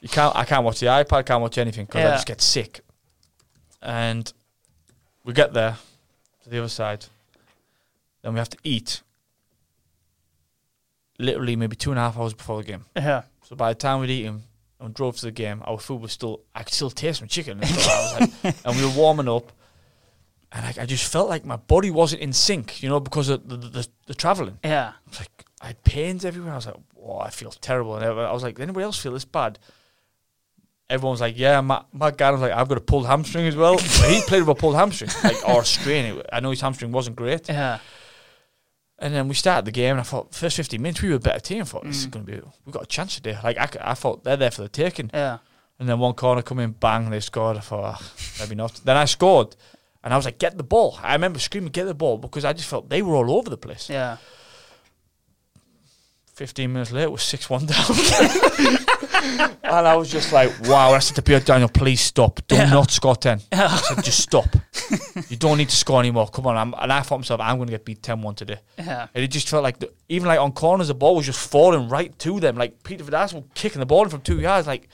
[0.01, 0.35] You can't.
[0.35, 1.27] I can't watch the iPad.
[1.27, 2.81] Can't watch anything because I just get sick.
[3.81, 4.33] And
[5.27, 5.77] we get there
[6.45, 7.05] to the other side.
[8.22, 9.03] Then we have to eat.
[11.18, 12.85] Literally, maybe two and a half hours before the game.
[12.95, 13.22] Yeah.
[13.43, 14.45] So by the time we'd eaten
[14.81, 16.41] and drove to the game, our food was still.
[16.55, 17.59] I could still taste my chicken.
[17.61, 18.20] And, stuff.
[18.45, 19.53] Like, and we were warming up,
[20.53, 22.83] and I, I just felt like my body wasn't in sync.
[22.83, 24.59] You know, because of the the, the, the traveling.
[24.62, 24.93] Yeah.
[24.95, 26.53] I was like, I had pains everywhere.
[26.53, 27.97] I was like, oh, I feel terrible.
[27.97, 29.59] And I was like, anybody else feel this bad?
[30.89, 33.76] Everyone's like, yeah, Matt, Matt Gannon was like, I've got a pulled hamstring as well.
[33.76, 36.22] He played with a pulled hamstring, like, or a strain.
[36.32, 37.49] I know his hamstring wasn't great.
[37.49, 37.78] Yeah.
[38.99, 41.20] And then we started the game, and I thought, first 15 minutes, we were a
[41.20, 41.62] better team.
[41.62, 42.11] I thought, this is Mm.
[42.12, 43.37] going to be, we've got a chance today.
[43.43, 45.11] Like, I, c- I thought they're there for the taking.
[45.12, 45.39] Yeah.
[45.78, 47.57] And then one corner come in, bang, they scored.
[47.59, 48.80] I thought, oh, maybe not.
[48.84, 49.55] Then I scored,
[50.03, 50.99] and I was like, get the ball.
[51.03, 53.59] I remember screaming, get the ball, because I just felt they were all over the
[53.59, 53.91] place.
[53.91, 54.16] Yeah.
[56.37, 57.84] 15 minutes later, we're 6 1 down.
[59.64, 60.93] and I was just like, wow.
[60.93, 62.41] I said to Pierre Daniel, please stop.
[62.47, 62.68] Do Yeah.
[62.68, 63.41] not score 10.
[63.53, 64.45] I said, just stop.
[65.30, 66.28] you don't need to score anymore.
[66.28, 66.57] Come on.
[66.59, 68.59] I'm, and I thought myself, I'm going to get beat 10 1 today.
[68.78, 69.09] Yeah.
[69.14, 71.89] And it just felt like, the, even like on corners, the ball was just falling
[71.89, 72.57] right to them.
[72.57, 74.66] Like Peter Vidas was kicking the ball in from two yards.
[74.66, 74.89] Like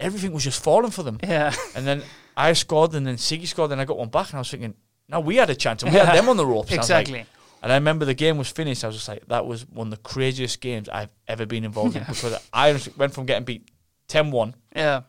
[0.00, 1.18] everything was just falling for them.
[1.22, 1.52] Yeah.
[1.76, 2.02] And then
[2.34, 4.30] I scored, and then Siggy scored, and I got one back.
[4.30, 4.72] And I was thinking,
[5.06, 6.70] now we had a chance, and we had them on the ropes.
[6.70, 7.26] And was Exactly.
[7.62, 8.84] And I remember the game was finished.
[8.84, 11.96] I was just like, that was one of the craziest games I've ever been involved
[11.96, 13.68] in because I went from getting beat
[14.08, 15.02] 10 1 Yeah.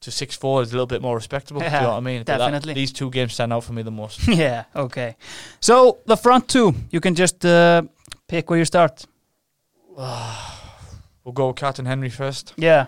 [0.00, 1.60] to 6 4 is a little bit more respectable.
[1.60, 2.20] do you know what I mean?
[2.20, 2.74] But that- definitely.
[2.74, 4.26] these two games stand out for me the most.
[4.28, 4.64] yeah.
[4.74, 5.16] Okay.
[5.60, 7.82] So the front two, you can just uh,
[8.26, 9.04] pick where you start.
[9.96, 12.54] we'll go with Kjartan Henry first.
[12.56, 12.86] Yeah.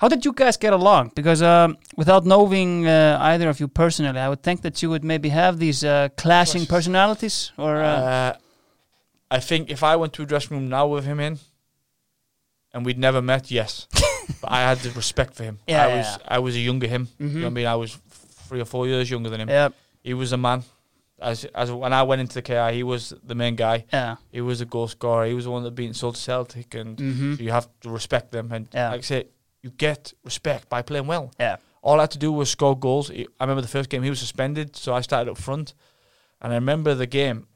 [0.00, 1.12] How did you guys get along?
[1.14, 5.04] Because um, without knowing uh, either of you personally, I would think that you would
[5.04, 7.52] maybe have these uh, clashing personalities.
[7.58, 8.32] Or uh, Uh,
[9.36, 11.38] I think if I went to a dressing room now with him in
[12.72, 13.86] and we'd never met, yes.
[14.40, 15.58] but I had the respect for him.
[15.66, 16.36] Yeah, I yeah, was yeah.
[16.36, 17.08] I was a younger him.
[17.18, 17.42] You know Mhm.
[17.42, 17.66] what I mean?
[17.66, 17.98] I was
[18.48, 19.48] three or four years younger than him.
[19.48, 19.68] yeah,
[20.02, 20.62] He was a man.
[21.20, 23.84] As as when I went into the KR, he was the main guy.
[23.92, 25.26] yeah, He was a goal scorer.
[25.26, 28.50] He was the one that beat Celtic, and hmm so you have to respect them.
[28.52, 28.90] And Yeah.
[28.92, 29.24] like I say,
[29.62, 31.32] you get respect by playing well.
[31.38, 33.10] yeah, All I had to do was score goals.
[33.10, 35.74] I remember the first game he was suspended, so I started up front.
[36.40, 37.46] And I remember the game,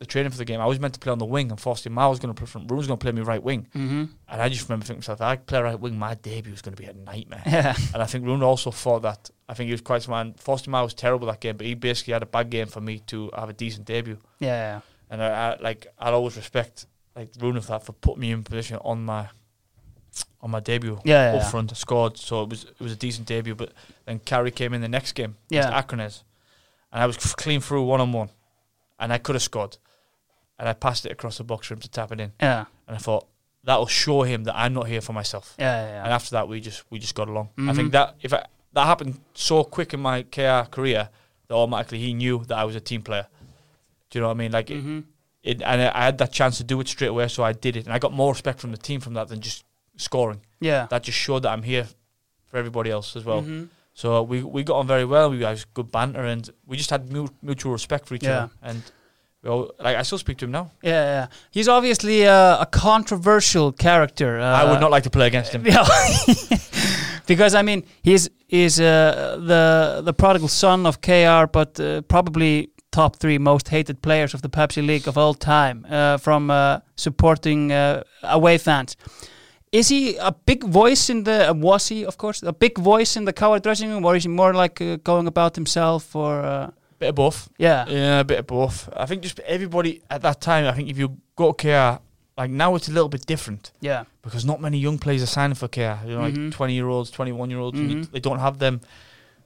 [0.00, 0.60] the training for the game.
[0.60, 2.46] I was meant to play on the wing, and Faustin Mao was going to play
[2.48, 2.66] front.
[2.66, 3.68] Bruno was going to play me right wing.
[3.72, 6.50] hmm And I just remember thinking to myself, if I play right wing, my debut
[6.50, 7.42] was going to be a nightmare.
[7.46, 9.30] yeah, and I think Bruno also thought that.
[9.48, 10.40] I think he was quite smart.
[10.40, 12.98] Faustin Mao was terrible that game, but he basically had a bad game for me
[13.06, 14.18] to have a decent debut.
[14.40, 14.80] yeah, yeah.
[15.10, 18.42] And I, I like I'll always respect like Bruno for that for putting me in
[18.42, 19.28] position on my
[20.44, 21.50] on my debut Yeah, yeah, up yeah.
[21.50, 21.72] front.
[21.72, 23.54] I scored, so it was it was a decent debut.
[23.56, 23.72] But
[24.04, 25.66] then Carey came in the next game, Yeah.
[25.68, 26.22] against Akranes,
[26.92, 28.28] and I was clean through one on one,
[29.00, 29.78] and I could have scored,
[30.58, 32.94] and I passed it across the box for him to tap it in, yeah, and
[32.96, 33.26] I thought
[33.64, 35.54] that'll show him that I'm not here for myself.
[35.58, 37.48] yeah, yeah, And after that, we just we just got along.
[37.56, 37.76] I Mhm.
[37.76, 41.08] think that if I, that happened so quick in my KR career,
[41.48, 43.26] that automatically he knew that I was a team player.
[44.10, 44.52] Do you know what I mean?
[44.52, 45.00] Like, it, hmm
[45.42, 47.76] it, and I I had that chance to do it straight away, so I did
[47.76, 49.64] it, and I got more respect from the team from that than just
[49.96, 50.40] scoring.
[50.60, 50.86] yeah.
[50.90, 51.86] That just showed that I'm here
[52.46, 53.42] for everybody else as well.
[53.42, 53.68] Mhm.
[53.94, 55.30] So we we got on very well.
[55.30, 58.44] We had good banter, and we just had mu- mutual respect for each Yeah.
[58.44, 58.50] other.
[58.62, 58.82] And
[59.78, 60.70] like I still speak to him now.
[60.82, 61.26] Yeah, yeah.
[61.50, 64.40] He's obviously uh, a controversial character.
[64.40, 65.64] Uh, I would not like to play against him.
[65.66, 65.84] Yeah,
[67.26, 72.70] because I mean he's he's uh, the the prodigal son of KR, but uh, probably
[72.90, 76.78] top three most hated players of the Pepsi League of all time uh, from uh,
[76.96, 78.96] supporting uh, away fans.
[79.74, 81.50] Is he a big voice in the?
[81.50, 84.22] Uh, was he, of course, a big voice in the KR dressing room, or is
[84.22, 86.14] he more like uh, going about himself?
[86.14, 86.70] Or uh,
[87.00, 87.48] Bit of both.
[87.58, 88.88] yeah, Yeah, a bit of both.
[88.96, 90.64] I think just everybody at that time.
[90.66, 92.00] I think if you go to KR,
[92.40, 95.56] like now it's a little bit different yeah, because not many young players are signing
[95.56, 96.44] for KR You know, Mhm.
[96.44, 97.78] like twenty year olds, twenty one year olds.
[97.78, 98.10] Mhm.
[98.12, 98.80] They don't have them.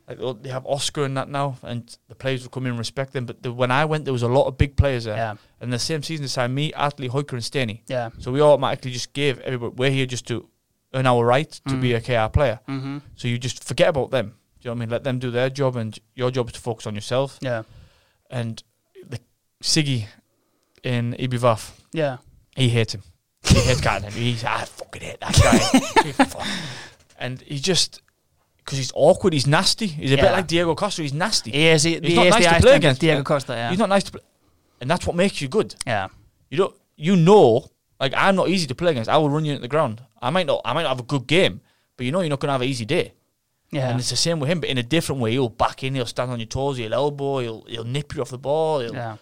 [0.09, 3.13] Like they'll- have Oscar and that now, and the players will come in and respect
[3.13, 3.27] them.
[3.27, 5.17] But the, when I went, there was a lot of big players there.
[5.17, 7.83] yeah, And the same season, they signed me, Atli, Hoyker, and Staney.
[7.87, 8.11] yeah.
[8.19, 9.75] So we automatically just gave everybody.
[9.77, 10.49] We're here just to
[10.95, 11.97] earn our right to be Mm.
[11.97, 12.61] a KR player.
[12.67, 12.99] Mm-hmm.
[13.17, 14.29] So you just forget about them.
[14.61, 14.91] Do you know what I mean?
[14.91, 17.39] Let them do their job, and your job is to focus on yourself.
[17.43, 17.63] Yeah,
[18.31, 18.63] And
[19.07, 19.21] the
[19.63, 20.07] Siggy
[20.83, 22.17] in ÍBV, yeah,
[22.57, 23.03] he hates him.
[23.45, 26.47] He hates Captain He's I fucking hate that guy.
[27.21, 28.01] And he just
[28.69, 29.33] because he's awkward.
[29.33, 29.87] He's nasty.
[29.87, 31.01] He's a bit like Diego Costa.
[31.01, 31.53] He's nasty.
[31.53, 33.01] He is, he, He's he not is nice the to play against.
[33.01, 33.71] Diego Costa, yeah.
[33.71, 34.21] He's not nice to play,
[34.83, 35.75] and that's what makes you good.
[35.87, 36.09] yeah.
[36.51, 36.75] You don't.
[36.97, 37.71] You know,
[38.01, 39.09] like I'm not easy to play against.
[39.09, 40.03] I will run you into the ground.
[40.21, 40.61] I might not.
[40.65, 41.61] I might not have a good game,
[41.97, 43.15] but you know you're not going to have an easy day.
[43.71, 43.91] Yeah.
[43.91, 45.33] And it's the same with him, but in a different way.
[45.33, 45.95] He'll back in.
[45.95, 46.77] He'll stand on your toes.
[46.77, 47.39] He'll elbow.
[47.39, 48.81] He'll he'll nip you off the ball.
[48.81, 49.17] He'll, yeah.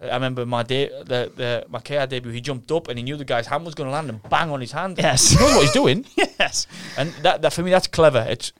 [0.00, 2.30] I remember my day, the the my KR debut.
[2.32, 4.50] He jumped up and he knew the guy's hand was going to land and bang
[4.50, 4.98] on his hand.
[4.98, 5.30] Yes.
[5.30, 6.04] he knows what he's doing.
[6.16, 6.66] yes.
[6.98, 8.26] And that, that for me, that's clever.
[8.28, 8.52] It's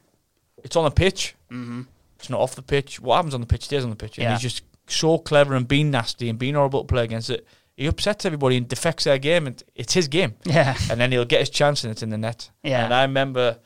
[0.67, 1.35] it's on the pitch.
[1.51, 1.83] Mm-hmm.
[2.19, 3.01] It's not off the pitch.
[3.01, 4.19] What happens on the pitch stays on the pitch.
[4.19, 4.33] And Yeah.
[4.33, 7.47] he's just so clever and being nasty and being horrible to play against it.
[7.77, 10.35] He upsets everybody and defects their game, and it's his game.
[10.45, 10.77] Yeah.
[10.91, 12.51] And then he'll get his chance, and it's in the net.
[12.63, 12.85] Yeah.
[12.85, 13.59] And I remember,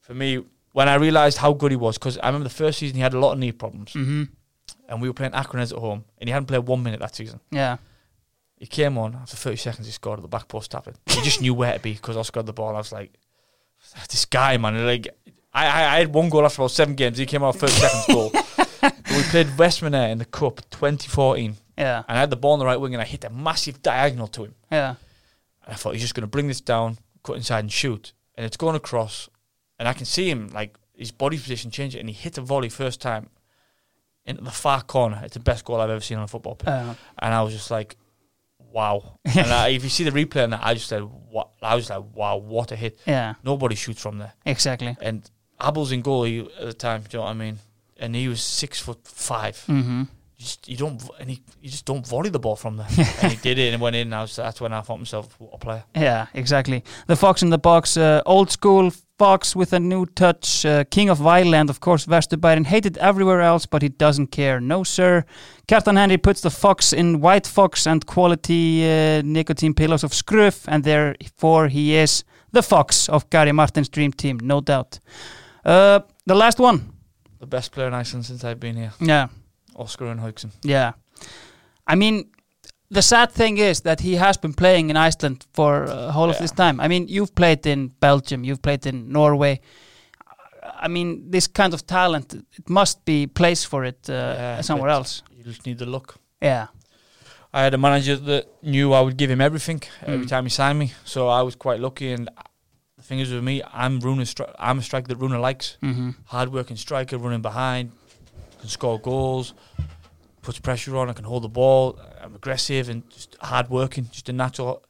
[0.00, 2.96] for me, when I realised how good he was, because I remember the first season
[2.96, 4.24] he had a lot of knee problems, Mm-hmm.
[4.88, 7.40] and we were playing Akranes at home, and he hadn't played one minute that season.
[7.50, 7.78] Yeah.
[8.58, 9.86] He came on after 30 seconds.
[9.86, 10.94] He scored at the back post tapping.
[11.06, 12.74] He just knew where to be because Oscar had the ball.
[12.76, 13.12] I was like,
[14.10, 14.86] this guy, man.
[14.86, 15.08] Like,
[15.52, 17.18] I, I, I had one goal after about seven games.
[17.18, 18.32] He came out first, second goal.
[18.82, 22.02] But we played Westminster in the Cup 2014, Yeah.
[22.08, 24.26] and I had the ball on the right wing, and I hit a massive diagonal
[24.28, 24.54] to him.
[24.72, 24.94] Yeah.
[25.64, 28.12] And I thought he's just going to bring this down, cut inside, and shoot.
[28.34, 29.28] And it's going across,
[29.78, 32.68] and I can see him like his body position change, and he hit a volley
[32.70, 33.28] first time
[34.24, 35.20] into the far corner.
[35.24, 36.68] It's the best goal I've ever seen on a football pitch.
[36.68, 37.96] Uh, and I was just like,
[38.58, 39.18] wow.
[39.24, 41.50] and I, if you see the replay on that, I just said, what?
[41.60, 42.98] I was like, wow, what a hit.
[43.06, 43.34] yeah.
[43.44, 44.32] Nobody shoots from there.
[44.46, 44.96] Exactly.
[45.00, 45.28] And
[45.60, 47.02] Abel's in goal at the time.
[47.02, 47.58] Do you know what I mean?
[47.96, 49.56] And he was six foot five.
[49.68, 50.00] Mm-hmm.
[50.36, 52.88] You just you don't and he you just don't volley the ball from there.
[53.22, 54.08] and he did it and went in.
[54.08, 55.84] And I was, that's when I thought myself, what a player.
[55.94, 56.82] Yeah, exactly.
[57.06, 58.90] The Fox in the Box, uh, old school
[59.22, 60.66] Fox with a new touch.
[60.66, 64.60] Uh, King of Violent, of course, Vesterbyren hated everywhere else, but he doesn't care.
[64.60, 65.24] No, sir.
[65.68, 70.64] Kjartan Henry puts the Fox in White Fox and quality uh, nicotine pillows of Skruf,
[70.66, 74.98] and therefore he is the Fox of Gary Martin's dream team, no doubt.
[75.64, 76.80] Uh, the last one.
[77.40, 79.28] The best player in Iceland since I've been here, Yeah,
[79.74, 80.50] Óskar Örn Hauksson.
[80.64, 80.92] yeah.
[81.92, 82.30] I mean,
[82.90, 86.38] the sad thing is that he has been playing in Iceland for uh, whole of
[86.38, 86.78] this time.
[86.80, 89.60] I mean, you've played in Belgium, you've played in Norway.
[90.84, 94.90] I mean, this kind of talent, it must be place for it uh, Yeah, somewhere
[94.90, 95.22] else.
[95.36, 96.14] You just need the look.
[96.40, 96.66] Yeah,
[97.52, 100.28] I had a manager that knew I would give him everything every Mm.
[100.28, 102.12] time he signed me, so I was quite lucky.
[102.12, 102.28] And
[103.02, 104.22] the thing is with me, I'm Runar.
[104.22, 105.76] Stri- I'm a striker that Runar likes.
[105.80, 107.90] hmm Hard-working striker, running behind,
[108.60, 109.54] can score goals,
[110.42, 111.10] puts pressure on.
[111.10, 111.98] I can hold the ball.
[112.22, 114.08] I'm aggressive and just hard-working.
[114.12, 114.84] Just a natural.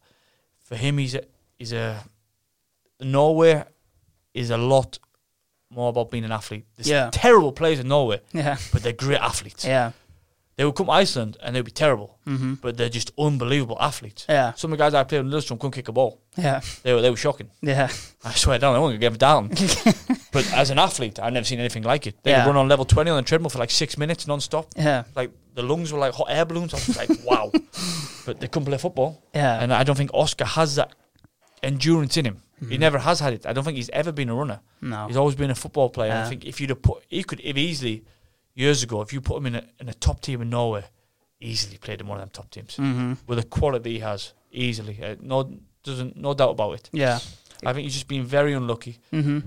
[0.64, 1.22] For him, he's a
[1.58, 2.04] he's a.
[3.00, 3.64] Norway
[4.34, 4.98] is a lot
[5.70, 6.66] more about being an athlete.
[6.76, 7.08] There's Yeah.
[7.12, 9.64] terrible players in Norway, yeah, but they're great athletes.
[9.64, 9.92] yeah,
[10.56, 14.26] They would come to Iceland and they'd be terrible, hmm but they're just unbelievable athletes.
[14.28, 16.20] yeah, Some of the guys I played in Lillestrøm couldn't kick a ball.
[16.36, 17.48] yeah, They were, they were shocking.
[17.62, 17.88] yeah,
[18.22, 19.48] I swear down, I wasn't going to give them down.
[20.32, 22.16] but as an athlete, I've never seen anything like it.
[22.22, 22.42] They Yeah.
[22.44, 24.66] could run on level 20 on the treadmill for like six minutes non-stop.
[24.76, 26.74] yeah, Like, the lungs were like hot air balloons.
[26.74, 27.50] I was like, wow.
[28.26, 29.22] But they couldn't play football.
[29.34, 29.58] yeah.
[29.62, 30.92] And I don't think Oscar has that
[31.62, 32.42] endurance in him.
[32.68, 32.80] He Mhm.
[32.80, 33.46] never has had it.
[33.46, 34.60] I don't think he's ever been a runner.
[34.80, 36.10] no, He's always been a football player.
[36.12, 36.26] Yeah.
[36.26, 38.04] I think if you'd have put, he could have easily,
[38.54, 40.84] years ago, if you put him in a, in a top team in Norway,
[41.40, 42.76] easily played in one of them top teams.
[42.76, 45.02] hmm With the quality he has, easily.
[45.02, 45.50] Uh, no,
[45.82, 46.90] doesn't, no doubt about it.
[46.92, 47.18] yeah,
[47.64, 48.98] I think he's just been very unlucky.
[49.10, 49.40] hmm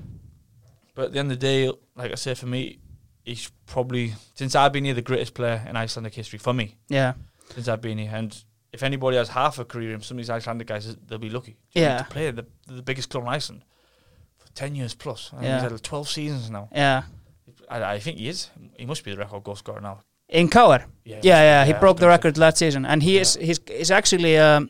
[0.96, 2.80] But at the end of the day, like I say, for me,
[3.24, 6.76] he's probably since I've been here the greatest player in Icelandic history for me.
[6.90, 7.14] yeah,
[7.54, 8.36] Since I've been here, and
[8.74, 11.58] if anybody has half a career in some of these Icelandic guys, they'll be lucky.
[11.74, 11.98] You Yeah.
[12.00, 13.64] to play the the biggest club in Iceland
[14.38, 15.32] for ten years plus.
[15.34, 15.62] I Yeah.
[15.62, 16.68] he's had twelve seasons now.
[16.74, 17.04] yeah.
[17.70, 18.50] I, I think he is.
[18.78, 20.00] He must be the record goal scorer now.
[20.30, 20.60] In KR.
[20.60, 24.38] Yeah, Yeah, yeah, he broke the record last season, and he is he's he's actually
[24.38, 24.70] um,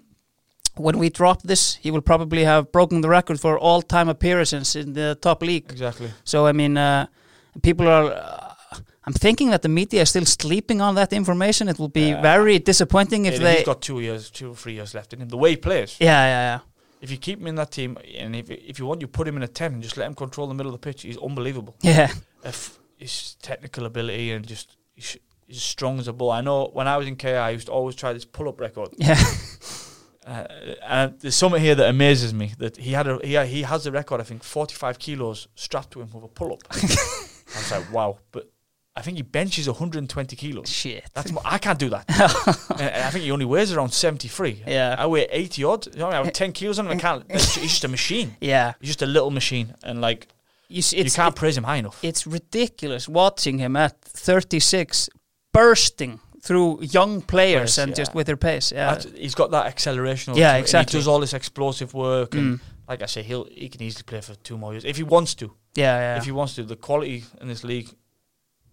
[0.77, 4.76] when we drop this, he will probably have broken the record for all time appearances
[4.76, 5.72] in the top league.
[5.72, 6.09] Exactly.
[6.23, 7.05] So I mean, uh,
[7.61, 8.11] people are.
[8.11, 8.41] Uh,
[9.07, 11.69] I'm thinking that the media is still sleeping on that information.
[11.69, 12.22] It will be Yeah.
[12.22, 13.55] very disappointing if And they.
[13.57, 15.30] he's got two years, two or three years left in him.
[15.30, 16.59] The way he plays, yeah, yeah, yeah,
[17.01, 19.35] if you keep him in that team, and if if you want, you put him
[19.38, 21.03] in a ten and just let him control the middle of the pitch.
[21.03, 21.76] He's unbelievable.
[21.81, 22.09] yeah,
[22.43, 25.17] if his technical ability and just he's,
[25.47, 26.31] he's strong as a bull.
[26.31, 28.89] I know when I was in KR, I used to always try this pull-up record.
[28.97, 29.22] yeah,
[30.26, 30.47] Uh,
[30.88, 33.91] and there's something here that amazes me that he had a he, he has the
[33.91, 34.19] record.
[34.19, 36.63] I think 45 kilos strapped to him with a pull-up.
[36.72, 36.76] I
[37.59, 38.49] was like, wow, but
[38.95, 40.67] I think he benches 120 kilos.
[40.67, 41.05] shit.
[41.13, 42.05] That's mo- I can't do that.
[42.09, 44.63] I think he only weighs around 73.
[44.65, 44.95] Yeah.
[44.97, 45.85] I weigh 80 odd.
[45.93, 46.93] You know, I have 10 kilos on him.
[46.93, 47.31] I can't.
[47.31, 48.35] He's just a machine.
[48.41, 50.27] Yeah, He's just a little machine, and like
[50.67, 51.99] you, you can't praise him high enough.
[52.03, 55.09] it's ridiculous watching him at 36
[55.53, 57.95] bursting through young players Players, and yeah.
[57.95, 58.71] just with their pace.
[58.71, 60.35] Yeah, That's- he's got that acceleration.
[60.35, 60.91] Yeah, it, and exactly.
[60.91, 62.61] he does all this explosive work, and Mm.
[62.87, 65.33] like I say, he'll he can easily play for two more years if he wants
[65.35, 65.45] to.
[65.75, 66.17] Yeah, yeah.
[66.17, 66.63] if he wants to.
[66.63, 67.89] The quality in this league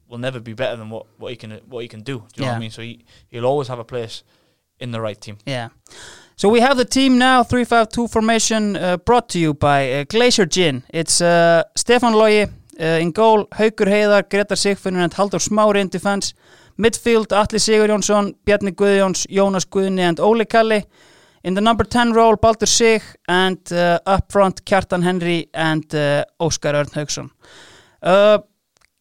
[0.06, 2.18] will never be better than what, what he can what he can do.
[2.18, 2.70] Do you know what I mean?
[2.70, 4.22] So he he'll always have a place
[4.78, 5.38] in the right team.
[5.46, 5.68] Yeah.
[6.36, 10.46] So we have the team now, 352 formation, uh, brought to you by uh, Glacier
[10.46, 10.82] Gin.
[10.88, 12.50] It's uh, Stefan Logi
[12.80, 16.34] uh, in goal, Haukur Heiðar, Gretar Sigfinnur and Haldur Smári in defense.
[16.78, 20.82] Midfield, Atli Sigur Jónsson, Bjarni Guðjóns, Jónas Guðni and Óli Kalli.
[21.44, 26.24] In the number 10 role, Baldur Sig and uh, up front, Kjartan Henry and uh,
[26.40, 27.30] Óskar Örn Hauksson.
[28.02, 28.38] Uh,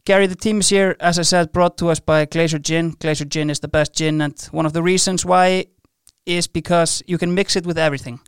[0.06, 2.96] Gary, the team is here, as I said, brought to us by Glacier Gin.
[3.00, 5.66] Glacier Gin is the best gin, and one of the reasons why
[6.26, 8.20] is because you can mix it with everything.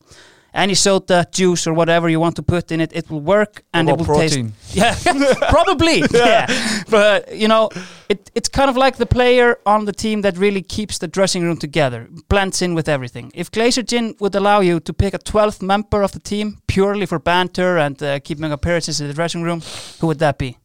[0.55, 3.89] Any soda, juice, or whatever you want to put in it, it will work and
[3.89, 4.53] it will protein?
[4.69, 4.75] taste.
[4.75, 4.95] Yeah,
[5.49, 6.03] probably.
[6.13, 6.45] yeah.
[6.91, 7.69] but you know,
[8.07, 11.41] it, it's kind of like the player on the team that really keeps the dressing
[11.43, 13.31] room together, blends in with everything.
[13.33, 17.07] If Glacier Gin would allow you to pick a 12th member of the team purely
[17.07, 19.63] for banter and uh, keeping appearances in the dressing room,
[19.99, 20.59] who would that be?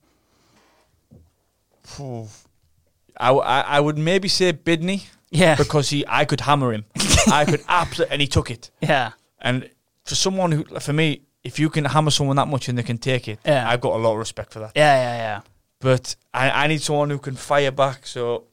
[3.19, 6.85] I, w- I, I would maybe say Birnir Yeah, because he I could hammer him.
[7.33, 8.71] I could absolutely and he took it.
[8.81, 9.69] yeah, And
[10.05, 12.99] for someone who for me, if you can hammer someone that much and they can
[12.99, 13.69] take it, Yeah.
[13.69, 14.73] I've got a lot of respect for that.
[14.75, 15.41] yeah, yeah, yeah.
[15.81, 18.07] But I, I need someone who can fire back.
[18.07, 18.45] So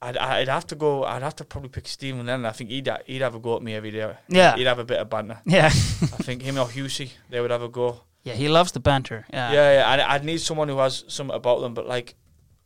[0.00, 1.04] I'd, I'd have to go.
[1.04, 2.44] I'd have to probably pick Steven Lennon.
[2.46, 4.12] I think he'd he'd have a go at me every day.
[4.28, 4.54] Yeah.
[4.56, 5.38] he'd have a bit of banter.
[5.46, 8.02] Yeah, I think him or Husey, they would have a go.
[8.22, 8.34] yeah.
[8.34, 9.24] He loves the banter.
[9.32, 9.90] Yeah, Yeah, yeah.
[9.90, 11.72] I'd, I'd need someone who has something about them.
[11.74, 12.14] But like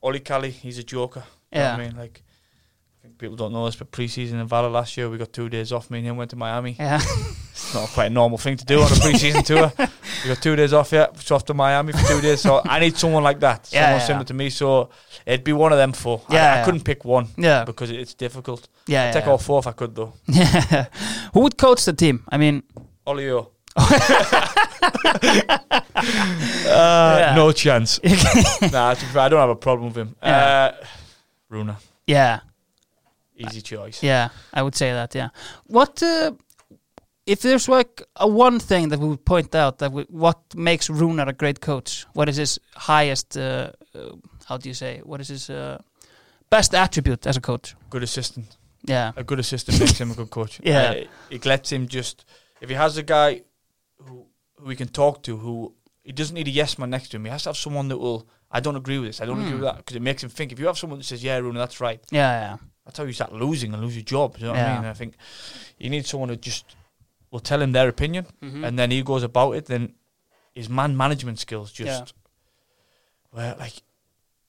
[0.02, 1.24] Oli Kelly, he's a joker.
[1.52, 1.84] You know what Yeah.
[1.84, 2.22] I mean, like.
[3.02, 5.48] I think People don't know this, but pre-season in Valur last year, we got two
[5.48, 5.90] days off.
[5.90, 6.76] Me and him went to Miami.
[6.78, 7.00] yeah,
[7.52, 9.72] It's not quite a normal thing to do on a pre-season tour.
[10.22, 11.06] We got two days off, yeah.
[11.16, 12.42] So off to Miami for two days.
[12.42, 14.06] So I need someone like that, Yeah, someone yeah.
[14.06, 14.50] similar to me.
[14.50, 14.90] So
[15.24, 16.20] it'd be one of them four.
[16.28, 16.64] Yeah, I, yeah.
[16.64, 18.68] couldn't pick one yeah, because it's difficult.
[18.86, 19.08] yeah.
[19.08, 19.30] I'd take yeah.
[19.30, 20.12] all four if I could, though.
[20.26, 20.86] Yeah.
[21.32, 22.22] Who would coach the team?
[22.28, 22.62] I mean,
[23.06, 23.50] Olio.
[25.22, 25.58] Yeah.
[26.66, 28.00] Uh, No chance.
[28.72, 30.16] nah, to be fair, I don't have a problem with him.
[30.22, 30.72] Yeah.
[30.80, 30.84] Uh,
[31.52, 32.40] Runar, yeah,
[33.46, 34.02] easy choice.
[34.02, 34.28] yeah.
[34.52, 35.14] I would say that.
[35.14, 35.28] Yeah.
[35.66, 36.32] What uh,
[37.26, 40.88] if there's like a one thing that we would point out that we, what makes
[40.88, 42.06] Runar a great coach?
[42.12, 43.36] What is his highest?
[43.36, 45.00] Uh, uh, how do you say?
[45.04, 45.78] What is his uh,
[46.50, 47.76] best attribute as a coach?
[47.88, 48.56] Good assistant.
[48.84, 49.12] Yeah.
[49.16, 50.60] A good assistant makes him a good coach.
[50.64, 50.90] Yeah.
[50.90, 52.24] Uh, it lets him just
[52.60, 53.42] if he has a guy
[53.98, 54.26] who
[54.56, 57.24] who he can talk to, who he doesn't need a yes man next to him.
[57.24, 58.26] He has to have someone that will.
[58.50, 59.20] I don't agree with this.
[59.20, 59.60] I don't agree Hmm.
[59.60, 60.50] with that because it makes him think.
[60.52, 62.30] If you have someone that says, "Yeah, Rooney, that's right," Yeah.
[62.50, 62.56] Yeah.
[62.84, 64.36] that's how you start losing and lose your job.
[64.38, 64.80] You know what I Yeah.
[64.80, 64.90] mean?
[64.90, 65.14] I think
[65.78, 66.64] you need someone who just
[67.30, 68.66] will tell him their opinion, Mhm.
[68.66, 69.66] and then he goes about it.
[69.66, 69.94] Then
[70.52, 72.04] his man management skills just Yeah.
[73.32, 73.74] well, like.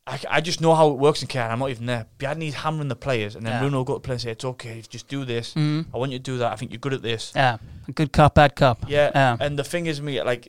[0.07, 1.41] I, I just know how it works in KR.
[1.52, 2.07] I'm not even there.
[2.18, 3.60] Bjarni's hammering the players, and then Yeah.
[3.60, 5.53] Bruno will go to the players and say, "It's okay, just do this.
[5.53, 5.86] Mhm.
[5.94, 6.52] I want you to do that.
[6.52, 7.57] I think you're good at this." Yeah.
[7.94, 8.84] Good cop, bad cop.
[8.90, 9.38] Yeah, Yeah.
[9.40, 10.48] and the thing is, me like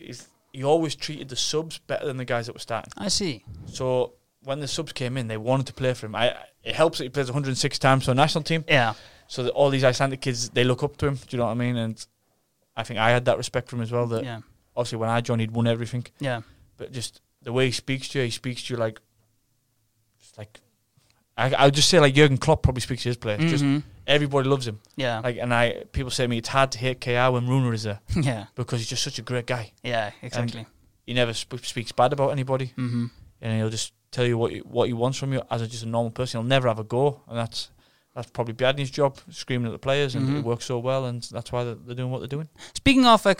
[0.52, 2.92] he always treated the subs better than the guys that were starting.
[2.96, 3.44] I see.
[3.66, 6.14] So when the subs came in, they wanted to play for him.
[6.14, 8.94] I it helps that he plays 106 times for a national team, Yeah.
[9.26, 11.14] so that all these Icelandic kids they look up to him.
[11.16, 11.76] Do you know what I mean?
[11.76, 12.06] And
[12.76, 14.06] I think I had that respect for him as well.
[14.06, 14.40] That Yeah.
[14.76, 16.42] obviously when I joined, he'd won everything, Yeah.
[16.76, 19.00] but just the way he speaks to you, he speaks to you like,
[20.20, 20.60] just like.
[21.36, 23.40] I, I would just say like Jurgen Klopp probably speaks to his players.
[23.50, 23.82] Just Mhm.
[24.06, 24.80] everybody loves him.
[24.96, 25.20] Yeah.
[25.20, 27.84] Like, and I people say to me it's hard to hate KR when Runar is
[27.84, 28.46] there yeah.
[28.54, 29.72] because he's just such a great guy.
[29.82, 30.10] Yeah.
[30.22, 30.66] Exactly.
[31.06, 33.06] he never sp- speaks bad about anybody, Mm-hmm.
[33.40, 35.82] and he'll just tell you what you, what he wants from you as a, just
[35.84, 36.40] a normal person.
[36.40, 37.70] He'll never have a go, and that's
[38.14, 40.38] that's probably Bjarni's job, screaming at the players, and Mhm.
[40.38, 42.48] it works so well, and that's why they're, they're doing what they're doing.
[42.74, 43.34] Speaking of uh,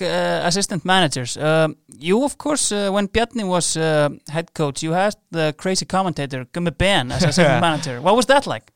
[0.44, 5.14] assistant managers, um, you of course, uh, when Bjarni was uh, head coach, you had
[5.30, 8.00] the crazy commentator Gummi Ben as assistant manager.
[8.00, 8.72] What was that like?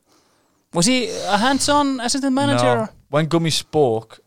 [0.73, 2.75] Was he a hands-on assistant manager?
[2.75, 2.87] No.
[3.09, 4.19] When Gummi spoke,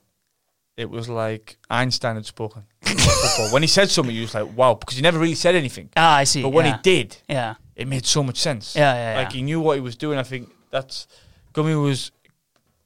[0.77, 2.63] it was like Einstein had spoken.
[3.53, 5.91] When he said something, you was like, wow, because he never really said anything.
[5.97, 6.43] Ah, I see.
[6.43, 6.77] But when yeah.
[6.77, 8.75] he did, yeah, it made so much sense.
[8.75, 9.19] yeah, yeah, yeah.
[9.23, 10.19] Like he knew what he was doing.
[10.19, 11.07] I think that's
[11.53, 12.13] Gummi was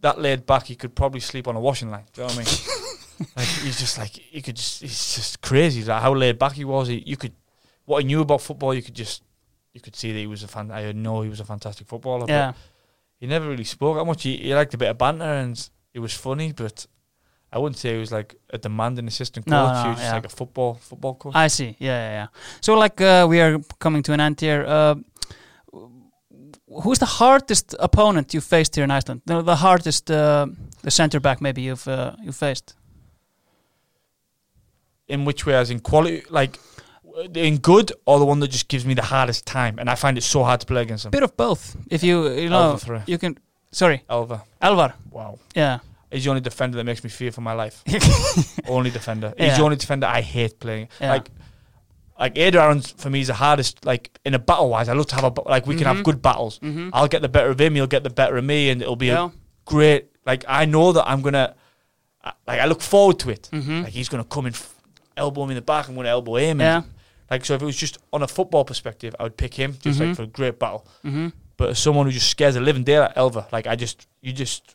[0.01, 0.65] that laid back.
[0.66, 2.05] He could probably sleep on a washing line.
[2.12, 3.28] Do you know what I mean?
[3.36, 5.82] like he's just like he could just he's just crazy.
[5.82, 6.89] Like how laid back he was.
[6.89, 7.32] He, you could
[7.85, 8.74] what he knew about football.
[8.74, 9.23] You could just
[9.73, 10.70] you could see that he was a fan.
[10.70, 12.27] I know he was a fantastic footballer.
[12.28, 12.57] yeah, But
[13.19, 14.23] he never really spoke that much.
[14.23, 16.86] He, he liked a bit of banter and it was funny, but.
[17.53, 19.53] I wouldn't say he was like a demanding assistant coach.
[19.53, 20.15] No, he no, was just yeah.
[20.15, 21.36] like a football football coach.
[21.36, 21.77] I see.
[21.78, 22.27] Yeah, yeah, yeah.
[22.61, 24.65] So like, uh, we are coming to an end here.
[24.66, 24.97] Uh,
[26.83, 29.23] who's the hardest opponent you faced here in Iceland?
[29.27, 30.47] The, the hardest, uh,
[30.83, 32.75] the centre back maybe you've uh, you faced.
[35.09, 35.55] in which way?
[35.55, 36.59] As in quality, like
[37.35, 40.17] in good, or the one that just gives me the hardest time, and I find
[40.19, 41.11] it so hard to play against them.
[41.11, 41.77] Bit of both.
[41.91, 43.39] If you you know you can.
[43.71, 44.93] Sorry, Elva, Elvar.
[45.11, 45.81] wow, Yeah.
[46.11, 47.83] he's the only defender that makes me fear for my life.
[48.69, 49.35] only defender.
[49.37, 49.57] He's Yeah.
[49.59, 50.89] the only defender I hate playing.
[51.01, 51.11] Yeah.
[51.15, 51.29] Like
[52.19, 53.85] like Eiður Aron's for me is the hardest.
[53.85, 56.05] Like in a battle wise, I love to have a like we can have Mhm.
[56.05, 56.59] good battles.
[56.61, 56.91] Mhm.
[56.93, 57.74] I'll get the better of him.
[57.74, 59.27] He'll get the better of me, and it'll be Yeah.
[59.27, 59.31] a
[59.65, 60.11] great.
[60.27, 61.55] Like I know that I'm gonna.
[62.47, 63.49] Like I look forward to it.
[63.53, 63.85] Mhm.
[63.85, 64.74] Like he's gonna come and f-
[65.16, 65.89] elbow me in the back.
[65.89, 66.61] I'm gonna elbow him.
[66.61, 66.77] Yeah.
[66.78, 66.85] And,
[67.31, 70.01] like so, if it was just on a football perspective, I would pick him just
[70.01, 70.86] like for a great battle.
[71.05, 71.28] Mm-hmm.
[71.57, 74.07] But as someone who just scares the living daylight out of Elva, like I just,
[74.23, 74.74] you just,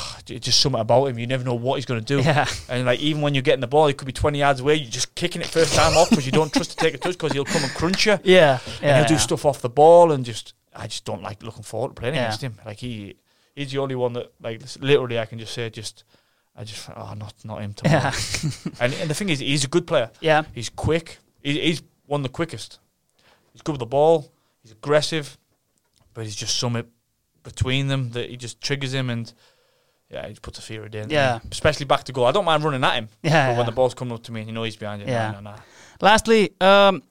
[0.26, 1.18] just something about him.
[1.18, 2.20] You never know what he's going to do.
[2.22, 2.46] Yeah.
[2.68, 4.74] And like even when you're getting the ball, he could be 20 yards away.
[4.76, 7.12] You're just kicking it first time off because you don't trust to take a touch
[7.12, 8.18] because he'll come and crunch you.
[8.24, 8.58] Yeah.
[8.66, 8.98] and Yeah.
[8.98, 9.20] he'll do yeah.
[9.20, 12.40] stuff off the ball and just, I just don't like looking forward to playing against
[12.42, 12.58] him.
[12.64, 13.16] Like he,
[13.54, 16.04] he's the only one that like literally I can just say just,
[16.56, 18.10] I just oh not not him tomorrow.
[18.80, 20.10] And, and the thing is, he's a good player.
[20.20, 20.42] yeah.
[20.54, 21.18] He's quick.
[21.42, 22.78] He, he's one of the quickest.
[23.52, 24.30] He's good with the ball.
[24.62, 25.36] He's aggressive,
[26.14, 26.84] but he's just something
[27.42, 29.32] between them that he just triggers him and
[30.12, 31.06] yeah, he puts a fear of danger.
[31.06, 31.38] in Yeah.
[31.50, 32.26] especially back to goal.
[32.26, 33.30] I don't mind running at him, Yeah.
[33.30, 33.56] but yeah.
[33.58, 35.56] when the ball's coming up to me and you know he's behind you, Yeah.
[36.00, 37.02] Lastly, um,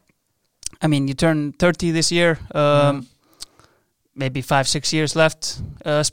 [0.82, 2.32] I mean, you turn 30 this year.
[2.54, 2.62] Um,
[3.02, 3.06] Mhm.
[4.14, 5.62] Maybe five, six years left.
[5.86, 6.04] Uh,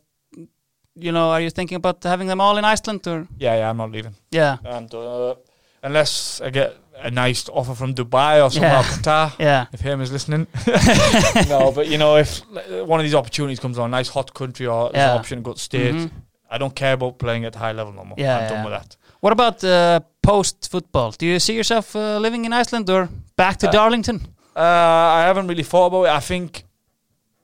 [0.95, 3.27] you know, are you thinking about having them all in Iceland or?
[3.39, 4.15] Yeah, yeah, I'm not leaving.
[4.31, 4.59] Yeah.
[4.65, 5.35] And uh,
[5.83, 8.83] unless I get a nice offer from Dubai or somewhere Yeah.
[8.85, 9.33] Qatar.
[9.39, 9.67] Yeah.
[9.73, 10.47] If him is listening,
[11.49, 12.41] no, but you know, if
[12.87, 15.13] one of these opportunities comes on, a nice hot country or Yeah.
[15.13, 16.11] an option to go to state, Mhm.
[16.51, 18.17] I don't care about playing at high level no more.
[18.19, 18.49] Yeah, I'm yeah.
[18.49, 18.97] done with that.
[19.21, 21.11] What about uh, post football?
[21.13, 24.21] Do you see yourself uh, living in Iceland or back to Uh, Darlington?
[24.57, 26.11] Uh, I haven't really thought about it.
[26.11, 26.65] I think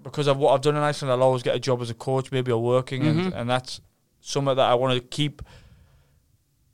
[0.03, 2.31] because of what I've done in Iceland, I'll always get a job as a coach,
[2.33, 3.09] maybe or working, Mhm.
[3.27, 3.81] and, and that's
[4.21, 5.43] something that I want to keep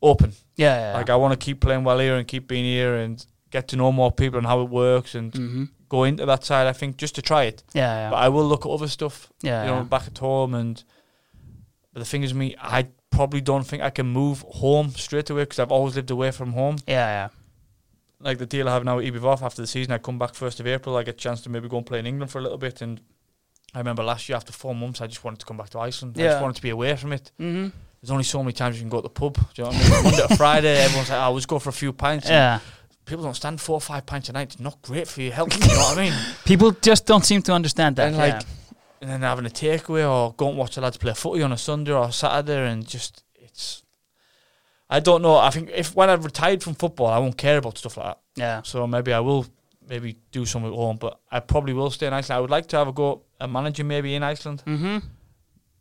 [0.02, 0.32] open.
[0.56, 0.92] Yeah.
[0.92, 0.96] yeah.
[0.98, 3.76] Like I want to keep playing well here and keep being here and get to
[3.76, 5.68] know more people and how it works and Mhm.
[5.88, 6.66] go into that side.
[6.66, 7.82] I think just to try it, Yeah.
[8.04, 8.10] Yeah.
[8.10, 9.82] but I will look at other stuff, yeah, you know, yeah.
[9.84, 10.54] back at home.
[10.54, 10.82] And
[11.92, 15.42] but the thing is, me, I probably don't think I can move home straight away
[15.42, 16.76] because I've always lived away from home.
[16.86, 17.08] yeah.
[17.08, 17.28] Yeah.
[18.20, 20.60] like the deal I have now with ÍBV after the season, I come back first
[20.60, 20.96] of April.
[20.96, 22.82] I get a chance to maybe go and play in England for a little bit.
[22.82, 23.00] And
[23.74, 26.16] I remember last year after four months, I just wanted to come back to Iceland.
[26.18, 26.28] I Yeah.
[26.32, 27.32] just wanted to be away from it.
[27.40, 27.68] Mm-hmm.
[28.00, 29.34] There's only so many times you can go to the pub.
[29.34, 30.02] Do you know what I mean?
[30.04, 32.60] Monday to Friday, everyone's like, "Oh, let's go for a few pints." Yeah.
[33.04, 34.52] People don't stand four or five pints a night.
[34.52, 35.52] It's not great for your health.
[35.54, 36.14] you know what I mean?
[36.46, 38.06] People just don't seem to understand that.
[38.08, 38.40] And yeah.
[39.00, 41.56] And then having a takeaway or go and watch the lads play footy on a
[41.58, 43.82] Sunday or a Saturday, and just it's.
[44.88, 45.36] I don't know.
[45.36, 48.18] I think if when I've retired from football, I won't care about stuff like that.
[48.36, 48.62] yeah.
[48.62, 49.46] So maybe I will
[49.88, 52.36] maybe do something at home, but I probably will stay in Iceland.
[52.38, 54.98] I would like to have a go at managing maybe in Iceland Mm-hmm.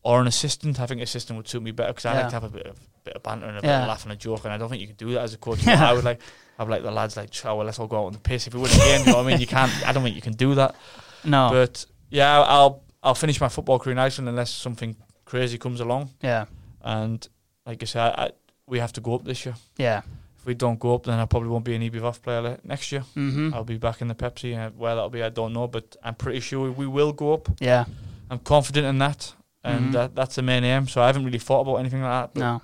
[0.03, 0.79] or an assistant.
[0.79, 2.19] I think assistant would suit me better because I Yeah.
[2.21, 3.81] like to have a bit of bit of banter and a bit Yeah.
[3.81, 5.37] of laugh and a joke, and I don't think you can do that as a
[5.37, 5.63] coach.
[5.65, 5.89] Yeah.
[5.89, 6.19] I would like
[6.59, 8.53] have like the lads like, oh, well, let's all go out on the piss if
[8.53, 8.99] we win a game.
[8.99, 9.39] you know what I mean?
[9.39, 9.71] You can't.
[9.87, 10.75] I don't think you can do that.
[11.23, 11.49] No.
[11.51, 14.95] But yeah, I'll I'll finish my football career in Iceland unless something
[15.25, 16.09] crazy comes along.
[16.21, 16.45] yeah.
[16.81, 17.27] And
[17.65, 18.31] like I said, I,
[18.67, 19.55] we have to go up this year.
[19.77, 20.01] Yeah.
[20.37, 23.01] If we don't go up, then I probably won't be an ÍBV player next year.
[23.15, 23.53] Mm-hmm.
[23.53, 24.57] I'll be back in the Pepsi.
[24.57, 27.49] Uh, where that'll be, I don't know, but I'm pretty sure we will go up.
[27.59, 27.83] Yeah.
[28.29, 29.91] I'm confident in that, and Mhm.
[29.93, 30.87] that, that's the main aim.
[30.87, 32.33] So I haven't really thought about anything like that.
[32.33, 32.61] But No.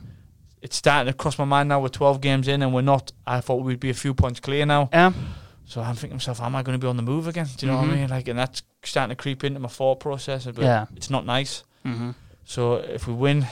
[0.61, 1.79] It's starting to cross my mind now.
[1.81, 3.11] We're 12 games in, and we're not.
[3.27, 4.89] I thought we'd be a few points clear now.
[4.91, 5.11] Yeah.
[5.67, 7.47] So I'm thinking to myself, am I going to be on the move again?
[7.57, 7.93] Do you know what Mhm.
[7.93, 8.09] I mean?
[8.09, 10.45] Like, and that's starting to creep into my thought process.
[10.45, 10.85] But Yeah.
[10.95, 11.63] it's not nice.
[11.85, 12.11] Mm-hmm.
[12.45, 13.47] So if we win,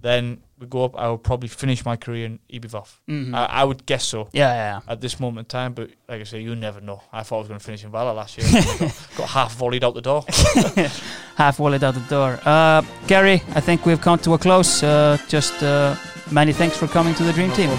[0.00, 0.96] then we go up.
[0.96, 2.84] I will probably finish my career in ÍBV.
[3.08, 3.34] Mm-hmm.
[3.34, 4.28] I, I would guess so.
[4.32, 4.54] yeah.
[4.54, 4.80] Yeah.
[4.92, 5.72] at this moment in time.
[5.74, 7.02] But like I say, you never know.
[7.12, 8.46] I thought I was going to finish in Valur last year.
[8.78, 10.24] got, got half volleyed out the door.
[11.36, 12.38] Half volleyed out the door.
[12.44, 14.82] Uh, Gary, I think we've come to a close.
[14.82, 15.94] Uh, just uh,
[16.32, 17.70] many thanks for coming to the Dream Team.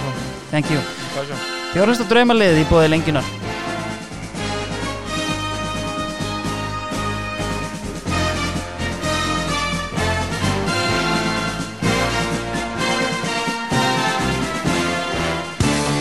[0.51, 0.79] Thank you.
[1.13, 1.35] Pleasure.
[1.73, 3.48] Þjóðast að draumalið í bóði.